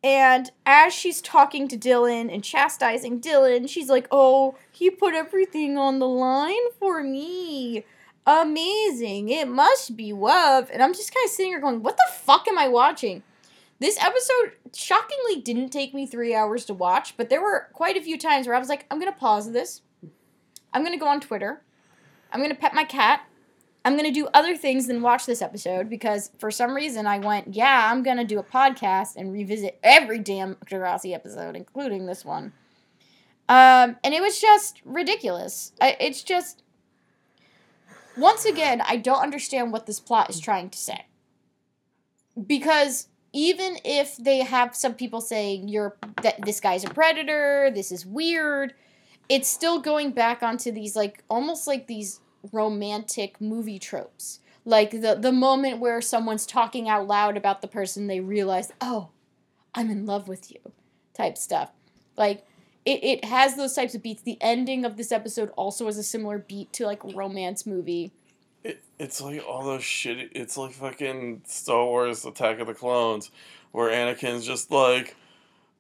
and 0.03 0.51
as 0.65 0.93
she's 0.93 1.21
talking 1.21 1.67
to 1.69 1.77
Dylan 1.77 2.33
and 2.33 2.43
chastising 2.43 3.21
Dylan, 3.21 3.69
she's 3.69 3.89
like, 3.89 4.07
"Oh, 4.11 4.55
he 4.71 4.89
put 4.89 5.13
everything 5.13 5.77
on 5.77 5.99
the 5.99 6.07
line 6.07 6.71
for 6.79 7.03
me." 7.03 7.85
amazing. 8.25 9.29
It 9.29 9.47
must 9.47 9.95
be 9.95 10.13
love. 10.13 10.69
And 10.71 10.81
I'm 10.81 10.93
just 10.93 11.13
kind 11.13 11.25
of 11.25 11.31
sitting 11.31 11.51
here 11.51 11.59
going, 11.59 11.83
what 11.83 11.97
the 11.97 12.13
fuck 12.13 12.47
am 12.47 12.57
I 12.57 12.67
watching? 12.67 13.23
This 13.79 14.01
episode 14.01 14.53
shockingly 14.73 15.41
didn't 15.41 15.69
take 15.69 15.93
me 15.93 16.05
three 16.05 16.33
hours 16.33 16.65
to 16.65 16.73
watch, 16.73 17.17
but 17.17 17.29
there 17.29 17.41
were 17.41 17.67
quite 17.73 17.97
a 17.97 18.01
few 18.01 18.17
times 18.17 18.47
where 18.47 18.55
I 18.55 18.59
was 18.59 18.69
like, 18.69 18.85
I'm 18.89 18.99
going 18.99 19.11
to 19.11 19.19
pause 19.19 19.51
this. 19.51 19.81
I'm 20.73 20.83
going 20.83 20.93
to 20.93 20.99
go 20.99 21.07
on 21.07 21.19
Twitter. 21.19 21.61
I'm 22.31 22.39
going 22.39 22.51
to 22.51 22.57
pet 22.57 22.73
my 22.73 22.85
cat. 22.85 23.27
I'm 23.85 23.93
going 23.93 24.05
to 24.05 24.11
do 24.11 24.27
other 24.33 24.55
things 24.55 24.87
than 24.87 25.01
watch 25.01 25.25
this 25.25 25.41
episode 25.41 25.89
because 25.89 26.31
for 26.39 26.49
some 26.51 26.73
reason 26.73 27.05
I 27.05 27.19
went, 27.19 27.53
yeah, 27.53 27.89
I'm 27.91 28.01
going 28.01 28.17
to 28.17 28.23
do 28.23 28.39
a 28.39 28.43
podcast 28.43 29.17
and 29.17 29.33
revisit 29.33 29.77
every 29.83 30.19
damn 30.19 30.55
Degrassi 30.55 31.13
episode, 31.13 31.55
including 31.55 32.05
this 32.05 32.23
one. 32.23 32.53
Um, 33.49 33.97
and 34.03 34.13
it 34.13 34.21
was 34.21 34.39
just 34.39 34.81
ridiculous. 34.85 35.73
I, 35.81 35.97
it's 35.99 36.23
just 36.23 36.63
once 38.15 38.45
again, 38.45 38.81
I 38.81 38.97
don't 38.97 39.21
understand 39.21 39.71
what 39.71 39.85
this 39.85 39.99
plot 39.99 40.29
is 40.29 40.39
trying 40.39 40.69
to 40.69 40.77
say. 40.77 41.05
Because 42.47 43.07
even 43.33 43.77
if 43.83 44.15
they 44.17 44.39
have 44.39 44.75
some 44.75 44.93
people 44.93 45.19
saying 45.19 45.67
you're 45.67 45.97
that 46.21 46.45
this 46.45 46.59
guy's 46.59 46.83
a 46.83 46.89
predator, 46.89 47.71
this 47.73 47.91
is 47.91 48.05
weird, 48.05 48.73
it's 49.29 49.47
still 49.47 49.79
going 49.79 50.11
back 50.11 50.43
onto 50.43 50.71
these 50.71 50.95
like 50.95 51.23
almost 51.29 51.67
like 51.67 51.87
these 51.87 52.19
romantic 52.51 53.39
movie 53.39 53.79
tropes. 53.79 54.39
Like 54.65 54.91
the 54.91 55.17
the 55.19 55.31
moment 55.31 55.79
where 55.79 56.01
someone's 56.01 56.45
talking 56.45 56.87
out 56.87 57.07
loud 57.07 57.37
about 57.37 57.61
the 57.61 57.67
person 57.67 58.07
they 58.07 58.19
realize, 58.19 58.71
"Oh, 58.79 59.09
I'm 59.73 59.89
in 59.89 60.05
love 60.05 60.27
with 60.27 60.51
you." 60.51 60.59
type 61.13 61.37
stuff. 61.37 61.71
Like 62.17 62.45
it, 62.85 63.03
it 63.03 63.25
has 63.25 63.55
those 63.55 63.73
types 63.73 63.95
of 63.95 64.03
beats. 64.03 64.23
The 64.23 64.37
ending 64.41 64.85
of 64.85 64.97
this 64.97 65.11
episode 65.11 65.51
also 65.55 65.85
has 65.85 65.97
a 65.97 66.03
similar 66.03 66.39
beat 66.39 66.73
to 66.73 66.85
like 66.85 67.03
romance 67.03 67.65
movie. 67.65 68.11
It, 68.63 68.83
it's 68.99 69.21
like 69.21 69.43
all 69.45 69.63
those 69.63 69.83
shit. 69.83 70.31
It's 70.33 70.57
like 70.57 70.73
fucking 70.73 71.43
Star 71.45 71.85
Wars 71.85 72.25
Attack 72.25 72.59
of 72.59 72.67
the 72.67 72.73
Clones, 72.73 73.31
where 73.71 73.89
Anakin's 73.89 74.45
just 74.45 74.71
like, 74.71 75.15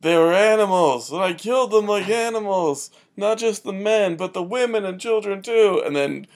they 0.01 0.17
were 0.17 0.33
animals, 0.33 1.11
and 1.11 1.21
I 1.21 1.33
killed 1.33 1.71
them 1.71 1.87
like 1.87 2.09
animals. 2.09 2.91
Not 3.15 3.37
just 3.37 3.63
the 3.63 3.73
men, 3.73 4.15
but 4.15 4.33
the 4.33 4.43
women 4.43 4.85
and 4.85 4.99
children 4.99 5.41
too. 5.41 5.81
And 5.85 5.95
then 5.95 6.27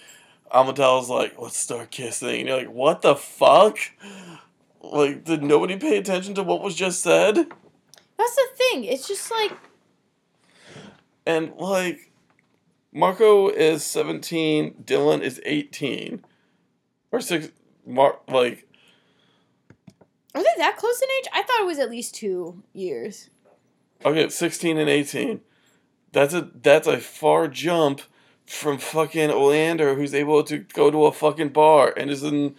Amidala's 0.54 1.10
like, 1.10 1.40
let's 1.40 1.58
start 1.58 1.92
kissing. 1.92 2.40
And 2.40 2.48
you're 2.48 2.58
like, 2.58 2.72
what 2.72 3.02
the 3.02 3.16
fuck? 3.16 3.78
Like, 4.82 5.24
did 5.26 5.44
nobody 5.44 5.78
pay 5.78 5.98
attention 5.98 6.34
to 6.36 6.44
what 6.44 6.62
was 6.64 6.76
just 6.76 7.02
said? 7.02 7.36
That's 7.36 8.36
the 8.36 8.48
thing. 8.56 8.84
It's 8.86 9.08
just 9.08 9.30
like 9.30 9.52
And 11.26 11.54
like, 11.58 12.12
Marco 12.94 13.50
is 13.50 13.84
17, 13.84 14.84
Dylan 14.86 15.22
is 15.22 15.42
18. 15.46 16.24
Or 17.12 17.22
six, 17.22 17.50
Mar- 17.86 18.20
like, 18.28 18.68
are 20.36 20.44
they 20.44 20.50
that 20.58 20.78
close 20.78 21.02
in 21.02 21.08
age? 21.20 21.30
I 21.34 21.42
thought 21.42 21.62
it 21.62 21.66
was 21.66 21.80
at 21.80 21.90
least 21.90 22.16
two 22.16 22.62
years. 22.74 23.30
okay, 24.06 24.30
16 24.30 24.78
and 24.78 24.90
18. 24.90 25.42
That's 26.12 26.34
a 26.34 26.50
that's 26.62 26.88
a 26.88 27.00
far 27.00 27.48
jump 27.48 28.02
from 28.48 28.78
fucking 28.78 29.30
Oleander 29.30 29.96
who's 29.96 30.14
able 30.16 30.42
to 30.44 30.58
go 30.60 30.90
to 30.90 31.06
a 31.06 31.12
fucking 31.12 31.50
bar 31.50 31.94
and 31.96 32.10
is 32.10 32.24
in 32.24 32.56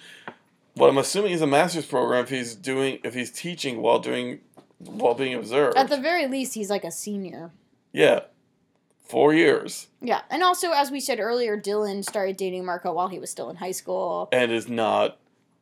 what 0.74 0.88
I'm 0.90 0.98
assuming 0.98 1.32
is 1.32 1.40
a 1.42 1.46
master's 1.46 1.86
program 1.86 2.22
if 2.22 2.30
he's 2.30 2.54
doing 2.54 3.00
if 3.02 3.14
he's 3.14 3.32
teaching 3.32 3.80
while 3.82 3.98
doing 3.98 4.40
while 4.78 5.14
being 5.14 5.34
observed. 5.34 5.76
At 5.76 5.88
the 5.88 5.96
very 5.96 6.26
least, 6.28 6.54
he's 6.54 6.70
like 6.70 6.84
a 6.84 6.90
senior. 6.92 7.50
yeah. 7.92 8.20
Four 9.08 9.32
years. 9.32 9.86
Yeah, 10.02 10.20
and 10.28 10.42
also 10.42 10.72
as 10.72 10.90
we 10.90 11.00
said 11.00 11.18
earlier, 11.18 11.58
Dylan 11.58 12.04
started 12.04 12.36
dating 12.36 12.66
Marco 12.66 12.92
while 12.92 13.08
he 13.08 13.18
was 13.18 13.30
still 13.30 13.48
in 13.48 13.56
high 13.56 13.70
school. 13.70 14.28
And 14.32 14.52
is 14.52 14.68
not 14.68 15.16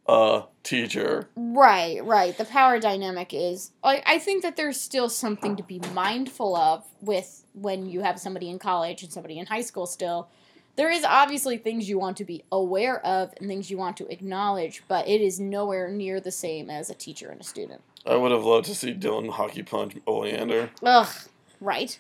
a 0.09 0.43
teacher. 0.63 1.29
Right, 1.37 2.05
right. 2.05 2.37
The 2.37 2.45
power 2.45 2.79
dynamic 2.79 3.33
is. 3.33 3.73
I, 3.83 4.03
I 4.07 4.19
think 4.19 4.43
that 4.43 4.57
there's 4.57 4.81
still 4.81 5.09
something 5.09 5.57
to 5.57 5.63
be 5.63 5.81
mindful 5.93 6.57
of 6.57 6.85
with 7.01 7.45
when 7.55 7.89
you 7.89 8.03
have 8.03 8.19
somebody 8.19 8.49
in 8.49 8.59
college 8.59 9.03
and 9.03 9.13
somebody 9.13 9.39
in 9.39 9.47
high 9.47 9.63
school 9.63 9.87
still. 9.87 10.29
There 10.77 10.91
is 10.91 11.05
obviously 11.05 11.57
things 11.57 11.89
you 11.89 11.99
want 11.99 12.19
to 12.19 12.25
be 12.25 12.45
aware 12.53 13.05
of 13.05 13.33
and 13.39 13.49
things 13.49 13.71
you 13.71 13.79
want 13.79 13.97
to 13.97 14.13
acknowledge, 14.13 14.83
but 14.89 15.09
it 15.09 15.23
is 15.23 15.41
nowhere 15.41 15.91
near 15.91 16.21
the 16.21 16.31
same 16.31 16.69
as 16.69 16.91
a 16.91 16.95
teacher 16.95 17.31
and 17.31 17.41
a 17.41 17.45
student. 17.45 17.81
I 18.05 18.17
would 18.17 18.31
have 18.31 18.45
loved 18.45 18.67
to 18.67 18.75
see 18.75 18.93
Dylan 18.93 19.31
hockey 19.31 19.63
punch 19.63 19.97
Oleander. 20.07 20.71
Ugh, 20.83 21.09
right? 21.61 21.99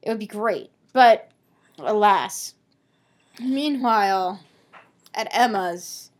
It 0.00 0.08
would 0.08 0.20
be 0.20 0.26
great. 0.26 0.70
But 0.92 1.30
alas. 1.78 2.54
Meanwhile, 3.40 4.40
at 5.14 5.28
Emma's, 5.32 6.10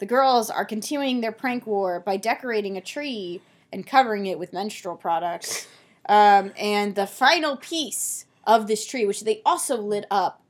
the 0.00 0.06
girls 0.06 0.50
are 0.50 0.64
continuing 0.64 1.20
their 1.20 1.30
prank 1.30 1.66
war 1.66 2.00
by 2.00 2.16
decorating 2.16 2.76
a 2.76 2.80
tree 2.80 3.40
and 3.72 3.86
covering 3.86 4.26
it 4.26 4.38
with 4.38 4.52
menstrual 4.52 4.96
products. 4.96 5.68
Um, 6.08 6.52
and 6.58 6.94
the 6.94 7.06
final 7.06 7.56
piece 7.56 8.24
of 8.44 8.66
this 8.66 8.84
tree, 8.86 9.04
which 9.06 9.20
they 9.20 9.42
also 9.44 9.76
lit 9.76 10.06
up, 10.10 10.42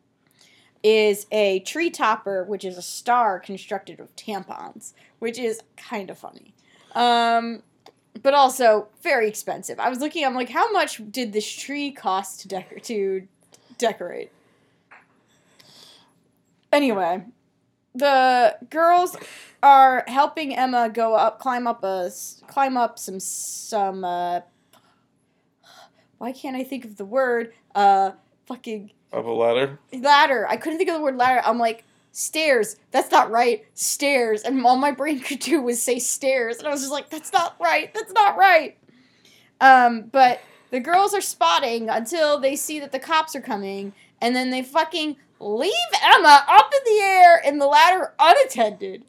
is 0.82 1.26
a 1.30 1.59
tree 1.61 1.90
topper, 1.90 2.44
which 2.44 2.64
is 2.64 2.78
a 2.78 2.82
star 2.82 3.38
constructed 3.38 4.01
of 4.01 4.14
tampons, 4.16 4.94
which 5.18 5.38
is 5.38 5.61
kind 5.76 6.09
of 6.09 6.16
funny. 6.16 6.55
Um, 6.94 7.62
but 8.22 8.34
also 8.34 8.88
very 9.03 9.28
expensive. 9.28 9.78
I 9.78 9.88
was 9.88 9.98
looking, 9.98 10.24
I'm 10.24 10.34
like, 10.34 10.48
how 10.48 10.70
much 10.72 11.03
did 11.11 11.32
this 11.32 11.51
tree 11.51 11.90
cost 11.90 12.40
to, 12.40 12.48
decor- 12.48 12.78
to 12.78 13.26
decorate? 13.78 14.30
Anyway, 16.72 17.24
the 17.95 18.57
girls 18.70 19.16
are 19.62 20.05
helping 20.07 20.55
Emma 20.57 20.88
go 20.88 21.14
up, 21.14 21.38
climb 21.41 21.66
up 21.66 21.82
a, 21.84 22.11
climb 22.47 22.76
up 22.76 22.99
some 22.99 23.20
some. 23.20 24.05
Uh, 24.05 24.41
why 26.18 26.32
can't 26.32 26.57
I 26.57 26.64
think 26.64 26.84
of 26.84 26.97
the 26.97 27.05
word? 27.05 27.53
Uh, 27.74 28.12
fucking 28.47 28.91
Up 29.12 29.24
a 29.24 29.30
ladder. 29.30 29.78
ladder. 29.93 30.47
I 30.49 30.57
couldn't 30.57 30.78
think 30.78 30.91
of 30.91 30.97
the 30.97 31.03
word 31.03 31.16
ladder. 31.16 31.41
I'm 31.45 31.59
like 31.59 31.84
stairs. 32.12 32.76
That's 32.91 33.11
not 33.11 33.30
right. 33.30 33.64
Stairs. 33.74 34.43
And 34.43 34.64
all 34.66 34.76
my 34.76 34.93
brain 34.93 35.20
could 35.26 35.38
do 35.41 35.61
was 35.62 35.82
say 35.82 35.99
stairs, 35.99 36.59
and 36.59 36.66
I 36.68 36.70
was 36.70 36.80
just 36.80 36.93
like, 36.93 37.09
that's 37.11 37.32
not 37.32 37.57
right. 37.61 37.93
That's 37.95 38.12
not 38.12 38.36
right. 38.36 38.76
Um, 39.61 40.03
but 40.12 40.41
the 40.70 40.80
girls 40.80 41.14
are 41.14 41.20
spotting 41.20 41.88
until 41.88 42.38
they 42.38 42.55
see 42.57 42.80
that 42.80 42.93
the 42.93 42.99
cops 42.99 43.34
are 43.34 43.41
coming, 43.41 43.93
and 44.20 44.34
then 44.36 44.51
they 44.51 44.62
fucking 44.62 45.16
leave 45.41 45.72
Emma 46.03 46.45
up 46.49 46.72
in 46.72 46.93
the 46.93 47.01
air 47.01 47.38
in 47.45 47.59
the 47.59 47.66
ladder 47.66 48.14
unattended. 48.18 49.05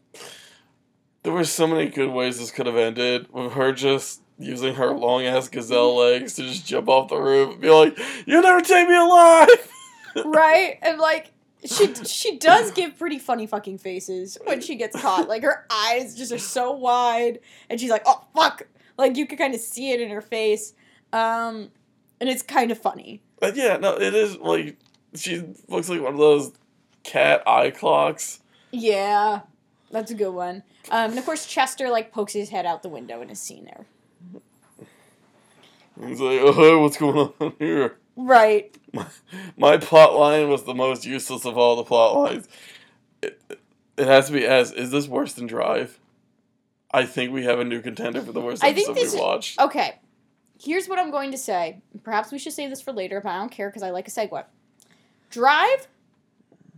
There 1.24 1.34
were 1.34 1.44
so 1.44 1.68
many 1.68 1.90
good 1.90 2.10
ways 2.10 2.40
this 2.40 2.50
could 2.52 2.66
have 2.66 2.78
ended 2.78 3.32
with 3.32 3.54
her 3.54 3.74
just 3.74 4.22
using 4.40 4.76
her 4.76 4.92
long 4.92 5.24
ass 5.24 5.50
gazelle 5.50 5.96
legs 5.96 6.34
to 6.36 6.44
just 6.44 6.66
jump 6.66 6.90
off 6.90 7.10
the 7.10 7.18
roof 7.18 7.52
and 7.52 7.62
be 7.62 7.70
like, 7.70 7.98
"You'll 8.26 8.42
never 8.42 8.62
take 8.62 8.88
me 8.88 8.96
alive." 8.96 9.72
right? 10.26 10.80
And 10.82 10.98
like 11.00 11.32
she 11.64 11.94
she 12.06 12.38
does 12.38 12.72
give 12.72 12.98
pretty 12.98 13.20
funny 13.20 13.46
fucking 13.46 13.78
faces 13.78 14.38
when 14.46 14.62
she 14.62 14.76
gets 14.76 15.00
caught. 15.00 15.28
Like 15.28 15.44
her 15.44 15.66
eyes 15.70 16.16
just 16.16 16.32
are 16.32 16.40
so 16.40 16.72
wide, 16.72 17.40
and 17.70 17.80
she's 17.80 17.92
like, 17.92 18.04
"Oh 18.06 18.26
fuck!" 18.34 18.64
Like 18.98 19.16
you 19.16 19.28
can 19.28 19.38
kind 19.38 19.54
of 19.54 19.60
see 19.60 19.92
it 19.92 20.02
in 20.02 20.10
her 20.10 20.22
face, 20.22 20.74
um, 21.14 21.70
and 22.20 22.30
it's 22.30 22.42
kind 22.42 22.72
of 22.72 22.80
funny. 22.80 23.22
But 23.40 23.56
yeah, 23.56 23.78
no, 23.78 23.96
it 23.96 24.16
is 24.16 24.38
like 24.38 24.78
she 25.16 25.43
looks 25.68 25.89
like 25.89 26.01
one 26.01 26.14
of 26.14 26.20
those 26.20 26.51
cat 27.03 27.43
eye 27.47 27.72
clocks. 27.72 28.39
Yeah, 28.72 29.41
that's 29.91 30.12
a 30.12 30.16
good 30.16 30.32
one. 30.32 30.64
Um, 30.89 31.12
and 31.12 31.20
of 31.20 31.26
course 31.26 31.45
Chester 31.45 31.89
like 31.89 32.12
pokes 32.12 32.34
his 32.34 32.49
head 32.49 32.66
out 32.66 32.84
the 32.84 32.89
window 32.89 33.22
and 33.22 33.30
is 33.30 33.39
seen 33.39 33.66
there. 33.66 33.86
He's 36.07 36.20
like, 36.20 36.39
"Oh, 36.41 36.80
what's 36.82 36.97
going 36.97 37.34
on 37.39 37.53
here?" 37.59 37.97
Right. 38.16 38.76
My 39.57 39.78
plot 39.78 40.16
line 40.16 40.49
was 40.49 40.64
the 40.64 40.74
most 40.74 41.05
useless 41.05 41.45
of 41.45 41.57
all 41.57 41.76
the 41.76 41.84
plot 41.84 42.16
lines. 42.18 42.47
It, 43.22 43.41
it 43.97 44.07
has 44.07 44.28
to 44.28 44.34
be 44.34 44.45
as 44.45 44.72
is 44.72 44.91
this 44.91 45.07
worse 45.07 45.34
than 45.34 45.47
Drive? 45.47 45.99
I 46.93 47.05
think 47.05 47.32
we 47.32 47.45
have 47.45 47.59
a 47.59 47.64
new 47.64 47.82
contender 47.82 48.22
for 48.22 48.32
the 48.32 48.41
worst 48.41 48.64
I 48.64 48.74
think 48.74 48.93
this 48.95 49.14
we 49.14 49.20
watched. 49.20 49.59
Okay. 49.59 49.99
Here's 50.59 50.88
what 50.88 50.99
I'm 50.99 51.09
going 51.09 51.32
to 51.32 51.38
say. 51.38 51.82
Perhaps 52.03 52.32
we 52.32 52.38
should 52.38 52.53
save 52.53 52.70
this 52.70 52.82
for 52.82 52.91
later, 52.91 53.22
but 53.22 53.30
I 53.30 53.38
don't 53.38 53.51
care 53.51 53.70
because 53.70 53.82
I 53.82 53.91
like 53.91 54.07
a 54.07 54.12
segue. 54.12 54.43
Drive 55.32 55.88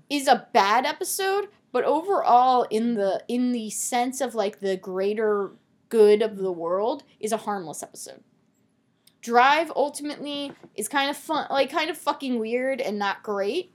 is 0.09 0.27
a 0.27 0.47
bad 0.53 0.85
episode, 0.85 1.47
but 1.71 1.83
overall, 1.83 2.63
in 2.69 2.93
the 2.93 3.23
in 3.27 3.51
the 3.51 3.69
sense 3.71 4.21
of 4.21 4.35
like 4.35 4.59
the 4.59 4.77
greater 4.77 5.51
good 5.89 6.21
of 6.21 6.37
the 6.37 6.51
world, 6.51 7.03
is 7.19 7.31
a 7.31 7.37
harmless 7.37 7.83
episode. 7.83 8.23
Drive 9.21 9.71
ultimately 9.75 10.53
is 10.75 10.87
kind 10.87 11.09
of 11.09 11.17
fun, 11.17 11.47
like 11.49 11.71
kind 11.71 11.89
of 11.89 11.97
fucking 11.97 12.39
weird 12.39 12.79
and 12.79 12.99
not 12.99 13.23
great, 13.23 13.71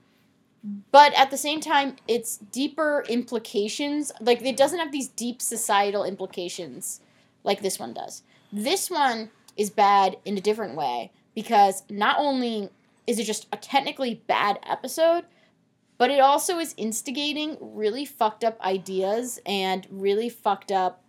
but 0.91 1.13
at 1.13 1.31
the 1.31 1.37
same 1.37 1.59
time, 1.59 1.95
it's 2.07 2.37
deeper 2.37 3.03
implications. 3.09 4.11
Like 4.21 4.41
it 4.41 4.57
doesn't 4.57 4.79
have 4.79 4.91
these 4.91 5.09
deep 5.09 5.41
societal 5.41 6.03
implications 6.03 7.01
like 7.43 7.61
this 7.61 7.79
one 7.79 7.93
does. 7.93 8.23
This 8.51 8.89
one 8.89 9.29
is 9.57 9.69
bad 9.69 10.17
in 10.23 10.37
a 10.37 10.41
different 10.41 10.75
way 10.75 11.11
because 11.35 11.83
not 11.89 12.17
only 12.19 12.69
is 13.09 13.17
it 13.17 13.23
just 13.23 13.47
a 13.51 13.57
technically 13.57 14.21
bad 14.27 14.59
episode, 14.69 15.25
but 15.97 16.11
it 16.11 16.19
also 16.19 16.59
is 16.59 16.75
instigating 16.77 17.57
really 17.59 18.05
fucked 18.05 18.43
up 18.43 18.61
ideas 18.61 19.39
and 19.47 19.87
really 19.89 20.29
fucked 20.29 20.71
up 20.71 21.01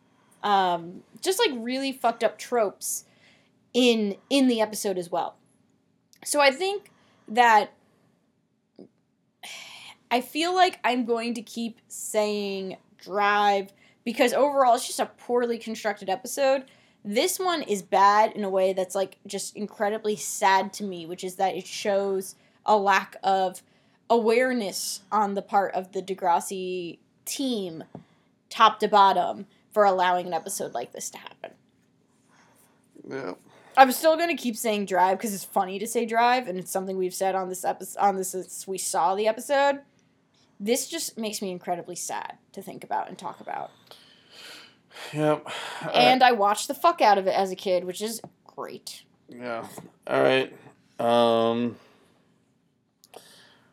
um, 0.43 1.03
just 1.21 1.39
like 1.39 1.51
really 1.63 1.93
fucked 1.93 2.25
up 2.25 2.39
tropes 2.39 3.05
in 3.75 4.17
in 4.31 4.49
the 4.49 4.63
episode 4.63 4.97
as 4.97 5.11
well. 5.11 5.37
So 6.25 6.41
I 6.41 6.51
think 6.51 6.91
that 7.29 7.75
I 10.11 10.23
feel 10.23 10.55
like 10.55 10.81
I'm 10.83 11.05
going 11.05 11.35
to 11.35 11.43
keep 11.43 11.81
saying 11.89 12.79
drive 12.97 13.75
because 14.05 14.33
overall 14.33 14.75
it's 14.75 14.87
just 14.87 15.01
a 15.01 15.07
poorly 15.07 15.59
constructed 15.59 16.09
episode. 16.09 16.65
This 17.05 17.39
one 17.39 17.63
is 17.63 17.83
bad 17.83 18.33
in 18.33 18.45
a 18.45 18.51
way 18.51 18.73
that's 18.73 18.95
like 18.95 19.17
just 19.27 19.57
incredibly 19.57 20.17
sad 20.17 20.73
to 20.75 20.85
me, 20.85 21.07
which 21.07 21.25
is 21.25 21.37
that 21.37 21.55
it 21.55 21.67
shows 21.67 22.35
a 22.67 22.77
lack 22.77 23.17
of 23.23 23.63
awareness 24.11 25.01
on 25.11 25.35
the 25.35 25.43
part 25.43 25.75
of 25.75 25.93
the 25.93 26.03
Degrassi 26.03 26.99
team, 27.25 27.85
top 28.51 28.81
to 28.81 28.89
bottom, 28.89 29.47
for 29.73 29.85
allowing 29.85 30.27
an 30.27 30.35
episode 30.35 30.75
like 30.75 30.93
this 30.93 31.11
to 31.11 31.19
happen. 31.19 31.53
Yeah. 33.09 33.35
I'm 33.77 33.93
still 33.93 34.17
gonna 34.17 34.37
keep 34.37 34.57
saying 34.57 34.87
drive 34.87 35.17
because 35.17 35.33
it's 35.33 35.45
funny 35.45 35.79
to 35.79 35.87
say 35.87 36.05
drive, 36.05 36.49
and 36.49 36.59
it's 36.59 36.71
something 36.71 36.99
we've 36.99 37.15
said 37.15 37.35
on 37.35 37.49
this 37.49 37.65
episode. 37.65 38.01
On 38.01 38.17
this, 38.17 38.31
since 38.31 38.67
we 38.67 38.79
saw 38.79 39.15
the 39.15 39.27
episode. 39.27 39.81
This 40.59 40.89
just 40.89 41.17
makes 41.17 41.41
me 41.41 41.51
incredibly 41.51 41.97
sad 41.97 42.37
to 42.53 42.61
think 42.61 42.85
about 42.85 43.09
and 43.09 43.17
talk 43.17 43.41
about. 43.41 43.71
Yep. 45.13 45.47
And 45.93 46.23
I 46.23 46.33
watched 46.33 46.69
the 46.69 46.75
fuck 46.75 47.01
out 47.01 47.19
of 47.19 47.27
it 47.27 47.35
as 47.35 47.51
a 47.51 47.57
kid, 47.57 47.85
which 47.85 48.01
is 48.03 48.21
great. 48.47 49.05
Yeah. 49.29 49.67
All 50.07 50.23
right. 50.23 50.53
Um. 50.99 51.77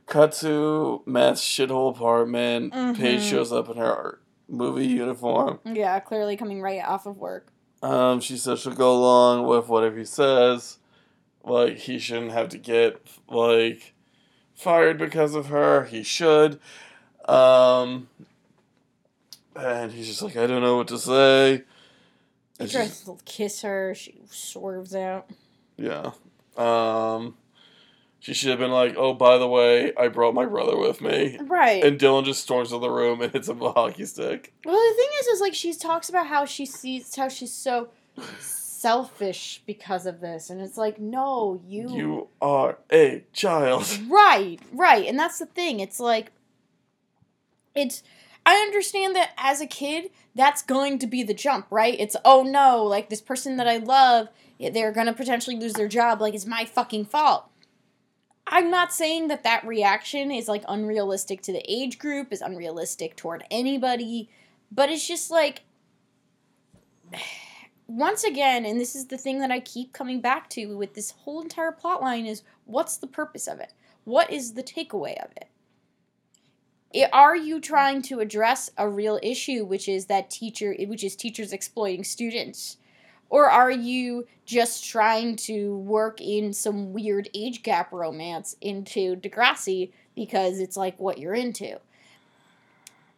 To 0.09 1.01
Matt's 1.05 1.41
shithole 1.41 1.91
apartment. 1.95 2.73
Paige 2.73 3.21
Mhm. 3.21 3.29
shows 3.29 3.51
up 3.51 3.69
in 3.69 3.77
her 3.77 4.19
movie 4.47 4.87
uniform. 4.87 5.59
Yeah, 5.65 5.99
clearly 5.99 6.37
coming 6.37 6.61
right 6.61 6.83
off 6.83 7.05
of 7.05 7.17
work. 7.17 7.47
Um, 7.83 8.19
she 8.21 8.37
says 8.37 8.59
she'll 8.61 8.73
go 8.73 8.93
along 8.95 9.45
with 9.45 9.67
whatever 9.67 9.97
he 9.97 10.05
says. 10.05 10.79
Like 11.43 11.77
he 11.77 11.99
shouldn't 11.99 12.31
have 12.31 12.49
to 12.49 12.57
get 12.57 13.05
like 13.29 13.93
fired 14.55 14.97
because 14.97 15.35
of 15.35 15.47
her. 15.47 15.83
He 15.85 16.03
should. 16.03 16.59
Um, 17.27 18.07
and 19.57 19.91
he's 19.91 20.07
just 20.07 20.21
like, 20.21 20.37
I 20.37 20.47
don't 20.47 20.61
know 20.61 20.77
what 20.77 20.87
to 20.89 20.97
say. 20.99 21.57
He 21.57 21.63
And 22.59 22.69
she's- 22.69 23.03
tries 23.03 23.03
to 23.03 23.17
kiss 23.25 23.61
her. 23.61 23.93
She 23.95 24.21
swerves 24.29 24.95
out. 24.95 25.29
Yeah. 25.77 26.11
Um, 26.57 27.35
she 28.19 28.33
should 28.33 28.49
have 28.49 28.59
been 28.59 28.71
like, 28.71 28.95
oh, 28.97 29.13
by 29.13 29.37
the 29.37 29.47
way, 29.47 29.93
I 29.95 30.07
brought 30.07 30.33
my 30.33 30.45
brother 30.45 30.75
with 30.77 31.01
me. 31.01 31.37
Right. 31.41 31.83
And 31.83 31.99
Dylan 31.99 32.25
just 32.25 32.41
storms 32.41 32.69
to 32.69 32.79
the 32.79 32.89
room 32.89 33.21
and 33.21 33.31
hits 33.31 33.47
him 33.47 33.59
with 33.59 33.69
a 33.69 33.73
hockey 33.73 34.05
stick. 34.05 34.53
well, 34.65 34.75
the 34.75 34.95
thing 34.95 35.09
is, 35.21 35.27
is 35.27 35.41
like 35.41 35.53
she 35.53 35.73
talks 35.73 36.09
about 36.09 36.27
how 36.27 36.45
she 36.45 36.65
sees 36.65 37.15
how 37.15 37.29
she's 37.29 37.53
so 37.53 37.89
selfish 38.39 39.61
because 39.67 40.05
of 40.07 40.19
this, 40.21 40.49
and 40.49 40.59
it's 40.61 40.77
like, 40.77 40.99
no, 40.99 41.61
you, 41.65 41.89
You 41.89 42.27
are 42.41 42.77
a 42.91 43.23
child. 43.33 43.87
right, 44.09 44.59
right, 44.73 45.05
and 45.07 45.17
that's 45.19 45.37
the 45.39 45.45
thing. 45.45 45.79
It's 45.79 45.99
like, 45.99 46.31
it's. 47.75 48.01
I 48.47 48.59
understand 48.59 49.13
that 49.17 49.31
as 49.37 49.59
a 49.59 49.67
kid, 49.67 50.09
that's 50.33 50.61
going 50.61 50.99
to 50.99 51.07
be 51.07 51.21
the 51.21 51.33
jump, 51.33 51.67
right? 51.69 51.99
It's 51.99 52.15
oh 52.23 52.43
no, 52.43 52.81
like 52.81 53.09
this 53.09 53.19
person 53.19 53.57
that 53.57 53.67
I 53.67 53.75
love, 53.75 54.29
they're 54.57 54.93
gonna 54.93 55.11
potentially 55.11 55.57
lose 55.57 55.73
their 55.73 55.89
job. 55.89 56.21
Like 56.21 56.33
it's 56.33 56.45
my 56.45 56.63
fucking 56.63 57.07
fault. 57.07 57.49
I'm 58.47 58.71
not 58.71 58.93
saying 58.93 59.27
that 59.27 59.43
that 59.43 59.67
reaction 59.67 60.31
is 60.31 60.47
like 60.47 60.63
unrealistic 60.69 61.41
to 61.41 61.51
the 61.51 61.61
age 61.69 61.99
group, 61.99 62.31
is 62.31 62.41
unrealistic 62.41 63.17
toward 63.17 63.43
anybody, 63.51 64.29
but 64.71 64.89
it's 64.89 65.05
just 65.05 65.29
like 65.29 65.63
once 67.87 68.23
again, 68.23 68.65
and 68.65 68.79
this 68.79 68.95
is 68.95 69.07
the 69.07 69.17
thing 69.17 69.39
that 69.39 69.51
I 69.51 69.59
keep 69.59 69.91
coming 69.91 70.21
back 70.21 70.49
to 70.51 70.77
with 70.77 70.93
this 70.93 71.11
whole 71.11 71.41
entire 71.41 71.73
plot 71.73 72.01
line 72.01 72.25
is 72.25 72.43
what's 72.63 72.95
the 72.95 73.07
purpose 73.07 73.45
of 73.45 73.59
it? 73.59 73.73
What 74.05 74.31
is 74.31 74.53
the 74.53 74.63
takeaway 74.63 75.21
of 75.21 75.31
it? 75.35 75.49
Are 77.11 77.35
you 77.35 77.59
trying 77.59 78.01
to 78.03 78.19
address 78.19 78.69
a 78.77 78.87
real 78.87 79.19
issue, 79.21 79.65
which 79.65 79.89
is 79.89 80.05
that 80.05 80.29
teacher, 80.29 80.73
which 80.87 81.03
is 81.03 81.15
teachers 81.15 81.51
exploiting 81.51 82.03
students? 82.03 82.77
Or 83.29 83.49
are 83.49 83.71
you 83.71 84.25
just 84.45 84.85
trying 84.85 85.35
to 85.35 85.77
work 85.77 86.21
in 86.21 86.53
some 86.53 86.93
weird 86.93 87.29
age 87.33 87.61
gap 87.61 87.91
romance 87.91 88.55
into 88.61 89.17
Degrassi 89.17 89.91
because 90.15 90.59
it's 90.59 90.77
like 90.77 90.97
what 90.97 91.17
you're 91.17 91.33
into? 91.33 91.79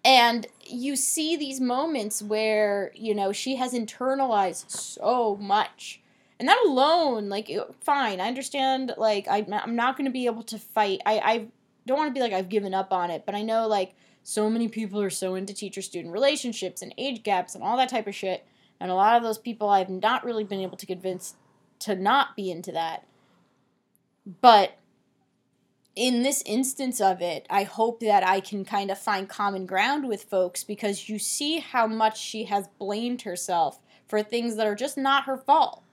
And 0.03 0.47
you 0.65 0.95
see 0.95 1.35
these 1.35 1.59
moments 1.59 2.23
where, 2.23 2.91
you 2.95 3.13
know, 3.13 3.31
she 3.31 3.57
has 3.57 3.73
internalized 3.73 4.71
so 4.71 5.37
much. 5.39 6.01
And 6.39 6.47
that 6.47 6.57
alone, 6.65 7.27
like, 7.27 7.51
fine, 7.81 8.21
I 8.21 8.27
understand, 8.27 8.93
like, 8.97 9.27
I, 9.27 9.45
I'm 9.51 9.75
not 9.75 9.97
going 9.97 10.05
to 10.05 10.11
be 10.11 10.25
able 10.25 10.43
to 10.43 10.57
fight. 10.57 11.01
I, 11.05 11.19
I 11.19 11.47
don't 11.85 11.97
want 11.97 12.09
to 12.09 12.13
be 12.13 12.21
like, 12.21 12.33
I've 12.33 12.49
given 12.49 12.73
up 12.73 12.91
on 12.91 13.09
it, 13.09 13.23
but 13.25 13.35
I 13.35 13.41
know, 13.41 13.67
like, 13.67 13.95
so 14.23 14.49
many 14.49 14.67
people 14.67 15.01
are 15.01 15.09
so 15.09 15.35
into 15.35 15.53
teacher 15.53 15.81
student 15.81 16.13
relationships 16.13 16.81
and 16.81 16.93
age 16.97 17.23
gaps 17.23 17.55
and 17.55 17.63
all 17.63 17.77
that 17.77 17.89
type 17.89 18.07
of 18.07 18.15
shit. 18.15 18.45
And 18.79 18.91
a 18.91 18.95
lot 18.95 19.17
of 19.17 19.23
those 19.23 19.37
people 19.37 19.69
I've 19.69 19.89
not 19.89 20.23
really 20.23 20.43
been 20.43 20.61
able 20.61 20.77
to 20.77 20.85
convince 20.85 21.35
to 21.79 21.95
not 21.95 22.35
be 22.35 22.51
into 22.51 22.71
that. 22.73 23.05
But 24.41 24.77
in 25.95 26.23
this 26.23 26.43
instance 26.45 27.01
of 27.01 27.21
it, 27.21 27.45
I 27.49 27.63
hope 27.63 27.99
that 28.01 28.25
I 28.25 28.39
can 28.39 28.63
kind 28.63 28.91
of 28.91 28.97
find 28.97 29.27
common 29.27 29.65
ground 29.65 30.07
with 30.07 30.23
folks 30.23 30.63
because 30.63 31.09
you 31.09 31.19
see 31.19 31.59
how 31.59 31.87
much 31.87 32.19
she 32.19 32.45
has 32.45 32.69
blamed 32.77 33.23
herself 33.23 33.79
for 34.07 34.21
things 34.21 34.55
that 34.55 34.67
are 34.67 34.75
just 34.75 34.97
not 34.97 35.25
her 35.25 35.37
fault. 35.37 35.83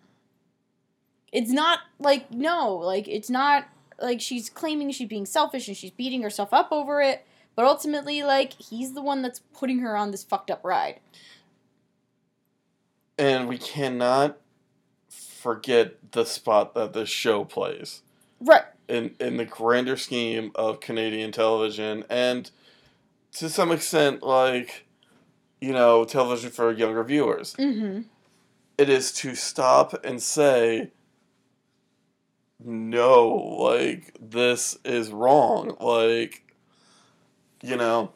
It's 1.32 1.50
not 1.50 1.80
like, 1.98 2.30
no, 2.30 2.76
like, 2.76 3.08
it's 3.08 3.30
not 3.30 3.66
like 4.00 4.20
she's 4.20 4.48
claiming 4.50 4.90
she's 4.90 5.08
being 5.08 5.26
selfish 5.26 5.68
and 5.68 5.76
she's 5.76 5.90
beating 5.90 6.22
herself 6.22 6.52
up 6.52 6.68
over 6.70 7.00
it, 7.00 7.26
but 7.54 7.64
ultimately, 7.64 8.22
like, 8.22 8.52
he's 8.54 8.92
the 8.92 9.02
one 9.02 9.22
that's 9.22 9.38
putting 9.54 9.78
her 9.80 9.96
on 9.96 10.10
this 10.10 10.22
fucked 10.24 10.50
up 10.50 10.60
ride. 10.62 11.00
And 13.18 13.48
we 13.48 13.58
cannot 13.58 14.36
forget 15.08 16.12
the 16.12 16.24
spot 16.24 16.74
that 16.74 16.92
this 16.92 17.08
show 17.08 17.44
plays 17.44 18.02
Right. 18.40 18.64
in 18.88 19.14
in 19.18 19.36
the 19.38 19.44
grander 19.46 19.96
scheme 19.96 20.50
of 20.54 20.80
Canadian 20.80 21.32
television 21.32 22.04
and 22.10 22.50
to 23.32 23.48
some 23.48 23.70
extent 23.72 24.22
like 24.22 24.86
you 25.60 25.72
know 25.72 26.04
television 26.04 26.50
for 26.50 26.72
younger 26.72 27.02
viewers. 27.04 27.54
Mm-hmm. 27.54 28.02
It 28.76 28.88
is 28.90 29.12
to 29.12 29.34
stop 29.34 30.04
and 30.04 30.22
say 30.22 30.90
no, 32.66 33.28
like 33.60 34.16
this 34.20 34.76
is 34.84 35.10
wrong. 35.12 35.76
Like 35.80 36.42
you 37.62 37.76
know 37.76 38.12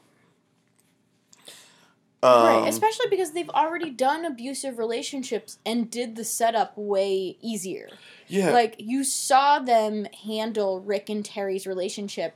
right, 2.23 2.59
um, 2.63 2.69
especially 2.69 3.07
because 3.09 3.33
they've 3.33 3.49
already 3.51 3.91
done 3.91 4.25
abusive 4.25 4.79
relationships 4.79 5.59
and 5.65 5.91
did 5.91 6.17
the 6.17 6.25
setup 6.25 6.77
way 6.77 7.37
easier. 7.41 7.89
yeah, 8.29 8.51
Like 8.51 8.77
you 8.79 9.05
saw 9.05 9.59
them 9.59 10.07
handle 10.25 10.81
Rick 10.81 11.09
and 11.09 11.25
Terri's 11.25 11.67
relationship 11.67 12.35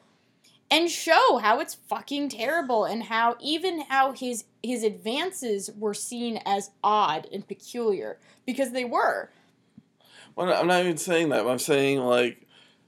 and 0.70 0.90
show 0.90 1.38
how 1.38 1.60
it's 1.60 1.74
fucking 1.74 2.30
terrible 2.30 2.84
and 2.84 3.04
how 3.04 3.36
even 3.40 3.82
how 3.88 4.12
his 4.12 4.44
his 4.62 4.82
advances 4.82 5.70
were 5.78 5.94
seen 5.94 6.40
as 6.46 6.70
odd 6.82 7.28
and 7.32 7.46
peculiar 7.46 8.18
because 8.46 8.72
they 8.72 8.84
were. 8.84 9.30
Well, 10.36 10.52
I'm 10.52 10.66
not 10.66 10.80
even 10.84 10.96
saying 10.96 11.28
that. 11.30 11.46
I'm 11.46 11.58
saying 11.58 12.00
like, 12.00 12.46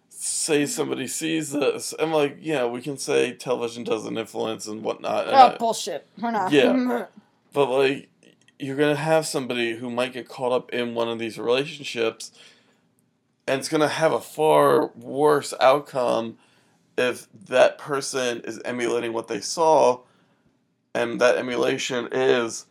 say 0.09 0.67
somebody 0.67 1.07
sees 1.07 1.53
this, 1.53 1.95
I'm 1.99 2.13
like, 2.13 2.39
yeah, 2.41 2.67
we 2.67 2.81
can 2.81 2.97
say 2.97 3.33
television 3.33 3.85
doesn't 3.85 4.17
influence 4.17 4.67
and 4.67 4.83
whatnot. 4.83 5.27
and 5.27 5.35
Oh 5.37 5.39
I- 5.39 5.57
bullshit. 5.57 6.07
We're 6.21 6.31
not. 6.33 6.51
Yeah. 6.53 7.07
but 7.53 7.67
like, 7.71 8.09
you're 8.59 8.77
gonna 8.77 8.97
have 8.97 9.27
somebody 9.27 9.77
who 9.77 9.91
might 9.91 10.13
get 10.13 10.29
caught 10.29 10.53
up 10.53 10.73
in 10.73 10.95
one 10.95 11.09
of 11.09 11.19
these 11.19 11.39
relationships, 11.39 12.33
and 13.47 13.61
it's 13.61 13.69
gonna 13.69 13.89
have 13.89 14.13
a 14.13 14.21
far 14.21 14.89
worse 14.97 15.53
outcome 15.61 16.39
if 16.99 17.29
that 17.49 17.77
person 17.77 18.41
is 18.45 18.61
emulating 18.65 19.13
what 19.13 19.29
they 19.29 19.41
saw, 19.41 20.01
and 20.95 21.21
that 21.21 21.37
emulation 21.37 22.09
is, 22.11 22.65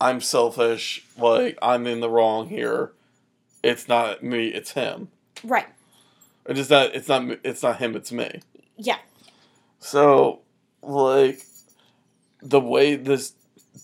I'm 0.00 0.20
selfish. 0.22 1.04
Like 1.18 1.58
I'm 1.60 1.86
in 1.86 2.00
the 2.00 2.08
wrong 2.08 2.48
here. 2.48 2.92
It's 3.64 3.88
not 3.88 4.22
me. 4.22 4.48
It's 4.48 4.72
him. 4.72 5.08
right. 5.42 5.66
It 6.46 6.58
is 6.58 6.68
not. 6.70 6.94
It's 6.94 7.08
not. 7.08 7.24
me- 7.24 7.38
It's 7.42 7.62
not 7.62 7.78
him. 7.78 7.96
It's 7.96 8.12
me. 8.12 8.40
Yeah. 8.76 8.98
So, 9.78 10.40
like, 10.82 11.46
the 12.42 12.60
way 12.60 12.96
this 12.96 13.32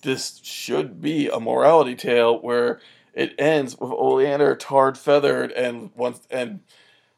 this 0.02 0.40
should 0.42 1.00
be 1.00 1.28
a 1.28 1.40
morality 1.40 1.94
tale 1.94 2.38
where 2.40 2.80
it 3.14 3.34
ends 3.38 3.76
with 3.78 3.90
Oleander 3.90 4.54
tarred 4.56 4.96
feathered 4.98 5.50
and 5.52 5.90
once 5.96 6.20
and 6.30 6.60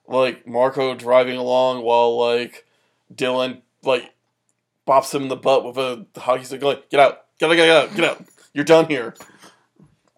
like 0.08 0.46
Marco 0.46 0.94
driving 0.94 1.36
along 1.36 1.82
while 1.82 2.16
like 2.18 2.66
Dylan 3.14 3.60
like 3.84 4.12
bops 4.86 5.14
him 5.14 5.22
in 5.22 5.28
the 5.28 5.36
butt 5.36 5.64
with 5.64 5.76
a 5.76 6.06
hockey 6.20 6.44
stick 6.44 6.62
like 6.62 6.88
get 6.90 6.98
out 7.00 7.24
get 7.38 7.50
out 7.50 7.54
get 7.56 7.68
out 7.68 7.94
get 7.94 8.04
out 8.04 8.24
you're 8.54 8.64
done 8.64 8.86
here 8.86 9.14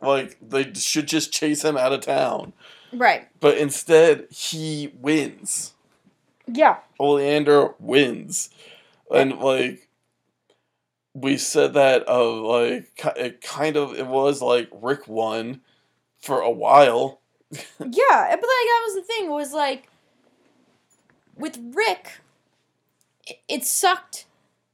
like 0.04 0.36
they 0.40 0.72
should 0.74 1.08
just 1.08 1.32
chase 1.32 1.64
him 1.64 1.76
out 1.76 1.92
of 1.92 2.00
town 2.00 2.52
Right. 2.92 3.26
but 3.40 3.58
instead 3.58 4.26
he 4.30 4.92
wins 5.00 5.72
Yeah. 6.46 6.78
Oleander 7.00 7.74
wins, 7.78 8.50
and 9.12 9.38
like 9.38 9.88
we 11.14 11.36
said 11.36 11.74
that 11.74 12.02
of 12.04 12.42
like 12.44 12.90
it 13.16 13.40
kind 13.40 13.76
of 13.76 13.94
it 13.94 14.06
was 14.06 14.40
like 14.42 14.68
Rick 14.72 15.06
won 15.08 15.60
for 16.20 16.40
a 16.40 16.50
while. 16.50 17.20
Yeah, 17.52 17.66
but 17.78 18.30
like 18.30 18.40
that 18.40 18.82
was 18.86 18.94
the 18.96 19.02
thing 19.02 19.30
was 19.30 19.52
like 19.52 19.88
with 21.36 21.58
Rick, 21.74 22.20
it, 23.26 23.38
it 23.48 23.64
sucked, 23.64 24.26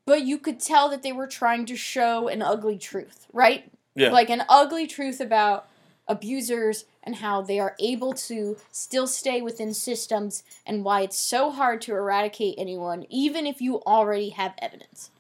but 0.07 0.23
you 0.23 0.39
could 0.39 0.61
tell 0.61 0.89
that 0.91 1.03
they 1.03 1.13
were 1.13 1.27
trying 1.27 1.67
to 1.67 1.77
show 1.77 2.29
an 2.29 2.43
ugly 2.43 2.79
truth, 2.79 3.27
right? 3.33 3.71
Yeah. 4.01 4.11
Like 4.11 4.31
an 4.31 4.45
ugly 4.49 4.87
truth 4.87 5.21
about 5.21 5.69
abusers 6.09 6.87
and 7.03 7.17
how 7.17 7.41
they 7.43 7.59
are 7.59 7.77
able 7.79 8.13
to 8.13 8.57
still 8.73 9.07
stay 9.07 9.41
within 9.41 9.73
systems 9.73 10.43
and 10.67 10.85
why 10.85 11.03
it's 11.03 11.19
so 11.19 11.51
hard 11.51 11.81
to 11.83 11.93
eradicate 11.93 12.55
anyone 12.59 13.07
even 13.09 13.47
if 13.47 13.61
you 13.61 13.81
already 13.83 14.31
have 14.31 14.55
evidence. 14.59 15.11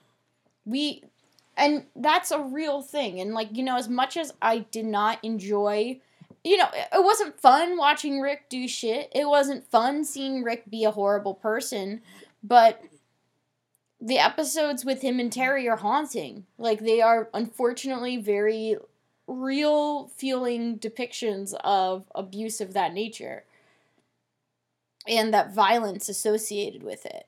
We 0.64 1.04
and 1.56 1.84
that's 1.94 2.30
a 2.30 2.40
real 2.40 2.82
thing 2.82 3.20
and 3.20 3.34
like 3.34 3.56
you 3.56 3.62
know 3.62 3.76
as 3.76 3.88
much 3.88 4.16
as 4.16 4.32
I 4.42 4.60
did 4.70 4.86
not 4.86 5.18
enjoy 5.22 6.00
you 6.42 6.56
know, 6.56 6.68
it 6.72 6.88
it 6.94 7.04
wasn't 7.04 7.38
fun 7.38 7.76
watching 7.76 8.20
Rick 8.20 8.48
do 8.48 8.66
shit. 8.66 9.10
It 9.14 9.28
wasn't 9.28 9.66
fun 9.66 10.04
seeing 10.04 10.42
Rick 10.42 10.70
be 10.70 10.84
a 10.84 10.90
horrible 10.90 11.34
person, 11.34 12.00
but 12.42 12.82
the 14.00 14.18
episodes 14.18 14.84
with 14.84 15.02
him 15.02 15.20
and 15.20 15.30
Terri 15.30 15.70
are 15.70 15.76
haunting. 15.76 16.46
Like 16.58 16.80
they 16.80 17.00
are 17.00 17.28
unfortunately 17.34 18.16
very 18.16 18.76
real 19.26 20.08
feeling 20.08 20.78
depictions 20.78 21.54
of 21.62 22.04
abuse 22.14 22.60
of 22.60 22.72
that 22.72 22.94
nature 22.94 23.44
and 25.06 25.32
that 25.34 25.54
violence 25.54 26.08
associated 26.08 26.82
with 26.82 27.04
it. 27.04 27.26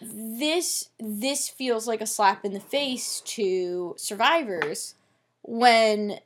This 0.00 0.90
this 0.98 1.48
feels 1.48 1.86
like 1.86 2.00
a 2.00 2.06
slap 2.06 2.44
in 2.44 2.52
the 2.52 2.60
face 2.60 3.20
to 3.20 3.94
survivors 3.96 4.94
when 5.42 6.18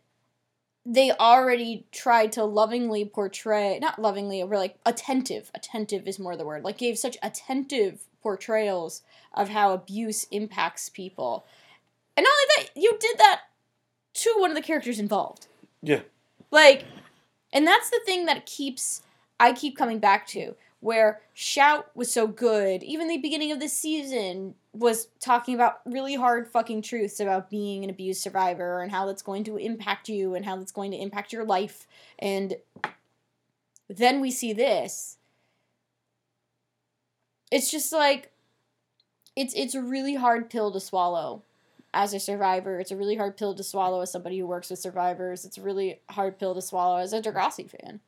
they 0.84 1.10
already 1.12 1.84
tried 1.92 2.32
to 2.32 2.44
lovingly 2.44 3.04
portray 3.04 3.78
not 3.80 4.00
lovingly 4.00 4.40
but 4.42 4.56
like 4.56 4.76
attentive 4.86 5.50
attentive 5.52 6.06
is 6.06 6.18
more 6.18 6.36
the 6.36 6.44
word 6.44 6.62
like 6.62 6.78
gave 6.78 6.96
such 6.96 7.18
attentive 7.22 8.04
portrayals 8.26 9.02
of 9.34 9.50
how 9.50 9.72
abuse 9.72 10.24
impacts 10.32 10.88
people. 10.88 11.46
And 12.16 12.24
not 12.24 12.32
only 12.32 12.66
that 12.74 12.80
you 12.80 12.96
did 12.98 13.18
that 13.18 13.42
to 14.14 14.34
one 14.38 14.50
of 14.50 14.56
the 14.56 14.62
characters 14.62 14.98
involved. 14.98 15.46
Yeah. 15.82 16.00
like 16.50 16.84
and 17.52 17.64
that's 17.64 17.90
the 17.90 18.00
thing 18.04 18.24
that 18.26 18.44
keeps 18.44 19.02
i 19.38 19.52
keep 19.52 19.76
coming 19.76 20.00
back 20.00 20.26
to 20.28 20.56
where 20.80 21.20
shout 21.34 21.90
was 21.96 22.12
so 22.12 22.26
good. 22.26 22.82
Even 22.82 23.08
the 23.08 23.16
beginning 23.16 23.50
of 23.50 23.60
the 23.60 23.68
season 23.68 24.54
was 24.72 25.08
talking 25.20 25.54
about 25.54 25.80
really 25.84 26.14
hard 26.14 26.46
fucking 26.46 26.82
truths 26.82 27.18
about 27.18 27.50
being 27.50 27.82
an 27.82 27.90
abuse 27.90 28.20
survivor 28.20 28.82
and 28.82 28.92
how 28.92 29.06
that's 29.06 29.22
going 29.22 29.42
to 29.44 29.56
impact 29.56 30.08
you 30.08 30.34
and 30.34 30.44
how 30.44 30.56
that's 30.56 30.72
going 30.72 30.90
to 30.90 30.96
impact 30.96 31.32
your 31.32 31.44
life. 31.44 31.86
And 32.18 32.56
then 33.88 34.20
we 34.20 34.30
see 34.30 34.52
this 34.52 35.15
it's 37.50 37.70
just 37.70 37.92
like 37.92 38.32
it's 39.36 39.54
it's 39.54 39.74
a 39.74 39.82
really 39.82 40.14
hard 40.14 40.50
pill 40.50 40.72
to 40.72 40.80
swallow 40.80 41.42
as 41.92 42.12
a 42.12 42.20
survivor. 42.20 42.78
It's 42.80 42.90
a 42.90 42.96
really 42.96 43.16
hard 43.16 43.36
pill 43.36 43.54
to 43.54 43.62
swallow 43.62 44.00
as 44.00 44.12
somebody 44.12 44.38
who 44.38 44.46
works 44.46 44.70
with 44.70 44.78
survivors. 44.78 45.44
It's 45.44 45.58
a 45.58 45.62
really 45.62 46.00
hard 46.10 46.38
pill 46.38 46.54
to 46.54 46.62
swallow 46.62 46.98
as 46.98 47.12
a 47.12 47.22
Degrassi 47.22 47.68
fan. 47.70 48.00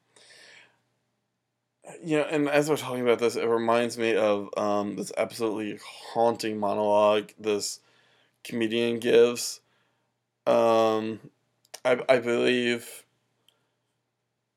You 2.05 2.19
know, 2.19 2.25
and 2.25 2.49
as 2.51 2.69
we're 2.69 2.77
talking 2.77 3.01
about 3.01 3.19
this, 3.19 3.37
it 3.37 3.47
reminds 3.47 3.97
me 3.97 4.15
of 4.15 4.51
um, 4.59 4.97
this 4.97 5.11
absolutely 5.17 5.79
haunting 6.13 6.59
monologue 6.59 7.31
this 7.39 7.81
comedian 8.45 8.99
gives. 8.99 9.61
Um, 10.47 11.21
I, 11.85 11.99
I 12.09 12.19
believe 12.19 13.05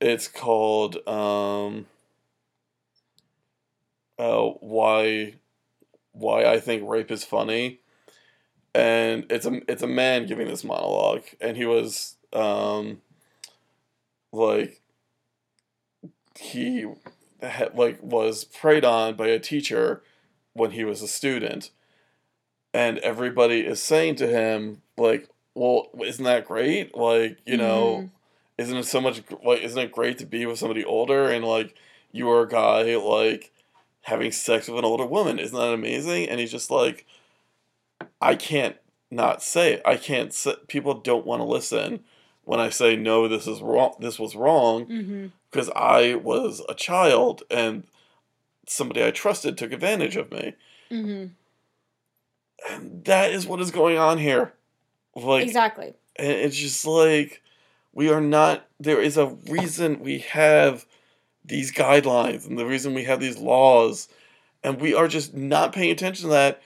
it's 0.02 0.28
called 0.28 1.08
um, 1.08 1.86
uh, 4.22 4.44
why 4.60 5.34
why 6.14 6.46
I 6.46 6.60
think 6.60 6.88
rape 6.88 7.10
is 7.12 7.24
funny. 7.24 7.80
and 8.74 9.26
it's 9.30 9.46
a 9.46 9.62
it's 9.72 9.82
a 9.84 9.88
man 9.88 10.28
giving 10.28 10.48
this 10.48 10.64
monologue, 10.64 11.24
and 11.42 11.58
he 11.58 11.66
was 11.66 12.16
um, 12.34 13.02
like 14.32 14.82
he 16.40 16.86
had, 17.42 17.76
like 17.78 18.02
was 18.02 18.46
preyed 18.46 18.86
on 18.86 19.16
by 19.16 19.28
a 19.28 19.40
teacher 19.40 20.04
when 20.54 20.72
he 20.72 20.84
was 20.84 21.02
a 21.02 21.08
student, 21.08 21.72
and 22.74 22.98
everybody 23.00 23.62
is 23.62 23.82
saying 23.82 24.16
to 24.18 24.28
him 24.28 24.82
like, 24.98 25.28
"Well, 25.56 25.90
isn't 26.04 26.24
that 26.24 26.46
great? 26.48 26.96
Like, 26.96 27.40
you 27.46 27.58
know." 27.58 28.04
Mhm. 28.04 28.10
isn't 28.58 28.78
it 28.78 28.86
so 28.86 29.02
much 29.02 29.24
like 29.44 29.62
isn't 29.62 29.80
it 29.86 29.92
great 29.92 30.20
to 30.20 30.26
be 30.26 30.46
with 30.46 30.60
somebody 30.60 30.86
older 30.86 31.30
and 31.30 31.44
like 31.44 31.74
you 32.12 32.30
are 32.30 32.44
a 32.44 32.48
guy 32.48 32.96
like 32.98 33.50
having 34.02 34.32
sex 34.32 34.68
with 34.68 34.80
an 34.80 34.86
older 34.86 35.06
woman 35.06 35.40
isn't 35.40 35.58
that 35.58 35.74
amazing 35.74 36.28
and 36.30 36.40
he's 36.40 36.52
just 36.52 36.72
like 36.72 37.06
i 38.22 38.36
can't 38.36 38.76
not 39.12 39.42
say 39.44 39.74
it 39.74 39.82
i 39.86 39.96
can't 39.98 40.34
say, 40.34 40.56
people 40.68 40.94
don't 40.96 41.26
want 41.26 41.40
to 41.40 41.46
listen 41.46 42.00
when 42.44 42.60
i 42.60 42.70
say 42.70 42.96
no 42.96 43.28
this 43.28 43.48
is 43.48 43.62
wrong 43.62 43.94
this 44.00 44.18
was 44.20 44.36
wrong 44.36 44.86
Mm-hmm. 44.86 45.28
because 45.52 45.70
i 45.76 46.16
was 46.16 46.62
a 46.70 46.74
child 46.74 47.44
and 47.52 47.84
somebody 48.68 49.04
i 49.04 49.12
trusted 49.12 49.58
took 49.58 49.72
advantage 49.72 50.16
of 50.16 50.32
me 50.32 50.54
Mm-hmm. 50.90 51.28
and 52.74 53.06
that 53.06 53.32
is 53.32 53.46
what 53.48 53.62
is 53.62 53.72
going 53.72 53.98
on 53.98 54.18
here 54.18 54.54
like 55.16 55.44
exactly. 55.44 55.94
and 56.16 56.28
it's 56.32 56.58
just 56.58 56.86
like 56.86 57.42
we 57.94 58.10
are 58.10 58.22
not 58.22 58.66
there 58.80 59.02
is 59.02 59.18
a 59.18 59.28
reason 59.50 60.00
we 60.00 60.20
have 60.20 60.86
these 61.46 61.72
guidelines 61.72 62.48
and 62.48 62.58
the 62.58 62.66
reason 62.66 62.94
we 62.94 63.04
have 63.04 63.20
these 63.20 63.38
laws 63.38 64.08
and 64.64 64.80
we 64.80 64.94
are 64.94 65.08
just 65.08 65.34
not 65.34 65.74
paying 65.74 65.92
attention 65.92 66.26
to 66.26 66.32
that 66.32 66.62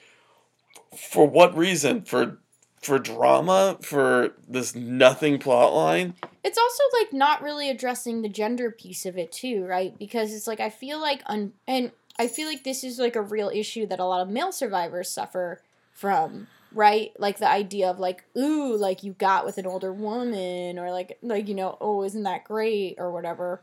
for 0.97 1.27
what 1.27 1.55
reason 1.57 2.01
for 2.01 2.37
for 2.81 2.99
drama 2.99 3.77
for 3.81 4.33
this 4.47 4.75
nothing 4.75 5.39
plot 5.39 5.73
line 5.73 6.13
It's 6.43 6.57
also 6.57 6.83
like 6.99 7.11
not 7.11 7.41
really 7.41 7.69
addressing 7.69 8.21
the 8.21 8.29
gender 8.29 8.69
piece 8.69 9.05
of 9.07 9.17
it 9.17 9.31
too, 9.31 9.65
right? 9.65 9.97
Because 9.97 10.31
it's 10.33 10.45
like 10.45 10.59
I 10.59 10.69
feel 10.69 10.99
like 10.99 11.23
un- 11.25 11.53
and 11.67 11.91
I 12.19 12.27
feel 12.27 12.47
like 12.47 12.63
this 12.63 12.83
is 12.83 12.99
like 12.99 13.15
a 13.15 13.21
real 13.21 13.49
issue 13.49 13.87
that 13.87 13.99
a 13.99 14.05
lot 14.05 14.21
of 14.21 14.29
male 14.29 14.51
survivors 14.51 15.09
suffer 15.09 15.61
from, 15.93 16.47
right? 16.71 17.11
Like 17.17 17.39
the 17.39 17.49
idea 17.49 17.89
of 17.89 17.99
like, 17.99 18.23
ooh, 18.37 18.75
like 18.77 19.03
you 19.03 19.13
got 19.13 19.45
with 19.45 19.57
an 19.57 19.65
older 19.65 19.91
woman 19.91 20.77
or 20.77 20.91
like 20.91 21.17
like 21.23 21.47
you 21.47 21.55
know, 21.55 21.77
oh, 21.81 22.03
isn't 22.03 22.23
that 22.23 22.43
great 22.43 22.95
or 22.99 23.11
whatever. 23.11 23.61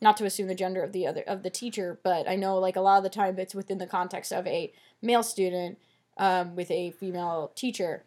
Not 0.00 0.16
to 0.16 0.24
assume 0.24 0.48
the 0.48 0.54
gender 0.54 0.82
of 0.82 0.92
the 0.92 1.06
other 1.06 1.22
of 1.22 1.42
the 1.42 1.50
teacher, 1.50 1.98
but 2.02 2.28
I 2.28 2.36
know 2.36 2.58
like 2.58 2.76
a 2.76 2.80
lot 2.80 2.98
of 2.98 3.02
the 3.02 3.10
time 3.10 3.38
it's 3.38 3.54
within 3.54 3.78
the 3.78 3.86
context 3.86 4.32
of 4.32 4.46
a 4.46 4.72
male 5.02 5.22
student 5.22 5.78
um, 6.16 6.56
with 6.56 6.70
a 6.70 6.90
female 6.92 7.52
teacher. 7.54 8.04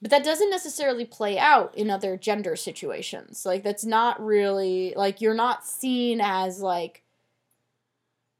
But 0.00 0.10
that 0.10 0.24
doesn't 0.24 0.50
necessarily 0.50 1.04
play 1.04 1.38
out 1.38 1.74
in 1.74 1.90
other 1.90 2.16
gender 2.16 2.56
situations. 2.56 3.44
Like 3.46 3.62
that's 3.62 3.84
not 3.84 4.24
really 4.24 4.92
like 4.96 5.20
you're 5.20 5.34
not 5.34 5.64
seen 5.64 6.20
as 6.20 6.60
like 6.60 7.04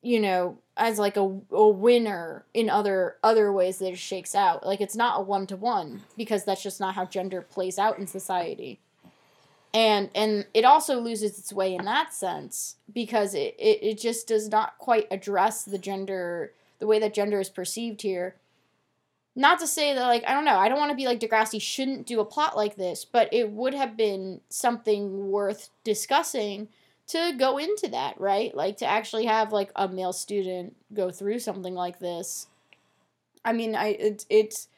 you 0.04 0.20
know, 0.20 0.58
as 0.76 0.98
like 0.98 1.16
a, 1.16 1.40
a 1.50 1.68
winner 1.68 2.44
in 2.52 2.68
other 2.68 3.16
other 3.22 3.50
ways 3.50 3.78
that 3.78 3.92
it 3.92 3.98
shakes 3.98 4.34
out. 4.34 4.64
Like 4.64 4.80
it's 4.80 4.94
not 4.94 5.18
a 5.18 5.22
one 5.22 5.46
to 5.46 5.56
one 5.56 6.02
because 6.16 6.44
that's 6.44 6.62
just 6.62 6.78
not 6.78 6.94
how 6.94 7.06
gender 7.06 7.40
plays 7.40 7.78
out 7.78 7.98
in 7.98 8.06
society. 8.06 8.80
And 9.74 10.08
and 10.14 10.46
it 10.54 10.64
also 10.64 11.00
loses 11.00 11.38
its 11.38 11.52
way 11.52 11.74
in 11.74 11.84
that 11.84 12.14
sense 12.14 12.76
because 12.92 13.34
it, 13.34 13.54
it, 13.58 13.82
it 13.82 13.98
just 13.98 14.26
does 14.26 14.48
not 14.48 14.78
quite 14.78 15.08
address 15.10 15.64
the 15.64 15.78
gender 15.78 16.52
the 16.78 16.86
way 16.86 16.98
that 17.00 17.12
gender 17.12 17.40
is 17.40 17.48
perceived 17.48 18.02
here 18.02 18.36
not 19.36 19.58
to 19.58 19.66
say 19.66 19.94
that 19.94 20.06
like 20.06 20.24
I 20.26 20.32
don't 20.32 20.44
know, 20.44 20.58
I 20.58 20.68
don't 20.68 20.78
want 20.78 20.90
to 20.90 20.96
be 20.96 21.06
like 21.06 21.20
Degrassi 21.20 21.60
shouldn't 21.60 22.06
do 22.06 22.20
a 22.20 22.24
plot 22.24 22.56
like 22.56 22.76
this, 22.76 23.04
but 23.04 23.28
it 23.32 23.50
would 23.50 23.74
have 23.74 23.96
been 23.96 24.40
something 24.48 25.30
worth 25.30 25.70
discussing 25.82 26.68
to 27.08 27.34
go 27.36 27.58
into 27.58 27.88
that, 27.88 28.20
right? 28.20 28.54
Like 28.54 28.76
to 28.78 28.86
actually 28.86 29.26
have 29.26 29.52
like 29.52 29.70
a 29.76 29.88
male 29.88 30.12
student 30.12 30.76
go 30.92 31.10
through 31.10 31.40
something 31.40 31.74
like 31.74 31.98
this. 31.98 32.46
I 33.44 33.52
mean, 33.52 33.74
I 33.74 33.88
it's 33.88 34.26
it's 34.30 34.68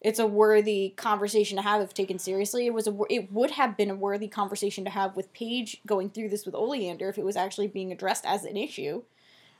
it's 0.00 0.18
a 0.18 0.26
worthy 0.26 0.90
conversation 0.96 1.56
to 1.56 1.62
have 1.62 1.82
if 1.82 1.92
taken 1.92 2.18
seriously. 2.18 2.66
It 2.66 2.74
was 2.74 2.86
a 2.86 2.96
it 3.10 3.32
would 3.32 3.52
have 3.52 3.76
been 3.76 3.90
a 3.90 3.94
worthy 3.94 4.28
conversation 4.28 4.84
to 4.84 4.90
have 4.90 5.16
with 5.16 5.32
Paige 5.32 5.80
going 5.86 6.10
through 6.10 6.28
this 6.28 6.46
with 6.46 6.54
Oleander 6.54 7.08
if 7.08 7.18
it 7.18 7.24
was 7.24 7.36
actually 7.36 7.66
being 7.66 7.90
addressed 7.90 8.24
as 8.24 8.44
an 8.44 8.56
issue. 8.56 9.02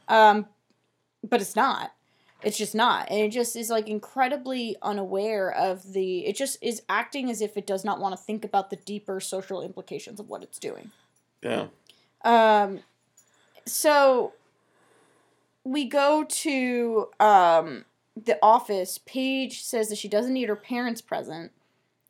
Um, 0.07 0.47
but 1.29 1.41
it's 1.41 1.57
not. 1.57 1.93
It's 2.43 2.57
just 2.57 2.75
not. 2.75 3.11
And 3.11 3.19
it 3.19 3.31
just 3.31 3.57
is 3.57 3.69
like 3.69 3.89
incredibly 3.89 4.77
unaware 4.81 5.51
of 5.51 5.93
the 5.93 6.25
it 6.27 6.37
just 6.37 6.63
is 6.63 6.83
acting 6.89 7.31
as 7.31 7.41
if 7.41 7.57
it 7.57 7.67
does 7.67 7.85
not 7.85 7.99
want 7.99 8.17
to 8.17 8.23
think 8.23 8.45
about 8.45 8.71
the 8.71 8.77
deeper 8.77 9.19
social 9.19 9.61
implications 9.61 10.21
of 10.21 10.29
what 10.29 10.43
it's 10.45 10.59
doing. 10.59 10.93
yeah 11.43 11.67
Um 12.23 12.81
so 13.67 14.35
we 15.65 15.85
go 15.85 16.25
to 16.25 17.09
um 17.19 17.85
the 18.25 18.39
office. 18.43 18.99
Paige 18.99 19.63
says 19.63 19.89
that 19.89 19.99
she 19.99 20.09
doesn't 20.09 20.33
need 20.33 20.49
her 20.49 20.57
parents 20.57 21.01
present, 21.01 21.53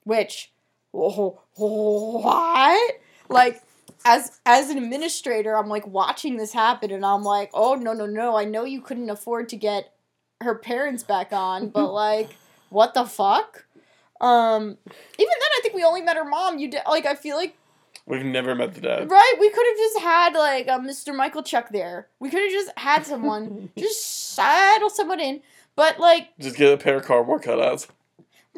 which 0.05 0.53
what? 0.93 2.93
Like 3.29 3.63
as 4.05 4.41
as 4.47 4.71
an 4.71 4.79
administrator, 4.79 5.57
I'm 5.57 5.69
like 5.69 5.87
watching 5.87 6.37
this 6.37 6.53
happen 6.53 6.91
and 6.91 7.05
I'm 7.05 7.23
like, 7.23 7.51
"Oh, 7.53 7.75
no, 7.75 7.93
no, 7.93 8.07
no. 8.07 8.37
I 8.37 8.45
know 8.45 8.65
you 8.65 8.81
couldn't 8.81 9.11
afford 9.11 9.49
to 9.51 9.57
get 9.57 9.93
her 10.41 10.55
parents 10.55 11.03
back 11.03 11.33
on, 11.33 11.69
but 11.69 11.87
like 11.93 12.31
what 12.71 12.95
the 12.95 13.05
fuck?" 13.05 13.67
Um 14.21 14.79
even 15.19 15.29
then 15.29 15.51
I 15.57 15.61
think 15.63 15.75
we 15.75 15.85
only 15.85 16.03
met 16.03 16.17
her 16.17 16.25
mom. 16.25 16.59
You 16.59 16.71
did 16.71 16.83
like 16.89 17.07
I 17.07 17.15
feel 17.15 17.37
like 17.37 17.57
we've 18.07 18.25
never 18.25 18.55
met 18.55 18.75
the 18.75 18.81
dad 18.81 19.11
Right, 19.11 19.35
we 19.39 19.51
could 19.51 19.67
have 19.67 19.77
just 19.77 19.99
had 19.99 20.35
like 20.35 20.67
a 20.67 20.79
Mr. 20.79 21.15
Michael 21.15 21.43
Chuck 21.43 21.69
there. 21.71 22.09
We 22.19 22.31
could 22.31 22.43
have 22.43 22.51
just 22.51 22.71
had 22.77 23.07
someone 23.07 23.71
just 23.77 24.35
saddle 24.35 24.91
someone 24.91 25.21
in, 25.21 25.41
but 25.79 25.99
like 25.99 26.37
just 26.39 26.57
get 26.57 26.73
a 26.73 26.77
pair 26.77 26.97
of 26.97 27.05
cardboard 27.07 27.43
cutouts 27.43 27.89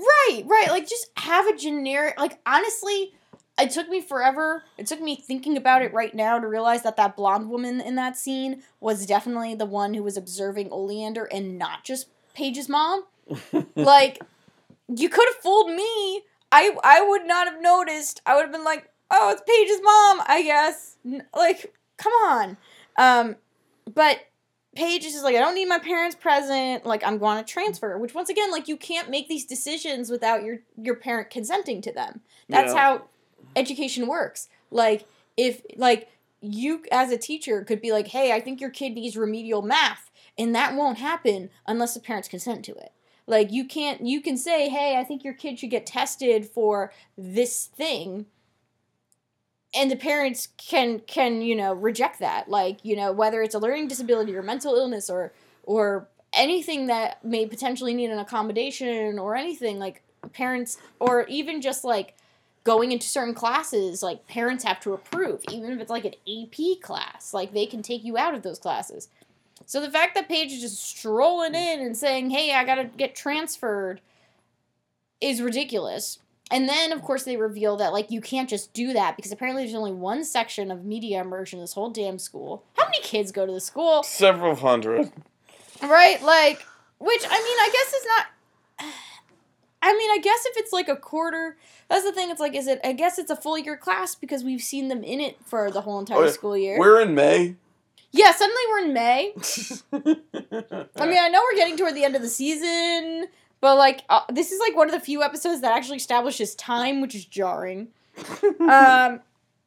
right, 0.00 0.42
right, 0.46 0.68
like 0.70 0.88
just 0.88 1.10
have 1.16 1.46
a 1.46 1.56
generic. 1.56 2.18
Like 2.18 2.38
honestly, 2.46 3.12
it 3.58 3.70
took 3.70 3.88
me 3.88 4.00
forever. 4.00 4.64
It 4.78 4.86
took 4.86 5.00
me 5.00 5.16
thinking 5.16 5.56
about 5.56 5.82
it 5.82 5.92
right 5.92 6.14
now 6.14 6.38
to 6.38 6.46
realize 6.46 6.82
that 6.82 6.96
that 6.96 7.16
blonde 7.16 7.48
woman 7.48 7.80
in 7.80 7.94
that 7.96 8.16
scene 8.16 8.62
was 8.80 9.06
definitely 9.06 9.54
the 9.54 9.66
one 9.66 9.94
who 9.94 10.02
was 10.02 10.16
observing 10.16 10.70
Oleander 10.70 11.24
and 11.24 11.58
not 11.58 11.84
just 11.84 12.08
Paige's 12.34 12.68
mom. 12.68 13.04
like 13.76 14.20
you 14.88 15.08
could 15.08 15.28
have 15.28 15.42
fooled 15.42 15.70
me. 15.70 16.22
I 16.52 16.76
I 16.82 17.06
would 17.06 17.26
not 17.26 17.46
have 17.48 17.60
noticed. 17.60 18.20
I 18.26 18.34
would 18.34 18.42
have 18.42 18.52
been 18.52 18.64
like, 18.64 18.88
"Oh, 19.10 19.30
it's 19.30 19.42
Paige's 19.46 19.80
mom, 19.82 20.22
I 20.26 20.42
guess." 20.42 20.96
Like, 21.34 21.74
come 21.96 22.12
on. 22.24 22.56
Um 22.96 23.36
but 23.92 24.20
Paige 24.76 25.04
is 25.04 25.12
just 25.12 25.24
like, 25.24 25.34
"I 25.34 25.40
don't 25.40 25.54
need 25.54 25.68
my 25.68 25.78
parents 25.80 26.14
present. 26.14 26.86
Like, 26.86 27.04
I'm 27.04 27.18
going 27.18 27.38
to 27.38 27.44
transfer." 27.44 27.98
Which 27.98 28.14
once 28.14 28.28
again, 28.28 28.50
like 28.50 28.68
you 28.68 28.76
can't 28.76 29.10
make 29.10 29.28
these 29.28 29.44
decisions 29.44 30.10
without 30.10 30.44
your 30.44 30.60
your 30.80 30.94
parent 30.96 31.30
consenting 31.30 31.80
to 31.82 31.92
them. 31.92 32.20
That's 32.48 32.72
Yeah. 32.72 32.78
how 32.80 33.02
education 33.56 34.06
works. 34.06 34.48
Like 34.70 35.06
if 35.36 35.62
like 35.76 36.08
you 36.40 36.84
as 36.92 37.10
a 37.10 37.18
teacher 37.18 37.62
could 37.64 37.80
be 37.80 37.92
like, 37.92 38.08
"Hey, 38.08 38.32
I 38.32 38.40
think 38.40 38.60
your 38.60 38.70
kid 38.70 38.94
needs 38.94 39.16
remedial 39.16 39.62
math." 39.62 40.10
And 40.38 40.54
that 40.54 40.74
won't 40.74 40.98
happen 40.98 41.50
unless 41.66 41.94
the 41.94 42.00
parents 42.00 42.28
consent 42.28 42.64
to 42.66 42.72
it. 42.74 42.92
Like 43.26 43.50
you 43.52 43.64
can't 43.66 44.06
you 44.06 44.20
can 44.20 44.36
say, 44.36 44.68
"Hey, 44.68 44.96
I 44.96 45.04
think 45.04 45.24
your 45.24 45.34
kid 45.34 45.58
should 45.58 45.70
get 45.70 45.84
tested 45.86 46.46
for 46.46 46.92
this 47.18 47.66
thing." 47.66 48.26
And 49.74 49.90
the 49.90 49.96
parents 49.96 50.48
can 50.56 51.00
can, 51.00 51.42
you 51.42 51.54
know, 51.54 51.72
reject 51.72 52.18
that. 52.20 52.48
Like, 52.48 52.84
you 52.84 52.96
know, 52.96 53.12
whether 53.12 53.42
it's 53.42 53.54
a 53.54 53.58
learning 53.58 53.88
disability 53.88 54.34
or 54.34 54.42
mental 54.42 54.74
illness 54.74 55.08
or 55.08 55.32
or 55.64 56.08
anything 56.32 56.86
that 56.86 57.24
may 57.24 57.46
potentially 57.46 57.94
need 57.94 58.10
an 58.10 58.18
accommodation 58.18 59.18
or 59.18 59.36
anything 59.36 59.78
like 59.78 60.02
parents 60.32 60.78
or 61.00 61.24
even 61.26 61.60
just 61.60 61.82
like 61.84 62.14
going 62.62 62.92
into 62.92 63.06
certain 63.06 63.34
classes 63.34 64.02
like 64.02 64.24
parents 64.28 64.62
have 64.62 64.78
to 64.78 64.92
approve 64.92 65.40
even 65.50 65.72
if 65.72 65.80
it's 65.80 65.90
like 65.90 66.04
an 66.04 66.14
AP 66.28 66.80
class 66.80 67.34
like 67.34 67.52
they 67.52 67.66
can 67.66 67.82
take 67.82 68.04
you 68.04 68.16
out 68.16 68.34
of 68.34 68.42
those 68.42 68.60
classes 68.60 69.08
so 69.66 69.80
the 69.80 69.90
fact 69.90 70.14
that 70.14 70.28
Paige 70.28 70.52
is 70.52 70.60
just 70.60 70.82
strolling 70.82 71.54
in 71.54 71.80
and 71.80 71.96
saying, 71.96 72.30
"Hey, 72.30 72.52
I 72.52 72.64
gotta 72.64 72.84
get 72.84 73.14
transferred," 73.14 74.00
is 75.20 75.42
ridiculous. 75.42 76.18
And 76.50 76.68
then, 76.68 76.90
of 76.92 77.02
course, 77.02 77.22
they 77.24 77.36
reveal 77.36 77.76
that 77.76 77.92
like 77.92 78.10
you 78.10 78.20
can't 78.20 78.48
just 78.48 78.72
do 78.72 78.92
that 78.92 79.16
because 79.16 79.30
apparently 79.32 79.62
there's 79.64 79.74
only 79.74 79.92
one 79.92 80.24
section 80.24 80.70
of 80.70 80.84
media 80.84 81.20
immersion 81.20 81.58
in 81.58 81.62
this 81.62 81.74
whole 81.74 81.90
damn 81.90 82.18
school. 82.18 82.64
How 82.76 82.84
many 82.84 83.00
kids 83.02 83.30
go 83.32 83.46
to 83.46 83.52
the 83.52 83.60
school? 83.60 84.02
several 84.02 84.56
hundred 84.56 85.12
Right? 85.82 86.20
Like, 86.22 86.64
which 86.98 87.22
I 87.24 87.38
mean, 87.38 87.58
I 87.58 87.70
guess 87.72 87.92
is 87.94 88.06
not. 88.06 88.26
I 89.82 89.94
mean, 89.96 90.10
I 90.10 90.18
guess 90.18 90.44
if 90.44 90.56
it's 90.58 90.72
like 90.74 90.88
a 90.88 90.96
quarter, 90.96 91.56
that's 91.88 92.04
the 92.04 92.12
thing. 92.12 92.30
It's 92.30 92.40
like, 92.40 92.54
is 92.54 92.66
it? 92.66 92.80
I 92.84 92.92
guess 92.92 93.18
it's 93.18 93.30
a 93.30 93.36
full 93.36 93.56
year 93.56 93.76
class 93.78 94.14
because 94.14 94.44
we've 94.44 94.60
seen 94.60 94.88
them 94.88 95.02
in 95.02 95.20
it 95.20 95.38
for 95.46 95.70
the 95.70 95.80
whole 95.80 95.98
entire 95.98 96.18
Oh, 96.18 96.24
yeah. 96.24 96.30
school 96.30 96.56
year. 96.56 96.78
we're 96.78 97.00
in 97.00 97.14
may 97.14 97.54
yeah, 98.12 98.32
suddenly 98.32 98.62
we're 98.70 98.78
in 98.86 98.92
May. 98.92 99.32
I 99.92 101.06
mean, 101.06 101.18
I 101.22 101.28
know 101.28 101.40
we're 101.44 101.56
getting 101.56 101.76
toward 101.76 101.94
the 101.94 102.02
end 102.04 102.16
of 102.16 102.22
the 102.22 102.28
season, 102.28 103.28
But 103.60 103.76
like, 103.76 104.02
uh, 104.08 104.22
this 104.32 104.52
is 104.52 104.60
like 104.60 104.76
one 104.76 104.88
of 104.88 104.94
the 104.94 105.00
few 105.00 105.22
episodes 105.22 105.60
that 105.60 105.72
actually 105.72 105.98
establishes 105.98 106.54
time, 106.54 107.00
which 107.00 107.14
is 107.14 107.24
jarring. 107.24 107.88
um, 108.60 109.20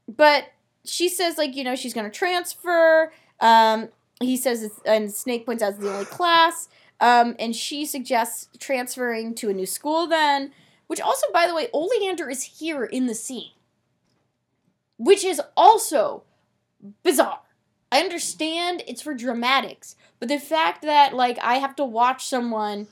but 0.07 0.45
she 0.85 1.07
says 1.09 1.37
like 1.37 1.55
you 1.55 1.63
know 1.63 1.75
she's 1.75 1.93
gonna 1.93 2.09
transfer. 2.09 3.11
Um, 3.39 3.89
he 4.19 4.37
says 4.37 4.63
it's, 4.63 4.79
and 4.85 5.11
Snake 5.11 5.45
points 5.45 5.61
out 5.63 5.73
it's 5.73 5.79
the 5.79 5.91
only 5.91 6.05
class. 6.05 6.69
Um, 6.99 7.35
and 7.37 7.55
she 7.55 7.85
suggests 7.85 8.47
transferring 8.59 9.35
to 9.35 9.49
a 9.49 9.53
new 9.53 9.65
school 9.65 10.07
then. 10.07 10.51
Which 10.87 11.01
also, 11.01 11.25
by 11.33 11.47
the 11.47 11.55
way, 11.55 11.69
Oleander 11.73 12.29
is 12.29 12.43
here 12.43 12.83
in 12.83 13.07
the 13.07 13.15
scene, 13.15 13.51
which 14.97 15.23
is 15.23 15.41
also 15.55 16.23
bizarre. 17.03 17.39
I 17.91 17.99
understand 17.99 18.83
it's 18.87 19.01
for 19.01 19.13
dramatics, 19.13 19.95
but 20.19 20.27
the 20.27 20.39
fact 20.39 20.81
that 20.83 21.13
like 21.15 21.39
I 21.41 21.55
have 21.55 21.75
to 21.77 21.85
watch 21.85 22.25
someone 22.25 22.87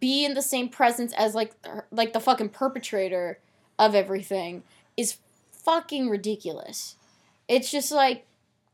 be 0.00 0.24
in 0.24 0.34
the 0.34 0.42
same 0.42 0.68
presence 0.68 1.12
as 1.14 1.34
like 1.34 1.52
like 1.90 2.12
the 2.12 2.20
fucking 2.20 2.50
perpetrator 2.50 3.38
of 3.78 3.94
everything 3.94 4.62
is 4.96 5.16
fucking 5.52 6.08
ridiculous. 6.08 6.96
It's 7.46 7.70
just 7.70 7.92
like 7.92 8.26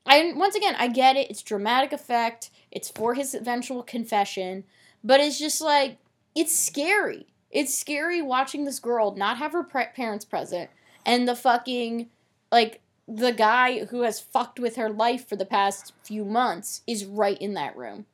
I 0.07 0.33
once 0.35 0.55
again 0.55 0.75
I 0.79 0.89
get 0.89 1.17
it. 1.17 1.31
It's 1.31 1.43
dramatic 1.43 1.93
effect. 1.93 2.51
It's 2.71 2.91
for 2.91 3.15
his 3.15 3.35
eventual 3.35 3.83
confession, 3.83 4.65
but 5.03 5.21
it's 5.21 5.39
just 5.39 5.61
like 5.61 5.99
it's 6.35 6.59
scary. 6.59 7.27
It's 7.51 7.77
scary 7.77 8.21
watching 8.21 8.65
this 8.65 8.81
girl 8.81 9.15
not 9.15 9.39
have 9.39 9.53
her 9.53 9.63
pre- 9.63 9.87
parents 9.95 10.25
present 10.25 10.71
and 11.07 11.29
the 11.29 11.37
fucking 11.37 12.09
like 12.51 12.81
the 13.07 13.33
guy 13.33 13.85
who 13.87 14.03
has 14.03 14.21
fucked 14.21 14.59
with 14.59 14.77
her 14.77 14.89
life 14.89 15.29
for 15.29 15.37
the 15.37 15.45
past 15.45 15.93
few 16.03 16.25
months 16.25 16.83
is 16.87 17.05
right 17.05 17.39
in 17.39 17.55
that 17.55 17.77
room. 17.77 18.07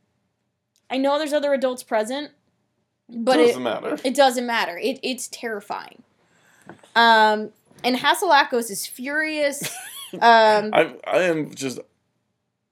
I 0.91 0.97
know 0.97 1.17
there's 1.17 1.33
other 1.33 1.55
adults 1.55 1.85
present, 1.85 2.33
but 3.13 3.37
doesn't 3.37 3.61
it 3.61 3.65
matter. 3.65 3.97
it 4.05 4.15
doesn't 4.15 4.47
matter. 4.47 4.79
It 4.79 4.99
it's 5.03 5.29
terrifying. 5.29 6.03
Um, 6.95 7.51
and 7.85 7.97
Hatzilakos 7.97 8.71
is 8.71 8.87
furious. 8.87 9.77
Um, 10.13 10.71
I 10.73 10.97
I 11.07 11.19
am 11.23 11.55
just 11.55 11.79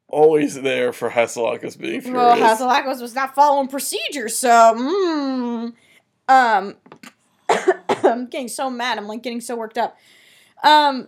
always 0.08 0.60
there 0.60 0.92
for 0.92 1.10
Hatzilakos 1.10 1.78
being 1.78 2.00
furious. 2.00 2.12
well, 2.12 2.36
Hatzilakos 2.36 3.00
was 3.00 3.14
not 3.14 3.36
following 3.36 3.68
procedures, 3.68 4.36
so 4.36 4.48
mm, 4.48 5.72
um, 6.28 6.74
I'm 8.02 8.26
getting 8.26 8.48
so 8.48 8.68
mad. 8.68 8.98
I'm 8.98 9.06
like 9.06 9.22
getting 9.22 9.40
so 9.40 9.54
worked 9.54 9.78
up. 9.78 9.96
Um, 10.64 11.06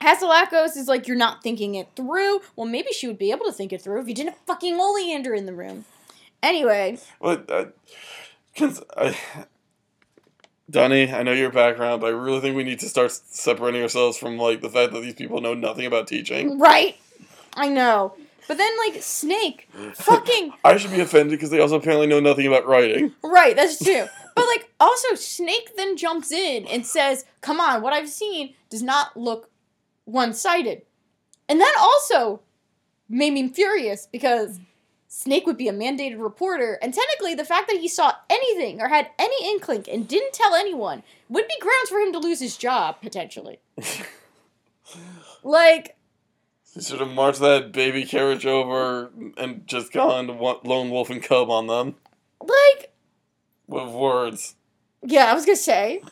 Hatzilakos 0.00 0.76
is 0.76 0.86
like, 0.86 1.08
you're 1.08 1.16
not 1.16 1.42
thinking 1.42 1.74
it 1.74 1.88
through. 1.96 2.40
Well, 2.54 2.66
maybe 2.66 2.92
she 2.92 3.06
would 3.06 3.18
be 3.18 3.30
able 3.30 3.46
to 3.46 3.52
think 3.52 3.72
it 3.72 3.82
through 3.82 4.00
if 4.02 4.08
you 4.08 4.14
didn't 4.14 4.30
have 4.30 4.38
fucking 4.46 4.78
Oleander 4.78 5.34
in 5.34 5.46
the 5.46 5.52
room. 5.54 5.84
Anyway, 6.42 6.98
But 7.20 7.50
uh, 7.50 7.64
cause 8.56 8.82
I, 8.96 9.16
Donnie, 10.70 11.12
I 11.12 11.22
know 11.22 11.32
your 11.32 11.50
background, 11.50 12.00
but 12.00 12.08
I 12.08 12.10
really 12.10 12.40
think 12.40 12.56
we 12.56 12.64
need 12.64 12.80
to 12.80 12.88
start 12.88 13.12
separating 13.12 13.82
ourselves 13.82 14.16
from 14.16 14.38
like 14.38 14.60
the 14.60 14.70
fact 14.70 14.92
that 14.92 15.00
these 15.00 15.14
people 15.14 15.40
know 15.40 15.54
nothing 15.54 15.86
about 15.86 16.08
teaching. 16.08 16.58
right? 16.58 16.96
I 17.54 17.68
know. 17.68 18.14
But 18.46 18.58
then, 18.58 18.70
like, 18.78 19.02
Snake, 19.02 19.68
fucking 19.94 20.52
I 20.64 20.76
should 20.76 20.90
be 20.90 21.00
offended 21.00 21.30
because 21.38 21.48
they 21.50 21.60
also 21.60 21.76
apparently 21.76 22.06
know 22.06 22.20
nothing 22.20 22.46
about 22.46 22.66
writing. 22.66 23.12
Right, 23.22 23.56
that's 23.56 23.78
true. 23.84 24.06
But 24.34 24.46
like 24.46 24.70
also 24.80 25.14
Snake 25.14 25.70
then 25.76 25.96
jumps 25.96 26.30
in 26.32 26.66
and 26.66 26.84
says, 26.84 27.24
"Come 27.40 27.60
on, 27.60 27.80
what 27.82 27.92
I've 27.92 28.08
seen 28.10 28.54
does 28.68 28.82
not 28.82 29.16
look 29.16 29.48
one-sided." 30.04 30.82
And 31.48 31.60
that 31.60 31.74
also 31.78 32.40
made 33.08 33.32
me 33.32 33.48
furious 33.48 34.08
because 34.10 34.58
Snake 35.16 35.46
would 35.46 35.56
be 35.56 35.68
a 35.68 35.72
mandated 35.72 36.20
reporter, 36.20 36.76
and 36.82 36.92
technically 36.92 37.36
the 37.36 37.44
fact 37.44 37.68
that 37.68 37.76
he 37.76 37.86
saw 37.86 38.14
anything 38.28 38.80
or 38.80 38.88
had 38.88 39.10
any 39.16 39.48
inkling 39.48 39.84
and 39.88 40.08
didn't 40.08 40.32
tell 40.32 40.56
anyone 40.56 41.04
would 41.28 41.46
be 41.46 41.54
grounds 41.60 41.88
for 41.88 42.00
him 42.00 42.12
to 42.12 42.18
lose 42.18 42.40
his 42.40 42.56
job 42.56 42.96
potentially. 43.00 43.60
like 45.44 45.96
He 46.74 46.80
should 46.80 46.98
have 46.98 47.12
marched 47.12 47.38
that 47.38 47.70
baby 47.70 48.04
carriage 48.04 48.44
over 48.44 49.12
and 49.36 49.64
just 49.68 49.92
gone 49.92 50.26
lone 50.26 50.90
wolf 50.90 51.10
and 51.10 51.22
cub 51.22 51.48
on 51.48 51.68
them 51.68 51.94
like 52.40 52.92
with 53.68 53.94
words. 53.94 54.56
yeah, 55.00 55.30
I 55.30 55.34
was 55.34 55.44
to 55.44 55.54
say. 55.54 56.02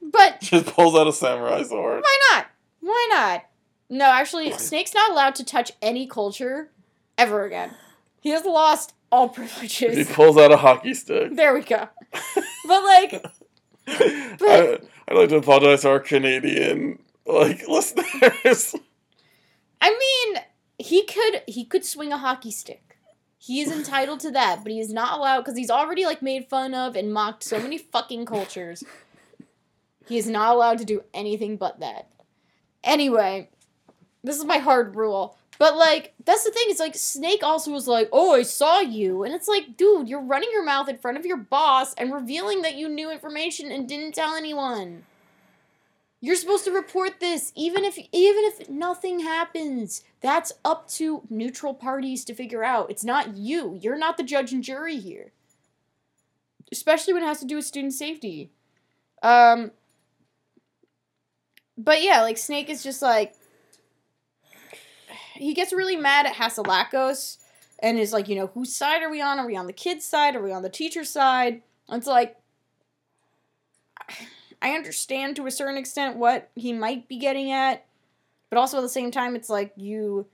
But 0.00 0.40
Just 0.40 0.66
pulls 0.74 0.94
out 0.94 1.06
a 1.06 1.12
samurai 1.12 1.64
sword. 1.64 2.00
Why 2.02 2.18
not? 2.32 2.46
Why 2.80 3.08
not? 3.10 3.44
No, 3.90 4.06
actually, 4.06 4.52
Snake's 4.58 4.94
not 4.94 5.10
allowed 5.10 5.34
to 5.34 5.44
touch 5.44 5.72
any 5.82 6.06
culture 6.06 6.70
ever 7.18 7.44
again. 7.44 7.74
He 8.20 8.30
has 8.30 8.44
lost 8.44 8.94
all 9.10 9.28
privileges. 9.28 9.96
He 9.96 10.04
pulls 10.04 10.36
out 10.36 10.52
a 10.52 10.56
hockey 10.56 10.94
stick. 10.94 11.34
There 11.34 11.54
we 11.54 11.62
go. 11.62 11.88
But 12.66 12.84
like, 12.84 13.24
I, 13.86 14.78
I'd 15.08 15.16
like 15.16 15.28
to 15.30 15.36
apologize 15.36 15.82
to 15.82 15.90
our 15.90 16.00
Canadian 16.00 16.98
like 17.26 17.66
listeners. 17.66 18.74
I 19.80 19.90
mean, 19.90 20.42
he 20.78 21.04
could 21.04 21.42
he 21.46 21.64
could 21.64 21.84
swing 21.84 22.12
a 22.12 22.18
hockey 22.18 22.50
stick. 22.50 22.98
He 23.38 23.60
is 23.60 23.70
entitled 23.70 24.20
to 24.20 24.30
that, 24.32 24.60
but 24.62 24.72
he 24.72 24.80
is 24.80 24.92
not 24.92 25.16
allowed 25.16 25.40
because 25.40 25.56
he's 25.56 25.70
already 25.70 26.04
like 26.04 26.20
made 26.20 26.48
fun 26.48 26.74
of 26.74 26.96
and 26.96 27.12
mocked 27.12 27.44
so 27.44 27.58
many 27.58 27.78
fucking 27.78 28.26
cultures. 28.26 28.84
He 30.06 30.18
is 30.18 30.28
not 30.28 30.54
allowed 30.54 30.78
to 30.78 30.84
do 30.84 31.04
anything 31.14 31.56
but 31.56 31.80
that. 31.80 32.10
Anyway, 32.82 33.48
this 34.22 34.36
is 34.36 34.44
my 34.44 34.58
hard 34.58 34.96
rule. 34.96 35.37
But 35.58 35.76
like, 35.76 36.14
that's 36.24 36.44
the 36.44 36.52
thing. 36.52 36.66
It's 36.68 36.80
like 36.80 36.94
Snake 36.94 37.42
also 37.42 37.72
was 37.72 37.88
like, 37.88 38.08
"Oh, 38.12 38.34
I 38.34 38.42
saw 38.42 38.80
you," 38.80 39.24
and 39.24 39.34
it's 39.34 39.48
like, 39.48 39.76
dude, 39.76 40.08
you're 40.08 40.22
running 40.22 40.50
your 40.52 40.64
mouth 40.64 40.88
in 40.88 40.98
front 40.98 41.18
of 41.18 41.26
your 41.26 41.36
boss 41.36 41.94
and 41.94 42.12
revealing 42.12 42.62
that 42.62 42.76
you 42.76 42.88
knew 42.88 43.10
information 43.10 43.72
and 43.72 43.88
didn't 43.88 44.14
tell 44.14 44.36
anyone. 44.36 45.04
You're 46.20 46.36
supposed 46.36 46.64
to 46.64 46.72
report 46.72 47.20
this, 47.20 47.52
even 47.56 47.84
if 47.84 47.98
even 47.98 48.44
if 48.44 48.68
nothing 48.68 49.20
happens. 49.20 50.02
That's 50.20 50.52
up 50.64 50.88
to 50.90 51.22
neutral 51.30 51.74
parties 51.74 52.24
to 52.24 52.34
figure 52.34 52.64
out. 52.64 52.90
It's 52.90 53.04
not 53.04 53.36
you. 53.36 53.78
You're 53.80 53.98
not 53.98 54.16
the 54.16 54.24
judge 54.24 54.52
and 54.52 54.62
jury 54.64 54.98
here. 54.98 55.32
Especially 56.72 57.14
when 57.14 57.22
it 57.22 57.26
has 57.26 57.40
to 57.40 57.46
do 57.46 57.56
with 57.56 57.64
student 57.66 57.94
safety. 57.94 58.50
Um. 59.22 59.72
But 61.76 62.02
yeah, 62.02 62.22
like 62.22 62.38
Snake 62.38 62.68
is 62.68 62.82
just 62.82 63.02
like 63.02 63.34
he 65.38 65.54
gets 65.54 65.72
really 65.72 65.96
mad 65.96 66.26
at 66.26 66.34
Hatzilakos 66.34 67.38
and 67.80 67.98
is 67.98 68.12
like, 68.12 68.28
you 68.28 68.36
know, 68.36 68.48
whose 68.48 68.74
side 68.74 69.02
are 69.02 69.10
we 69.10 69.20
on? 69.20 69.38
Are 69.38 69.46
we 69.46 69.56
on 69.56 69.66
the 69.66 69.72
kid's 69.72 70.04
side? 70.04 70.34
Are 70.34 70.42
we 70.42 70.52
on 70.52 70.62
the 70.62 70.68
teacher's 70.68 71.10
side? 71.10 71.62
And 71.88 71.98
it's 71.98 72.06
like 72.06 72.36
I 74.60 74.72
understand 74.72 75.36
to 75.36 75.46
a 75.46 75.50
certain 75.50 75.76
extent 75.76 76.16
what 76.16 76.50
he 76.54 76.72
might 76.72 77.08
be 77.08 77.18
getting 77.18 77.52
at, 77.52 77.84
but 78.50 78.58
also 78.58 78.78
at 78.78 78.82
the 78.82 78.88
same 78.88 79.10
time, 79.10 79.36
it's 79.36 79.48
like 79.48 79.72
you. 79.76 80.26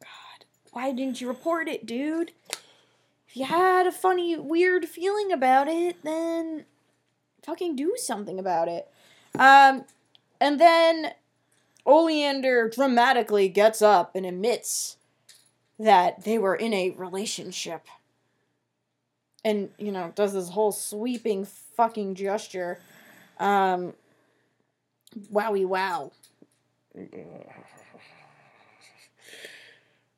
God, 0.00 0.44
why 0.72 0.92
didn't 0.92 1.20
you 1.20 1.28
report 1.28 1.68
it, 1.68 1.84
dude? 1.84 2.32
If 3.28 3.36
you 3.36 3.44
had 3.44 3.86
a 3.86 3.92
funny, 3.92 4.36
weird 4.36 4.86
feeling 4.86 5.30
about 5.32 5.68
it, 5.68 6.02
then 6.02 6.64
fucking 7.42 7.76
do 7.76 7.94
something 7.96 8.38
about 8.38 8.68
it. 8.68 8.88
Um, 9.38 9.84
and 10.40 10.58
then 10.58 11.12
Oleander 11.88 12.68
dramatically 12.68 13.48
gets 13.48 13.80
up 13.80 14.14
and 14.14 14.26
admits 14.26 14.98
that 15.78 16.24
they 16.24 16.38
were 16.38 16.54
in 16.54 16.74
a 16.74 16.90
relationship 16.90 17.86
and 19.44 19.70
you 19.78 19.90
know 19.90 20.12
does 20.14 20.34
this 20.34 20.50
whole 20.50 20.72
sweeping 20.72 21.44
fucking 21.44 22.14
gesture 22.14 22.78
um 23.40 23.94
wowie 25.32 25.66
wow 25.66 26.12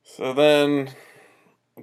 So 0.03 0.33
then, 0.33 0.91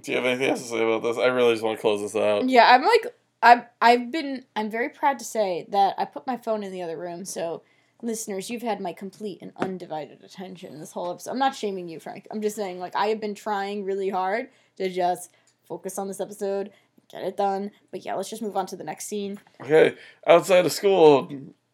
do 0.01 0.11
you 0.11 0.17
have 0.17 0.25
anything 0.25 0.49
else 0.49 0.61
to 0.63 0.67
say 0.67 0.83
about 0.83 1.01
this? 1.01 1.17
I 1.17 1.27
really 1.27 1.53
just 1.53 1.63
want 1.63 1.77
to 1.77 1.81
close 1.81 2.01
this 2.01 2.15
out. 2.15 2.49
yeah 2.49 2.67
i'm 2.73 2.83
like 2.83 3.05
i've 3.41 3.63
i've 3.81 4.11
been 4.11 4.43
i'm 4.55 4.69
very 4.69 4.89
proud 4.89 5.17
to 5.19 5.25
say 5.25 5.65
that 5.69 5.95
i 5.97 6.03
put 6.05 6.27
my 6.27 6.35
phone 6.35 6.61
in 6.63 6.71
the 6.73 6.81
other 6.81 6.97
room 6.97 7.23
so 7.23 7.61
listeners 8.01 8.49
you've 8.49 8.61
had 8.61 8.79
my 8.79 8.93
complete 8.93 9.39
and 9.41 9.51
undivided 9.57 10.23
attention 10.23 10.79
this 10.79 10.91
whole 10.91 11.11
episode. 11.11 11.31
I'm 11.31 11.39
not 11.39 11.55
shaming 11.55 11.87
you 11.87 11.99
frank. 11.99 12.27
I'm 12.31 12.41
just 12.41 12.55
saying 12.55 12.79
like 12.79 12.95
i 12.95 13.07
have 13.07 13.19
been 13.19 13.35
trying 13.35 13.83
really 13.83 14.09
hard 14.09 14.49
to 14.77 14.89
just 14.89 15.31
focus 15.67 15.97
on 15.97 16.07
this 16.07 16.19
episode 16.19 16.71
get 17.11 17.23
it 17.23 17.37
done. 17.37 17.71
But 17.91 18.05
yeah 18.05 18.15
let's 18.15 18.29
just 18.29 18.41
move 18.41 18.57
on 18.57 18.65
to 18.67 18.75
the 18.75 18.83
next 18.83 19.07
scene. 19.07 19.39
Okay, 19.61 19.95
outside 20.25 20.65
of 20.65 20.71
school, 20.71 21.29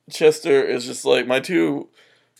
Chester 0.09 0.63
is 0.63 0.85
just 0.85 1.05
like 1.05 1.27
my 1.27 1.39
two, 1.39 1.89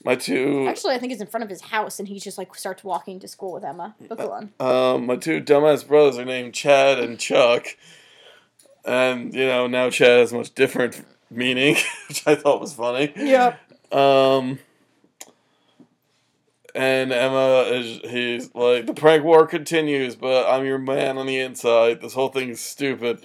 my 0.06 0.16
two, 0.16 0.68
actually 0.68 0.96
i 0.96 0.98
think 0.98 1.14
it's 1.14 1.22
in 1.22 1.28
front 1.28 1.46
of 1.46 1.50
his 1.50 1.62
house 1.62 1.98
and 1.98 2.10
he 2.10 2.20
just 2.20 2.38
like 2.38 2.54
starts 2.56 2.84
walking 2.84 3.20
to 3.20 3.28
school 3.28 3.54
with 3.54 3.64
emma. 3.64 3.96
But 4.08 4.18
go 4.18 4.32
on. 4.32 4.52
Um, 4.60 5.06
my 5.06 5.16
two 5.16 5.42
dumbass 5.42 5.88
brothers 5.88 6.18
are 6.18 6.26
named 6.26 6.54
Chad 6.54 7.00
and 7.00 7.20
Chuck, 7.20 7.68
and 8.86 9.34
you 9.34 9.46
know 9.46 9.68
now 9.68 9.90
Chad 9.90 10.20
has 10.20 10.34
much 10.34 10.54
different 10.56 11.04
meaning, 11.30 11.76
which 12.08 12.26
I 12.28 12.36
thought 12.36 12.62
was 12.62 12.74
funny. 12.74 13.12
yep 13.16 13.60
Um, 13.94 14.60
and 16.76 17.14
Emma 17.14 17.62
is 17.70 18.00
he's 18.10 18.54
like 18.56 18.88
the 18.88 18.94
prank 18.94 19.24
war 19.24 19.46
continues, 19.46 20.16
but 20.16 20.50
I'm 20.50 20.66
your 20.66 20.80
man 20.80 21.18
on 21.18 21.28
the 21.28 21.40
inside. 21.40 22.02
This 22.02 22.14
whole 22.14 22.30
thing 22.30 22.50
is 22.50 22.60
stupid. 22.60 23.24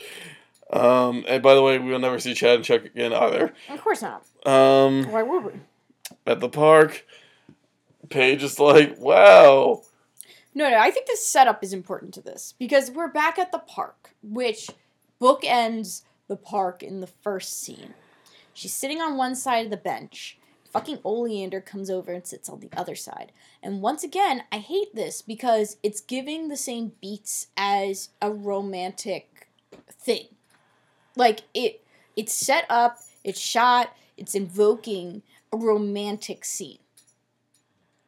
Um, 0.70 1.24
and 1.26 1.42
by 1.42 1.54
the 1.54 1.62
way, 1.62 1.78
we 1.78 1.90
will 1.90 1.98
never 1.98 2.18
see 2.18 2.34
Chad 2.34 2.56
and 2.56 2.64
Chuck 2.64 2.84
again 2.84 3.14
either. 3.14 3.54
Of 3.70 3.80
course 3.82 4.02
not. 4.02 4.24
Um, 4.46 5.10
Why 5.10 5.22
would 5.22 5.44
we? 5.44 5.52
at 6.26 6.40
the 6.40 6.48
park, 6.48 7.06
Paige 8.10 8.42
is 8.42 8.58
like, 8.60 8.98
"Wow, 8.98 9.82
No, 10.54 10.68
no, 10.68 10.78
I 10.78 10.90
think 10.90 11.06
the 11.06 11.16
setup 11.16 11.62
is 11.64 11.72
important 11.72 12.12
to 12.14 12.20
this 12.20 12.54
because 12.58 12.90
we're 12.90 13.08
back 13.08 13.38
at 13.38 13.52
the 13.52 13.58
park, 13.58 14.10
which 14.22 14.68
bookends 15.20 16.02
the 16.26 16.36
park 16.36 16.82
in 16.82 17.00
the 17.00 17.06
first 17.06 17.60
scene. 17.62 17.94
She's 18.52 18.72
sitting 18.74 19.00
on 19.00 19.16
one 19.16 19.34
side 19.36 19.64
of 19.64 19.70
the 19.70 19.76
bench. 19.76 20.37
Fucking 20.70 20.98
Oleander 21.04 21.60
comes 21.60 21.88
over 21.88 22.12
and 22.12 22.26
sits 22.26 22.48
on 22.48 22.60
the 22.60 22.70
other 22.76 22.94
side. 22.94 23.32
And 23.62 23.80
once 23.80 24.04
again, 24.04 24.42
I 24.52 24.58
hate 24.58 24.94
this 24.94 25.22
because 25.22 25.78
it's 25.82 26.00
giving 26.00 26.48
the 26.48 26.56
same 26.56 26.92
beats 27.00 27.48
as 27.56 28.10
a 28.20 28.30
romantic 28.30 29.48
thing. 29.90 30.26
Like 31.16 31.40
it 31.54 31.82
it's 32.16 32.32
set 32.32 32.66
up, 32.68 32.98
it's 33.24 33.40
shot, 33.40 33.96
it's 34.16 34.34
invoking 34.34 35.22
a 35.52 35.56
romantic 35.56 36.44
scene. 36.44 36.78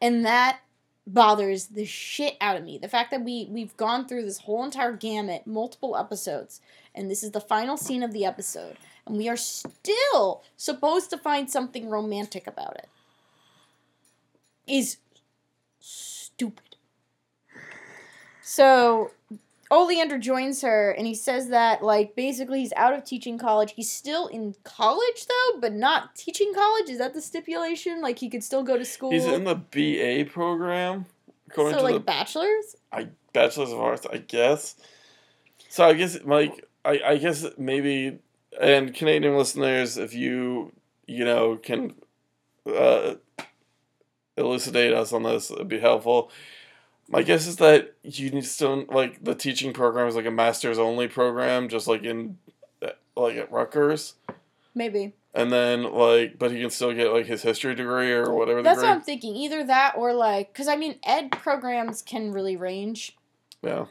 And 0.03 0.25
that 0.27 0.61
bothers 1.07 1.69
the 1.69 1.85
shit 1.85 2.37
out 2.41 2.57
of 2.57 2.65
me. 2.65 2.79
The 2.79 2.89
fact 2.89 3.11
that 3.11 3.25
we 3.25 3.47
we've 3.51 3.77
gone 3.77 4.07
through 4.07 4.25
this 4.25 4.39
whole 4.39 4.65
entire 4.65 4.93
gamut, 4.93 5.47
multiple 5.47 5.97
episodes, 5.97 6.61
and 6.95 7.11
this 7.11 7.23
is 7.23 7.31
the 7.31 7.41
final 7.41 7.77
scene 7.77 8.03
of 8.03 8.13
the 8.13 8.25
episode, 8.25 8.77
and 9.07 9.17
we 9.17 9.29
are 9.29 9.37
still 9.37 10.43
supposed 10.57 11.11
to 11.11 11.19
find 11.19 11.51
something 11.51 11.89
romantic 11.89 12.47
about 12.47 12.77
it. 12.77 12.89
Is 14.67 14.99
stupid. 15.81 16.77
So 18.43 19.11
Oleander 19.71 20.19
joins 20.19 20.63
her 20.63 20.91
and 20.91 21.07
he 21.07 21.15
says 21.15 21.49
that 21.49 21.83
like 21.83 22.17
basically 22.17 22.61
he's 22.61 22.73
out 22.75 22.93
of 22.93 23.05
teaching 23.05 23.39
college. 23.39 23.73
He's 23.77 23.91
still 23.91 24.27
in 24.27 24.55
college 24.65 25.27
though, 25.29 25.61
but 25.61 25.73
not 25.73 26.17
teaching 26.17 26.53
college. 26.55 26.91
Is 26.91 26.99
that 26.99 27.15
the 27.15 27.21
stipulation? 27.21 28.01
Like 28.01 28.19
he 28.19 28.29
could 28.29 28.43
still 28.43 28.65
go 28.65 28.77
to 28.77 28.85
school. 28.85 29.13
he's 29.13 29.27
in 29.27 29.45
the 29.45 29.55
BA 29.55 30.31
program." 30.31 31.07
According 31.49 31.79
so 31.79 31.85
like 31.85 31.95
the 31.95 32.01
bachelor's. 32.01 32.77
I 32.93 33.09
bachelor's 33.33 33.73
of 33.73 33.81
arts, 33.81 34.07
I 34.13 34.19
guess. 34.19 34.77
So 35.69 35.85
I 35.85 35.95
guess 35.95 36.19
like 36.25 36.67
I, 36.85 37.01
I 37.05 37.17
guess 37.17 37.47
maybe 37.57 38.19
and 38.59 38.95
Canadian 38.95 39.37
listeners, 39.37 39.97
if 39.97 40.15
you 40.15 40.73
you 41.07 41.25
know 41.25 41.57
can 41.57 41.95
uh, 42.67 43.15
elucidate 44.37 44.93
us 44.93 45.13
on 45.13 45.23
this, 45.23 45.51
it'd 45.51 45.69
be 45.69 45.81
helpful. 45.81 46.31
My 47.09 47.23
guess 47.23 47.47
is 47.47 47.57
that 47.57 47.95
you 48.05 48.31
need 48.31 48.43
to 48.45 48.49
still 48.49 48.85
like 48.89 49.23
the 49.25 49.35
teaching 49.35 49.73
program 49.73 50.07
is 50.07 50.15
like 50.15 50.27
a 50.27 50.31
master's 50.31 50.79
only 50.79 51.09
program, 51.09 51.69
just 51.69 51.89
like 51.89 52.05
in 52.05 52.39
like 53.17 53.37
at 53.37 53.51
Rutgers, 53.51 54.15
Maybe. 54.75 55.13
and 55.35 55.53
then 55.53 55.83
like 55.93 56.39
but 56.39 56.53
he 56.53 56.61
can 56.61 56.71
still 56.71 56.93
get 56.95 57.13
like 57.13 57.27
his 57.27 57.43
history 57.43 57.75
degree 57.75 58.13
or 58.13 58.33
whatever. 58.33 58.63
That's 58.63 58.77
degree. 58.79 58.89
what 58.89 58.97
I'm 58.97 59.03
thinking. 59.03 59.35
Either 59.37 59.65
that 59.65 59.95
or 59.97 60.13
like, 60.13 60.53
because 60.53 60.69
I 60.69 60.77
mean, 60.77 60.97
ed 61.03 61.33
programs 61.33 62.03
can 62.03 62.33
really 62.33 62.57
range. 62.57 63.17
Yeah. 63.63 63.87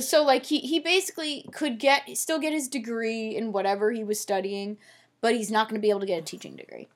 So 0.00 0.24
like 0.24 0.46
he 0.46 0.60
he 0.60 0.78
basically 0.80 1.48
could 1.52 1.78
get 1.78 2.16
still 2.16 2.38
get 2.38 2.52
his 2.52 2.68
degree 2.68 3.36
in 3.36 3.52
whatever 3.52 3.92
he 3.92 4.04
was 4.04 4.20
studying, 4.20 4.78
but 5.20 5.34
he's 5.34 5.50
not 5.50 5.68
going 5.68 5.80
to 5.80 5.82
be 5.82 5.90
able 5.90 6.00
to 6.00 6.06
get 6.06 6.20
a 6.20 6.24
teaching 6.24 6.56
degree. 6.56 6.88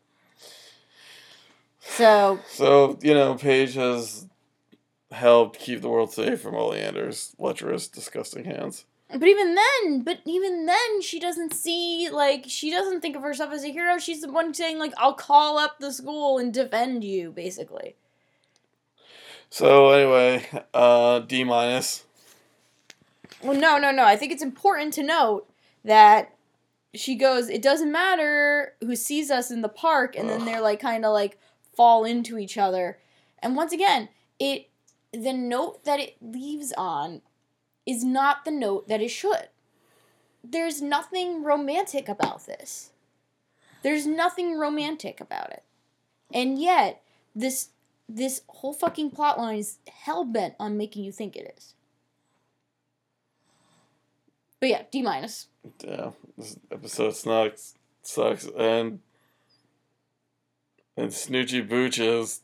So 1.81 2.41
So, 2.49 2.99
you 3.03 3.15
know, 3.15 3.35
Paige 3.35 3.75
has 3.75 4.27
helped 5.11 5.59
keep 5.59 5.81
the 5.81 5.89
world 5.89 6.13
safe 6.13 6.41
from 6.41 6.55
Oleander's 6.55 7.35
lecherous, 7.39 7.89
disgusting 7.89 8.45
hands. 8.45 8.85
But 9.11 9.27
even 9.27 9.55
then, 9.55 10.03
but 10.03 10.19
even 10.27 10.67
then, 10.67 11.01
she 11.01 11.19
doesn't 11.19 11.55
see 11.55 12.11
like 12.11 12.45
she 12.47 12.71
doesn't 12.71 13.01
think 13.01 13.17
of 13.17 13.23
herself 13.23 13.53
as 13.53 13.65
a 13.65 13.73
hero. 13.73 13.99
She's 13.99 14.21
the 14.21 14.31
one 14.31 14.53
saying 14.53 14.79
like, 14.79 14.93
"I'll 14.99 15.15
call 15.15 15.57
up 15.57 15.79
the 15.79 15.93
school 15.93 16.39
and 16.39 16.53
defend 16.53 17.05
you," 17.05 17.31
basically. 17.31 17.97
So 19.49 19.91
anyway, 19.93 20.47
uh 20.75 21.21
D 21.21 21.43
minus. 21.45 22.05
Well, 23.43 23.59
no, 23.59 23.79
no, 23.79 23.91
no. 23.91 24.05
I 24.05 24.17
think 24.17 24.33
it's 24.33 24.43
important 24.43 24.93
to 24.95 25.03
note 25.03 25.49
that 25.85 26.35
she 26.95 27.15
goes. 27.15 27.49
It 27.49 27.63
doesn't 27.63 27.93
matter 27.93 28.75
who 28.81 28.97
sees 28.97 29.31
us 29.31 29.51
in 29.51 29.63
the 29.63 29.69
park, 29.69 30.17
and 30.17 30.29
then 30.29 30.45
they're 30.45 30.61
like 30.61 30.81
kind 30.81 31.05
of 31.05 31.13
like 31.13 31.39
fall 31.75 32.05
into 32.05 32.39
each 32.39 32.59
other. 32.59 32.99
And 33.41 33.57
once 33.57 33.73
again, 33.73 34.09
it 34.39 34.69
the 35.13 35.33
note 35.33 35.85
that 35.85 36.01
it 36.01 36.17
leaves 36.21 36.73
on 36.77 37.23
is 37.87 38.05
not 38.05 38.45
the 38.45 38.51
note 38.51 38.89
that 38.89 39.01
it 39.01 39.09
should. 39.09 39.49
There's 40.45 40.83
nothing 40.83 41.43
romantic 41.43 42.09
about 42.09 42.47
this. 42.47 42.91
There's 43.83 44.07
nothing 44.07 44.59
romantic 44.59 45.21
about 45.21 45.51
it. 45.51 45.63
And 46.33 46.61
yet, 46.61 47.03
this 47.35 47.71
this 48.09 48.43
whole 48.49 48.73
fucking 48.73 49.11
plotline 49.11 49.59
is 49.59 49.79
hell 49.89 50.25
bent 50.25 50.55
on 50.59 50.77
making 50.77 51.05
you 51.05 51.13
think 51.13 51.37
it 51.37 51.55
is. 51.57 51.75
But 54.61 54.69
yeah, 54.69 54.83
D 54.91 55.03
minus. 55.03 55.47
Yeah, 55.85 56.11
this 56.37 56.59
episode 56.71 57.15
sucks 57.15 57.75
sucks 58.03 58.49
and 58.59 59.01
and 60.97 61.11
Snoochie 61.11 61.69
Booches 61.69 62.41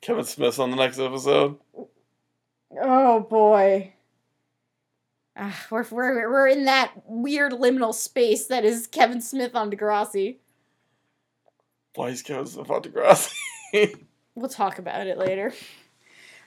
Kevin 0.00 0.24
Smith 0.24 0.58
on 0.58 0.70
the 0.70 0.76
next 0.76 0.98
episode. 0.98 1.58
Oh 2.80 3.20
boy. 3.20 3.94
Ah, 5.36 5.66
we're, 5.70 5.86
we're, 5.90 6.30
we're 6.30 6.48
in 6.48 6.64
that 6.64 6.92
weird 7.06 7.52
liminal 7.52 7.94
space 7.94 8.46
that 8.46 8.64
is 8.64 8.88
Kevin 8.88 9.20
Smith 9.20 9.54
on 9.54 9.70
Degrassi. 9.70 10.36
Why 11.94 12.08
is 12.08 12.22
Kevin 12.22 12.46
Smith 12.46 12.70
on 12.70 12.82
Degrassi? 12.82 13.34
We'll 14.34 14.48
talk 14.48 14.78
about 14.78 15.08
it 15.08 15.18
later. 15.18 15.52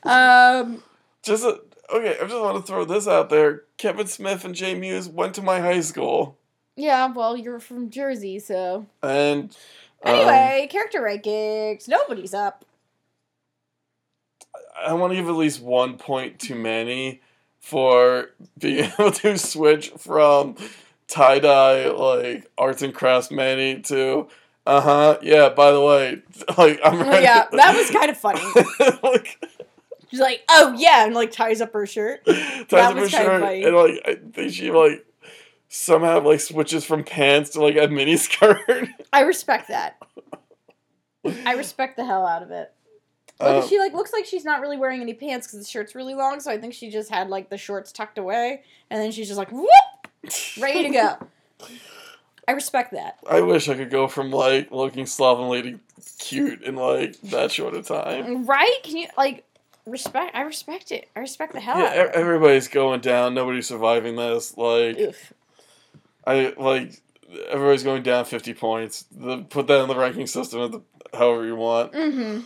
Um, 0.03 0.81
just 1.23 1.43
a, 1.43 1.59
okay, 1.93 2.17
I 2.19 2.23
just 2.27 2.35
want 2.41 2.57
to 2.57 2.63
throw 2.63 2.85
this 2.85 3.07
out 3.07 3.29
there. 3.29 3.63
Kevin 3.77 4.07
Smith 4.07 4.43
and 4.45 4.55
Jay 4.55 4.73
Mewes 4.75 5.07
went 5.07 5.35
to 5.35 5.41
my 5.41 5.59
high 5.59 5.81
school. 5.81 6.37
yeah, 6.75 7.07
well, 7.07 7.35
you're 7.37 7.59
from 7.59 7.89
Jersey, 7.89 8.39
so. 8.39 8.85
And 9.03 9.55
um, 10.03 10.13
Anyway, 10.15 10.67
character 10.71 11.01
rankings. 11.01 11.87
Nobody's 11.87 12.33
up. 12.33 12.65
I 14.83 14.93
want 14.93 15.11
to 15.11 15.15
give 15.17 15.27
at 15.27 15.35
least 15.35 15.61
one 15.61 15.97
point 15.97 16.39
to 16.41 16.55
Manny 16.55 17.21
for 17.59 18.29
being 18.57 18.91
able 18.99 19.11
to 19.11 19.37
switch 19.37 19.89
from 19.97 20.55
tie 21.07 21.39
dye 21.39 21.87
like 21.89 22.49
arts 22.57 22.81
and 22.81 22.93
crafts 22.93 23.29
Manny 23.31 23.81
to 23.81 24.27
uh 24.65 24.81
huh 24.81 25.17
yeah. 25.21 25.49
By 25.49 25.71
the 25.71 25.81
way, 25.81 26.21
like 26.57 26.79
I'm 26.83 26.99
Well, 26.99 27.09
ready. 27.09 27.23
yeah, 27.23 27.47
that 27.51 27.75
was 27.75 27.91
kind 27.91 28.09
of 28.09 28.17
funny. 28.17 28.41
like 29.03 29.43
She's 30.11 30.19
like, 30.19 30.43
oh 30.49 30.75
yeah, 30.77 31.05
and 31.05 31.15
like 31.15 31.31
ties 31.31 31.61
up 31.61 31.73
her 31.73 31.85
shirt. 31.85 32.25
ties 32.25 32.67
That 32.69 32.91
up 32.91 32.97
her 32.97 33.09
shirt 33.09 33.41
and 33.41 33.75
like 33.75 34.01
I 34.05 34.15
think 34.33 34.53
she 34.53 34.69
like 34.69 35.05
somehow 35.69 36.19
like 36.19 36.41
switches 36.41 36.83
from 36.83 37.05
pants 37.05 37.51
to 37.51 37.61
like 37.61 37.77
a 37.77 37.87
mini 37.87 38.17
skirt. 38.17 38.89
I 39.13 39.21
respect 39.21 39.69
that. 39.69 39.97
I 41.45 41.53
respect 41.53 41.95
the 41.95 42.05
hell 42.05 42.27
out 42.27 42.43
of 42.43 42.51
it. 42.51 42.73
Um, 43.39 43.67
she 43.67 43.79
like 43.79 43.93
looks 43.93 44.11
like 44.11 44.25
she's 44.25 44.43
not 44.43 44.59
really 44.59 44.77
wearing 44.77 45.01
any 45.01 45.13
pants 45.13 45.47
because 45.47 45.59
the 45.59 45.65
shirt's 45.65 45.95
really 45.95 46.13
long. 46.13 46.41
So 46.41 46.51
I 46.51 46.57
think 46.57 46.73
she 46.73 46.91
just 46.91 47.09
had 47.09 47.29
like 47.29 47.49
the 47.49 47.57
shorts 47.57 47.93
tucked 47.93 48.17
away, 48.17 48.63
and 48.89 49.01
then 49.01 49.11
she's 49.11 49.27
just 49.27 49.37
like 49.37 49.51
whoop, 49.51 49.67
ready 50.59 50.83
to 50.83 50.89
go. 50.89 51.17
I 52.47 52.51
respect 52.51 52.91
that. 52.91 53.17
I 53.29 53.39
wish 53.39 53.69
I 53.69 53.75
could 53.75 53.89
go 53.89 54.09
from 54.09 54.29
like 54.29 54.71
looking 54.71 55.05
slovenly 55.05 55.61
to 55.61 55.79
cute 56.19 56.63
in 56.63 56.75
like 56.75 57.19
that 57.21 57.51
short 57.51 57.75
of 57.75 57.87
time. 57.87 58.45
Right? 58.45 58.77
Can 58.83 58.97
you 58.97 59.07
like 59.17 59.45
respect? 59.85 60.35
I 60.35 60.41
respect 60.41 60.91
it. 60.91 61.09
I 61.15 61.19
respect 61.19 61.53
the 61.53 61.59
hell 61.59 61.77
Yeah, 61.79 62.01
out 62.01 62.07
of 62.09 62.11
everybody's 62.13 62.67
going 62.67 63.01
down. 63.01 63.33
Nobody's 63.33 63.67
surviving 63.67 64.15
this. 64.15 64.57
Like 64.57 64.99
Oof. 64.99 65.33
I 66.25 66.53
like 66.57 67.01
everybody's 67.49 67.83
going 67.83 68.03
down 68.03 68.25
fifty 68.25 68.53
points. 68.53 69.05
The, 69.11 69.39
put 69.43 69.67
that 69.67 69.81
in 69.81 69.87
the 69.87 69.95
ranking 69.95 70.27
system, 70.27 70.71
the, 70.71 71.17
however 71.17 71.45
you 71.45 71.55
want. 71.55 71.93
Mm-hmm. 71.93 72.41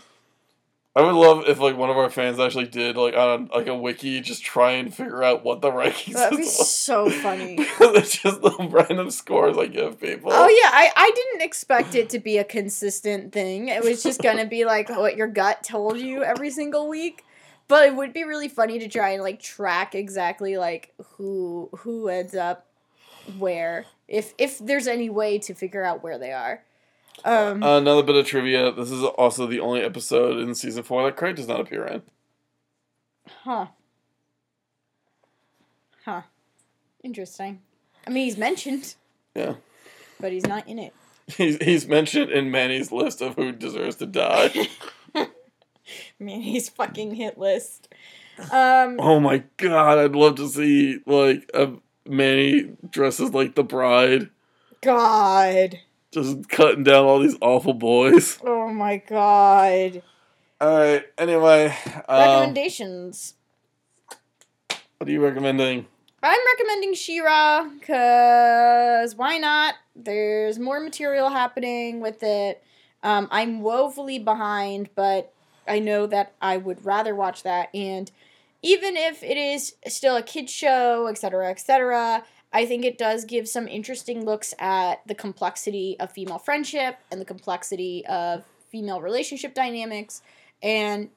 I 0.97 1.01
would 1.01 1.15
love 1.15 1.43
if 1.49 1.59
like 1.59 1.75
one 1.75 1.89
of 1.89 1.97
our 1.97 2.09
fans 2.09 2.39
actually 2.39 2.67
did 2.67 2.95
like 2.95 3.15
on 3.15 3.49
like 3.53 3.67
a 3.67 3.75
wiki, 3.75 4.21
just 4.21 4.43
try 4.43 4.71
and 4.71 4.93
figure 4.93 5.21
out 5.23 5.43
what 5.43 5.59
the 5.59 5.69
rankings. 5.69 6.13
That'd 6.13 6.37
be 6.37 6.45
so 6.45 7.09
funny. 7.09 7.57
Because 7.75 7.97
it's 7.97 8.17
just 8.21 8.41
the 8.41 8.55
random 8.69 9.11
scores 9.11 9.57
I 9.57 9.65
give 9.65 9.99
people. 9.99 10.31
Oh 10.31 10.47
yeah, 10.47 10.69
I, 10.71 10.89
I 10.95 11.11
didn't 11.13 11.41
expect 11.41 11.95
it 11.95 12.09
to 12.11 12.19
be 12.19 12.37
a 12.37 12.45
consistent 12.45 13.33
thing. 13.33 13.67
It 13.67 13.83
was 13.83 14.01
just 14.01 14.21
gonna 14.21 14.45
be 14.45 14.63
like 14.63 14.87
what 14.89 15.17
your 15.17 15.27
gut 15.27 15.63
told 15.63 15.99
you 15.99 16.23
every 16.23 16.49
single 16.49 16.87
week. 16.87 17.25
But 17.67 17.87
it 17.87 17.95
would 17.95 18.13
be 18.13 18.23
really 18.23 18.47
funny 18.47 18.79
to 18.79 18.87
try 18.87 19.09
and 19.09 19.23
like 19.23 19.41
track 19.41 19.95
exactly 19.95 20.55
like 20.55 20.93
who 21.17 21.69
who 21.79 22.07
ends 22.07 22.35
up 22.35 22.67
where 23.37 23.85
if 24.07 24.33
if 24.37 24.59
there's 24.59 24.87
any 24.87 25.09
way 25.09 25.39
to 25.39 25.53
figure 25.53 25.83
out 25.83 26.01
where 26.03 26.17
they 26.17 26.31
are. 26.31 26.63
Um, 27.23 27.63
Another 27.63 28.03
bit 28.03 28.15
of 28.15 28.25
trivia. 28.27 28.71
This 28.71 28.91
is 28.91 29.03
also 29.03 29.47
the 29.47 29.59
only 29.59 29.81
episode 29.81 30.37
in 30.37 30.53
season 30.53 30.83
four 30.83 31.03
that 31.03 31.15
Craig 31.15 31.35
does 31.35 31.47
not 31.47 31.59
appear 31.61 31.85
in. 31.85 32.01
huh. 33.43 33.67
Huh. 36.03 36.21
Interesting. 37.03 37.61
I 38.05 38.09
mean, 38.11 38.25
he's 38.25 38.37
mentioned, 38.37 38.95
Yeah. 39.33 39.55
but 40.19 40.31
he's 40.31 40.45
not 40.45 40.67
in 40.67 40.77
it. 40.79 40.93
He's, 41.27 41.57
he's 41.57 41.87
mentioned 41.87 42.29
in 42.31 42.51
Manny's 42.51 42.91
list 42.91 43.21
of 43.21 43.35
who 43.35 43.51
deserves 43.51 43.95
to 43.95 44.05
die. 44.05 44.51
Man, 46.19 46.41
he's 46.41 46.69
fucking 46.69 47.15
hit 47.15 47.37
list. 47.39 47.87
Um, 48.51 48.99
oh 48.99 49.19
my 49.19 49.43
god, 49.57 49.97
I'd 49.97 50.15
love 50.15 50.35
to 50.35 50.47
see, 50.47 50.99
like, 51.07 51.49
a 51.53 51.71
Manny 52.07 52.73
dresses 52.91 53.31
like 53.33 53.55
the 53.55 53.63
bride, 53.63 54.29
God. 54.81 55.79
Just 56.15 56.47
cutting 56.47 56.85
down 56.85 57.03
all 57.03 57.19
these 57.19 57.35
awful 57.41 57.73
boys. 57.73 58.39
Oh 58.41 58.69
my 58.69 58.95
God. 58.95 60.01
Alright, 60.61 61.03
anyway. 61.17 61.75
Um, 62.07 62.19
Recommendations. 62.19 63.33
what 64.97 65.09
are 65.09 65.11
you 65.11 65.21
recommending? 65.21 65.87
I'm 66.23 66.39
recommending 66.53 66.93
She-Ra 66.93 67.67
because 67.67 69.13
why 69.17 69.37
not? 69.37 69.75
There's 69.93 70.57
more 70.57 70.79
material 70.79 71.31
happening 71.31 71.99
with 71.99 72.23
it. 72.23 72.63
Um, 73.03 73.27
I'm 73.29 73.59
woefully 73.59 74.17
behind, 74.17 74.91
but 74.95 75.33
I 75.67 75.79
know 75.79 76.07
that 76.07 76.33
I 76.41 76.55
would 76.55 76.85
rather 76.85 77.13
watch 77.13 77.43
that. 77.43 77.67
And 77.75 78.09
even 78.61 78.95
if 78.95 79.21
it 79.21 79.35
is 79.35 79.75
still 79.87 80.15
a 80.15 80.23
kid 80.23 80.49
show, 80.49 81.07
etc., 81.07 81.49
etc., 81.49 82.23
I 82.55 82.65
think 82.65 82.85
it 82.85 82.97
does 82.97 83.25
give 83.25 83.49
some 83.49 83.67
interesting 83.67 84.23
looks 84.23 84.53
at 84.59 85.05
the 85.05 85.13
complexity 85.13 85.97
of 85.99 86.13
female 86.13 86.39
friendship 86.39 86.97
and 87.11 87.19
the 87.19 87.25
complexity 87.25 88.05
of 88.05 88.45
female 88.69 89.01
relationship 89.01 89.53
dynamics. 89.53 90.21
And 90.63 91.09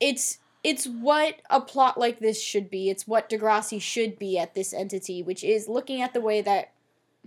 it's 0.00 0.40
it's 0.64 0.86
what 0.88 1.36
a 1.50 1.60
plot 1.60 1.98
like 1.98 2.18
this 2.18 2.42
should 2.42 2.68
be. 2.68 2.90
It's 2.90 3.06
what 3.06 3.30
Degrassi 3.30 3.80
should 3.80 4.18
be 4.18 4.36
at 4.36 4.56
this 4.56 4.74
entity, 4.74 5.22
which 5.22 5.44
is 5.44 5.68
looking 5.68 6.02
at 6.02 6.14
the 6.14 6.20
way 6.20 6.42
that 6.42 6.72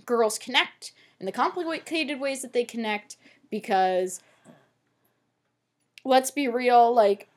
girls 0.05 0.37
connect 0.37 0.91
and 1.17 1.25
the 1.25 1.31
complicated 1.31 2.19
ways 2.19 2.41
that 2.41 2.51
they 2.51 2.65
connect 2.65 3.15
because 3.49 4.19
let's 6.03 6.29
be 6.29 6.49
real, 6.49 6.93
like 6.93 7.29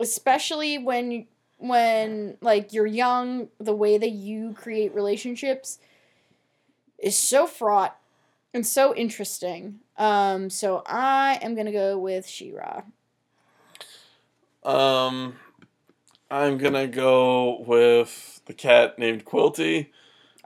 especially 0.00 0.76
when 0.76 1.28
when 1.58 2.36
like 2.40 2.72
you're 2.72 2.86
young, 2.86 3.48
the 3.58 3.74
way 3.74 3.98
that 3.98 4.10
you 4.10 4.52
create 4.54 4.94
relationships 4.94 5.78
is 6.98 7.16
so 7.16 7.46
fraught 7.46 7.96
and 8.52 8.66
so 8.66 8.94
interesting. 8.94 9.80
Um 9.96 10.50
so 10.50 10.82
I 10.86 11.38
am 11.42 11.54
going 11.54 11.66
to 11.66 11.72
go 11.72 11.98
with 11.98 12.26
She-Ra. 12.26 12.82
Um, 14.64 15.36
I'm 16.30 16.58
gonna 16.58 16.86
go 16.86 17.60
with 17.60 18.40
the 18.46 18.54
cat 18.54 18.98
named 18.98 19.24
Quilty. 19.24 19.88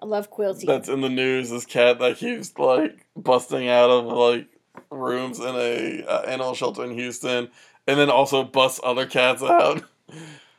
I 0.00 0.06
love 0.06 0.30
Quilty. 0.30 0.66
That's 0.66 0.88
in 0.88 1.00
the 1.00 1.08
news. 1.08 1.50
This 1.50 1.64
cat 1.64 1.98
that 2.00 2.16
keeps 2.16 2.56
like 2.58 3.06
busting 3.16 3.68
out 3.68 3.90
of 3.90 4.06
like 4.06 4.48
rooms 4.90 5.38
in 5.38 5.54
a 5.54 6.04
uh, 6.04 6.22
animal 6.22 6.54
shelter 6.54 6.84
in 6.84 6.92
Houston, 6.92 7.48
and 7.86 7.98
then 7.98 8.10
also 8.10 8.42
busts 8.42 8.80
other 8.82 9.06
cats 9.06 9.42
out. 9.42 9.84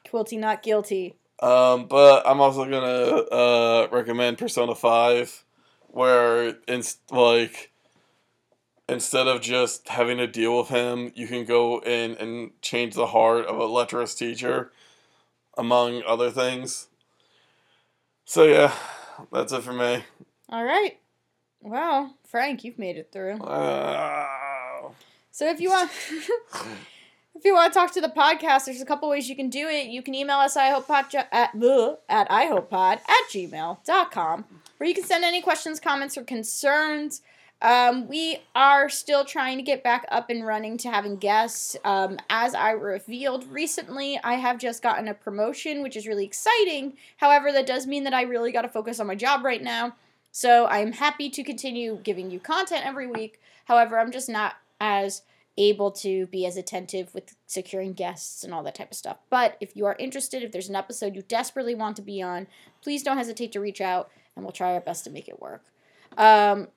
Quilty 0.10 0.38
not 0.40 0.64
guilty. 0.64 1.16
Um, 1.42 1.86
but 1.88 2.28
I'm 2.28 2.42
also 2.42 2.66
gonna 2.66 2.86
uh, 3.32 3.88
recommend 3.92 4.38
Persona 4.38 4.76
Five, 4.76 5.44
where 5.88 6.56
it's 6.68 6.98
like 7.12 7.72
instead 8.90 9.28
of 9.28 9.42
just 9.42 9.88
having 9.90 10.18
to 10.18 10.28
deal 10.28 10.58
with 10.58 10.70
him, 10.70 11.12
you 11.16 11.28
can 11.28 11.46
go 11.46 11.80
in 11.80 12.16
and 12.18 12.52
change 12.62 12.96
the 12.96 13.08
heart 13.08 13.46
of 13.46 13.58
a 13.58 13.66
lecherous 13.66 14.16
teacher, 14.16 14.72
among 15.58 16.02
other 16.06 16.30
things. 16.32 16.88
So 18.26 18.44
yeah, 18.44 18.74
that's 19.32 19.54
it 19.54 19.64
for 19.64 19.74
me. 19.74 20.04
All 20.50 20.64
right. 20.64 20.98
Well, 21.62 22.16
Frank, 22.26 22.64
you've 22.64 22.80
made 22.80 22.98
it 22.98 23.12
through. 23.12 23.38
Uh, 23.42 24.90
So 25.32 25.50
if 25.50 25.60
you 25.62 25.70
want 25.70 25.92
if 27.36 27.46
you 27.46 27.54
want 27.54 27.74
to 27.74 27.80
talk 27.80 27.94
to 27.94 28.02
the 28.02 28.10
podcast, 28.10 28.66
there's 28.66 28.82
a 28.82 28.86
couple 28.86 29.10
ways 29.10 29.30
you 29.30 29.36
can 29.36 29.50
do 29.50 29.68
it. 29.68 29.88
You 29.88 30.02
can 30.02 30.14
email 30.14 30.38
us 30.38 30.58
ihopepod 30.58 31.26
at 31.32 31.54
bleh, 31.54 31.98
at 32.10 32.30
ihopepod 32.30 33.00
at 33.00 33.30
gmail.com 33.32 34.46
where 34.80 34.88
you 34.88 34.96
can 34.96 35.04
send 35.04 35.24
any 35.24 35.42
questions, 35.42 35.80
comments, 35.80 36.18
or 36.18 36.24
concerns. 36.24 37.22
Um, 37.62 38.08
we 38.08 38.38
are 38.56 38.88
still 38.88 39.26
trying 39.26 39.58
to 39.58 39.64
get 39.64 39.84
back 39.84 40.06
up 40.10 40.30
and 40.30 40.46
running 40.46 40.78
to 40.78 40.90
having 40.90 41.18
guests. 41.18 41.76
Um, 41.84 42.18
as 42.30 42.56
I 42.56 42.72
revealed 42.72 43.46
recently, 43.52 44.18
I 44.24 44.36
have 44.36 44.58
just 44.58 44.82
gotten 44.82 45.10
a 45.10 45.14
promotion, 45.14 45.84
which 45.84 45.98
is 45.98 46.08
really 46.08 46.24
exciting. 46.24 46.94
However, 47.18 47.52
that 47.52 47.68
does 47.68 47.86
mean 47.86 48.06
that 48.06 48.14
I 48.14 48.22
really 48.22 48.54
got 48.54 48.62
to 48.62 48.70
focus 48.70 49.02
on 49.02 49.08
my 49.08 49.16
job 49.16 49.44
right 49.44 49.62
now. 49.62 49.96
So 50.32 50.68
I'm 50.68 50.94
happy 50.94 51.30
to 51.30 51.44
continue 51.44 52.00
giving 52.02 52.32
you 52.32 52.40
content 52.40 52.86
every 52.86 53.08
week. 53.08 53.42
However, 53.66 54.00
I'm 54.00 54.12
just 54.12 54.30
not 54.30 54.56
as 54.80 55.24
able 55.60 55.92
to 55.92 56.26
be 56.28 56.46
as 56.46 56.58
attentive 56.58 57.14
with 57.14 57.36
securing 57.46 57.94
guests 57.94 58.44
and 58.44 58.54
all 58.54 58.64
that 58.64 58.76
type 58.76 58.92
of 58.92 58.98
stuff. 58.98 59.18
But 59.30 59.58
if 59.60 59.76
you 59.76 59.86
are 59.86 59.96
interested, 60.00 60.42
if 60.42 60.52
there's 60.52 60.70
an 60.70 60.76
episode 60.76 61.16
you 61.16 61.22
desperately 61.22 61.76
want 61.76 61.98
to 61.98 62.02
be 62.02 62.22
on, 62.22 62.48
please 62.82 63.04
don't 63.04 63.18
hesitate 63.18 63.52
to 63.52 63.60
reach 63.60 63.82
out 63.82 64.10
and 64.36 64.46
we'll 64.46 64.54
try 64.54 64.74
our 64.74 64.80
best 64.80 65.04
to 65.04 65.10
make 65.10 65.28
it 65.28 65.42
work. 65.42 65.66
Um, 66.18 66.70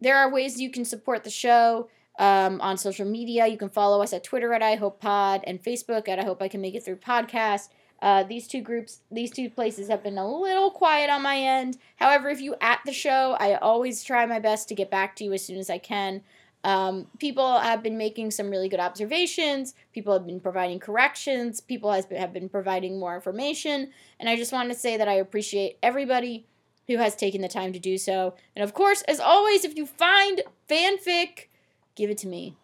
there 0.00 0.16
are 0.18 0.30
ways 0.30 0.60
you 0.60 0.70
can 0.70 0.84
support 0.84 1.24
the 1.24 1.30
show 1.30 1.88
um, 2.18 2.60
on 2.60 2.76
social 2.76 3.06
media. 3.06 3.46
You 3.46 3.56
can 3.56 3.70
follow 3.70 4.02
us 4.02 4.12
at 4.12 4.22
Twitter 4.22 4.52
at 4.52 4.62
iHopePod 4.62 5.42
and 5.46 5.62
Facebook 5.62 6.06
at 6.06 6.18
I 6.18 6.24
Hope 6.24 6.42
I 6.42 6.48
Can 6.48 6.60
Make 6.60 6.74
It 6.74 6.84
Through 6.84 6.96
Podcast. 6.96 7.68
Uh, 8.02 8.22
these 8.22 8.46
two 8.46 8.60
groups, 8.60 9.00
these 9.10 9.30
two 9.30 9.48
places 9.48 9.88
have 9.88 10.02
been 10.02 10.18
a 10.18 10.28
little 10.28 10.70
quiet 10.70 11.08
on 11.08 11.22
my 11.22 11.38
end. 11.38 11.78
However, 11.96 12.28
if 12.28 12.42
you 12.42 12.54
at 12.60 12.80
the 12.84 12.92
show, 12.92 13.36
I 13.40 13.54
always 13.54 14.04
try 14.04 14.26
my 14.26 14.38
best 14.38 14.68
to 14.68 14.74
get 14.74 14.90
back 14.90 15.16
to 15.16 15.24
you 15.24 15.32
as 15.32 15.42
soon 15.42 15.58
as 15.58 15.70
I 15.70 15.78
can. 15.78 16.22
Um, 16.66 17.06
people 17.20 17.60
have 17.60 17.80
been 17.80 17.96
making 17.96 18.32
some 18.32 18.50
really 18.50 18.68
good 18.68 18.80
observations. 18.80 19.72
People 19.94 20.12
have 20.12 20.26
been 20.26 20.40
providing 20.40 20.80
corrections. 20.80 21.60
People 21.60 21.92
has 21.92 22.06
been, 22.06 22.18
have 22.18 22.32
been 22.32 22.48
providing 22.48 22.98
more 22.98 23.14
information. 23.14 23.92
And 24.18 24.28
I 24.28 24.34
just 24.34 24.52
want 24.52 24.68
to 24.70 24.74
say 24.76 24.96
that 24.96 25.06
I 25.06 25.12
appreciate 25.12 25.78
everybody 25.80 26.44
who 26.88 26.96
has 26.96 27.14
taken 27.14 27.40
the 27.40 27.46
time 27.46 27.72
to 27.72 27.78
do 27.78 27.96
so. 27.96 28.34
And 28.56 28.64
of 28.64 28.74
course, 28.74 29.02
as 29.02 29.20
always, 29.20 29.64
if 29.64 29.76
you 29.76 29.86
find 29.86 30.42
fanfic, 30.68 31.46
give 31.94 32.10
it 32.10 32.18
to 32.18 32.26
me, 32.26 32.56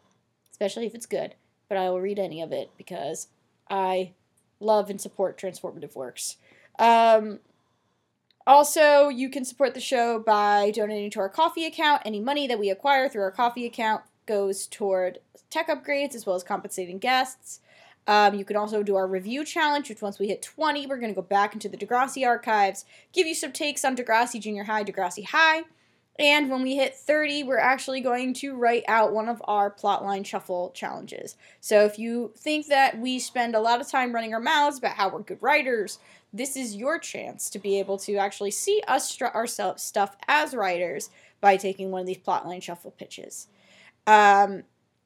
especially 0.51 0.87
if 0.87 0.97
it's 0.97 1.07
good. 1.07 1.37
But 1.69 1.79
I 1.79 1.89
will 1.89 2.01
read 2.01 2.19
any 2.19 2.43
of 2.43 2.51
it 2.51 2.73
because 2.77 3.29
I 3.71 4.15
love 4.59 4.91
and 4.91 5.01
support 5.01 5.39
transformative 5.39 5.95
works. 5.95 6.39
Um, 6.77 7.39
also, 8.47 9.09
you 9.09 9.29
can 9.29 9.45
support 9.45 9.75
the 9.75 9.81
show 9.81 10.19
by 10.19 10.71
donating 10.71 11.11
to 11.11 11.21
our 11.21 11.29
Ko-fi 11.29 11.65
account. 11.67 12.03
Any 12.05 12.21
money 12.21 12.47
that 12.47 12.59
we 12.59 12.71
acquire 12.71 13.09
through 13.09 13.23
our 13.23 13.31
Ko-fi 13.31 13.65
account 13.65 14.03
goes 14.27 14.67
toward 14.67 15.19
tech 15.51 15.69
upgrades 15.69 16.15
as 16.15 16.27
well 16.27 16.37
as 16.37 16.43
compensating 16.43 16.99
guests. 16.99 17.61
Um, 18.07 18.35
you 18.35 18.45
can 18.45 18.57
also 18.57 18.83
do 18.83 18.97
our 18.97 19.07
review 19.07 19.45
challenge, 19.45 19.89
which 19.89 20.03
once 20.03 20.19
we 20.19 20.27
hit 20.27 20.43
20, 20.43 20.87
we're 20.87 20.99
going 20.99 21.13
to 21.13 21.21
go 21.21 21.23
back 21.23 21.55
into 21.55 21.69
the 21.69 21.77
Degrassi 21.77 22.27
archives, 22.27 22.85
give 23.13 23.27
you 23.27 23.35
some 23.35 23.53
takes 23.53 23.85
on 23.85 23.97
Degrassi 23.97 24.41
Junior 24.41 24.65
High, 24.65 24.83
Degrassi 24.83 25.25
High. 25.25 25.63
And 26.19 26.51
when 26.51 26.63
we 26.63 26.77
hit 26.77 26.95
30, 26.95 27.45
we're 27.45 27.59
actually 27.59 28.01
going 28.01 28.35
to 28.35 28.55
write 28.55 28.85
out 28.87 29.13
one 29.13 29.29
of 29.29 29.41
our 29.47 29.71
plotline 29.71 30.27
shuffle 30.27 30.71
challenges. 30.75 31.37
So 31.61 31.85
if 31.85 31.99
you 31.99 32.33
think 32.37 32.67
that 32.67 32.99
we 32.99 33.19
spend 33.19 33.55
a 33.55 33.61
lot 33.61 33.81
of 33.81 33.89
time 33.89 34.15
running 34.15 34.35
our 34.35 34.41
mouths 34.41 34.79
about 34.79 34.97
how 34.97 35.09
we're 35.09 35.21
good 35.21 35.39
writers, 35.41 35.99
this 36.33 36.57
is 36.57 36.77
your 36.77 36.99
chance 36.99 37.51
to 37.51 37.59
be 37.59 37.79
able 37.79 37.99
to 37.99 38.17
actually 38.17 38.51
see 38.51 38.83
us 38.89 39.21
ourselves 39.21 39.83
stuff 39.83 40.17
as 40.27 40.55
writers 40.55 41.11
by 41.41 41.57
taking 41.57 41.91
one 41.91 42.01
of 42.01 42.07
these 42.07 42.19
plotline 42.19 42.63
shuffle 42.63 42.93
pitches. 42.93 43.49
Um, 44.07 44.63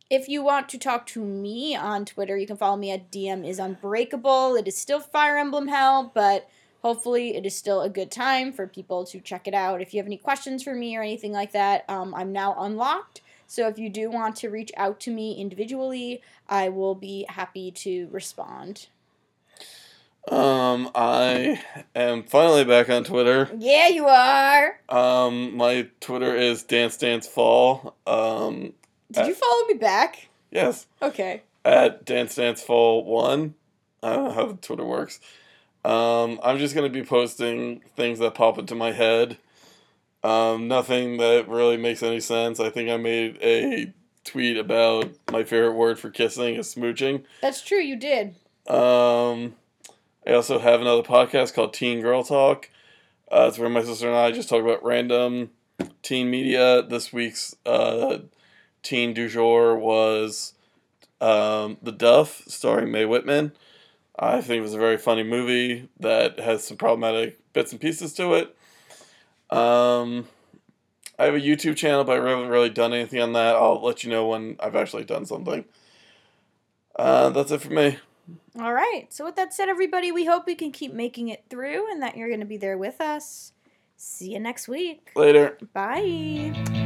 if 0.08 0.28
you 0.28 0.42
want 0.42 0.68
to 0.68 0.78
talk 0.78 1.04
to 1.06 1.24
me 1.24 1.74
on 1.74 2.04
Twitter, 2.04 2.36
you 2.36 2.46
can 2.46 2.56
follow 2.56 2.76
me 2.76 2.92
at 2.92 3.10
DM 3.10 3.46
is 3.46 3.58
unbreakable. 3.58 4.54
It 4.54 4.68
is 4.68 4.76
still 4.76 5.00
Fire 5.00 5.36
Emblem 5.36 5.66
Hell, 5.66 6.12
but 6.14 6.48
hopefully 6.82 7.36
it 7.36 7.44
is 7.44 7.56
still 7.56 7.82
a 7.82 7.88
good 7.88 8.12
time 8.12 8.52
for 8.52 8.68
people 8.68 9.04
to 9.06 9.18
check 9.18 9.48
it 9.48 9.54
out. 9.54 9.82
If 9.82 9.92
you 9.92 9.98
have 9.98 10.06
any 10.06 10.18
questions 10.18 10.62
for 10.62 10.74
me 10.74 10.96
or 10.96 11.02
anything 11.02 11.32
like 11.32 11.50
that, 11.52 11.84
um, 11.88 12.14
I'm 12.14 12.32
now 12.32 12.54
unlocked. 12.56 13.22
So 13.48 13.66
if 13.66 13.78
you 13.78 13.88
do 13.88 14.10
want 14.10 14.36
to 14.36 14.48
reach 14.48 14.70
out 14.76 15.00
to 15.00 15.10
me 15.10 15.40
individually, 15.40 16.22
I 16.48 16.68
will 16.68 16.94
be 16.94 17.26
happy 17.28 17.72
to 17.72 18.08
respond. 18.12 18.86
Um, 20.30 20.90
I 20.94 21.60
am 21.94 22.22
finally 22.24 22.64
back 22.64 22.88
on 22.90 23.04
Twitter. 23.04 23.50
Yeah, 23.58 23.88
you 23.88 24.06
are. 24.06 24.78
Um, 24.88 25.56
my 25.56 25.88
Twitter 26.00 26.34
is 26.34 26.62
Dance 26.64 26.96
Dance 26.96 27.26
Fall. 27.28 27.94
Um, 28.06 28.72
Did 29.12 29.26
you 29.28 29.34
follow 29.34 29.66
me 29.66 29.74
back? 29.74 30.28
yes, 30.50 30.86
Okay. 31.02 31.42
at 31.64 32.04
Dance 32.04 32.34
Dance 32.34 32.62
Fall 32.62 33.04
One. 33.04 33.54
I 34.02 34.14
don't 34.14 34.24
know 34.24 34.32
how 34.32 34.58
Twitter 34.60 34.84
works. 34.84 35.20
Um, 35.84 36.40
I'm 36.42 36.58
just 36.58 36.74
gonna 36.74 36.88
be 36.88 37.04
posting 37.04 37.80
things 37.96 38.18
that 38.18 38.34
pop 38.34 38.58
into 38.58 38.74
my 38.74 38.92
head. 38.92 39.38
Um, 40.24 40.66
nothing 40.66 41.18
that 41.18 41.48
really 41.48 41.76
makes 41.76 42.02
any 42.02 42.18
sense. 42.18 42.58
I 42.58 42.70
think 42.70 42.90
I 42.90 42.96
made 42.96 43.38
a 43.40 43.92
tweet 44.24 44.56
about 44.56 45.08
my 45.30 45.44
favorite 45.44 45.74
word 45.74 46.00
for 46.00 46.10
kissing 46.10 46.56
is 46.56 46.74
smooching. 46.74 47.22
That's 47.40 47.62
true, 47.62 47.78
you 47.78 47.94
did. 47.94 48.34
Um, 48.68 49.54
I 50.26 50.32
also 50.32 50.58
have 50.58 50.80
another 50.80 51.02
podcast 51.02 51.54
called 51.54 51.72
Teen 51.72 52.00
Girl 52.00 52.24
Talk. 52.24 52.68
Uh, 53.30 53.46
it's 53.48 53.60
where 53.60 53.68
my 53.68 53.84
sister 53.84 54.08
and 54.08 54.16
I 54.16 54.32
just 54.32 54.48
talk 54.48 54.60
about 54.60 54.84
random 54.84 55.50
teen 56.02 56.30
media. 56.30 56.82
This 56.82 57.12
week's 57.12 57.54
uh, 57.64 58.18
teen 58.82 59.14
du 59.14 59.28
jour 59.28 59.78
was 59.78 60.54
um, 61.20 61.76
The 61.80 61.92
Duff, 61.92 62.42
starring 62.48 62.90
Mae 62.90 63.04
Whitman. 63.04 63.52
I 64.18 64.40
think 64.40 64.58
it 64.58 64.62
was 64.62 64.74
a 64.74 64.78
very 64.78 64.96
funny 64.96 65.22
movie 65.22 65.88
that 66.00 66.40
has 66.40 66.64
some 66.64 66.76
problematic 66.76 67.38
bits 67.52 67.70
and 67.70 67.80
pieces 67.80 68.12
to 68.14 68.34
it. 68.34 68.56
Um, 69.56 70.26
I 71.20 71.26
have 71.26 71.36
a 71.36 71.40
YouTube 71.40 71.76
channel, 71.76 72.02
but 72.02 72.18
I 72.18 72.28
haven't 72.28 72.48
really 72.48 72.70
done 72.70 72.92
anything 72.92 73.20
on 73.20 73.32
that. 73.34 73.54
I'll 73.54 73.80
let 73.80 74.02
you 74.02 74.10
know 74.10 74.26
when 74.26 74.56
I've 74.58 74.74
actually 74.74 75.04
done 75.04 75.24
something. 75.24 75.64
Uh, 76.96 77.30
that's 77.30 77.52
it 77.52 77.60
for 77.60 77.72
me. 77.72 77.98
All 78.58 78.72
right. 78.72 79.06
So, 79.12 79.24
with 79.24 79.36
that 79.36 79.52
said, 79.52 79.68
everybody, 79.68 80.12
we 80.12 80.24
hope 80.24 80.46
we 80.46 80.54
can 80.54 80.72
keep 80.72 80.92
making 80.92 81.28
it 81.28 81.44
through 81.48 81.90
and 81.90 82.02
that 82.02 82.16
you're 82.16 82.28
going 82.28 82.40
to 82.40 82.46
be 82.46 82.56
there 82.56 82.78
with 82.78 83.00
us. 83.00 83.52
See 83.96 84.32
you 84.32 84.40
next 84.40 84.68
week. 84.68 85.10
Later. 85.14 85.58
Bye. 85.72 86.84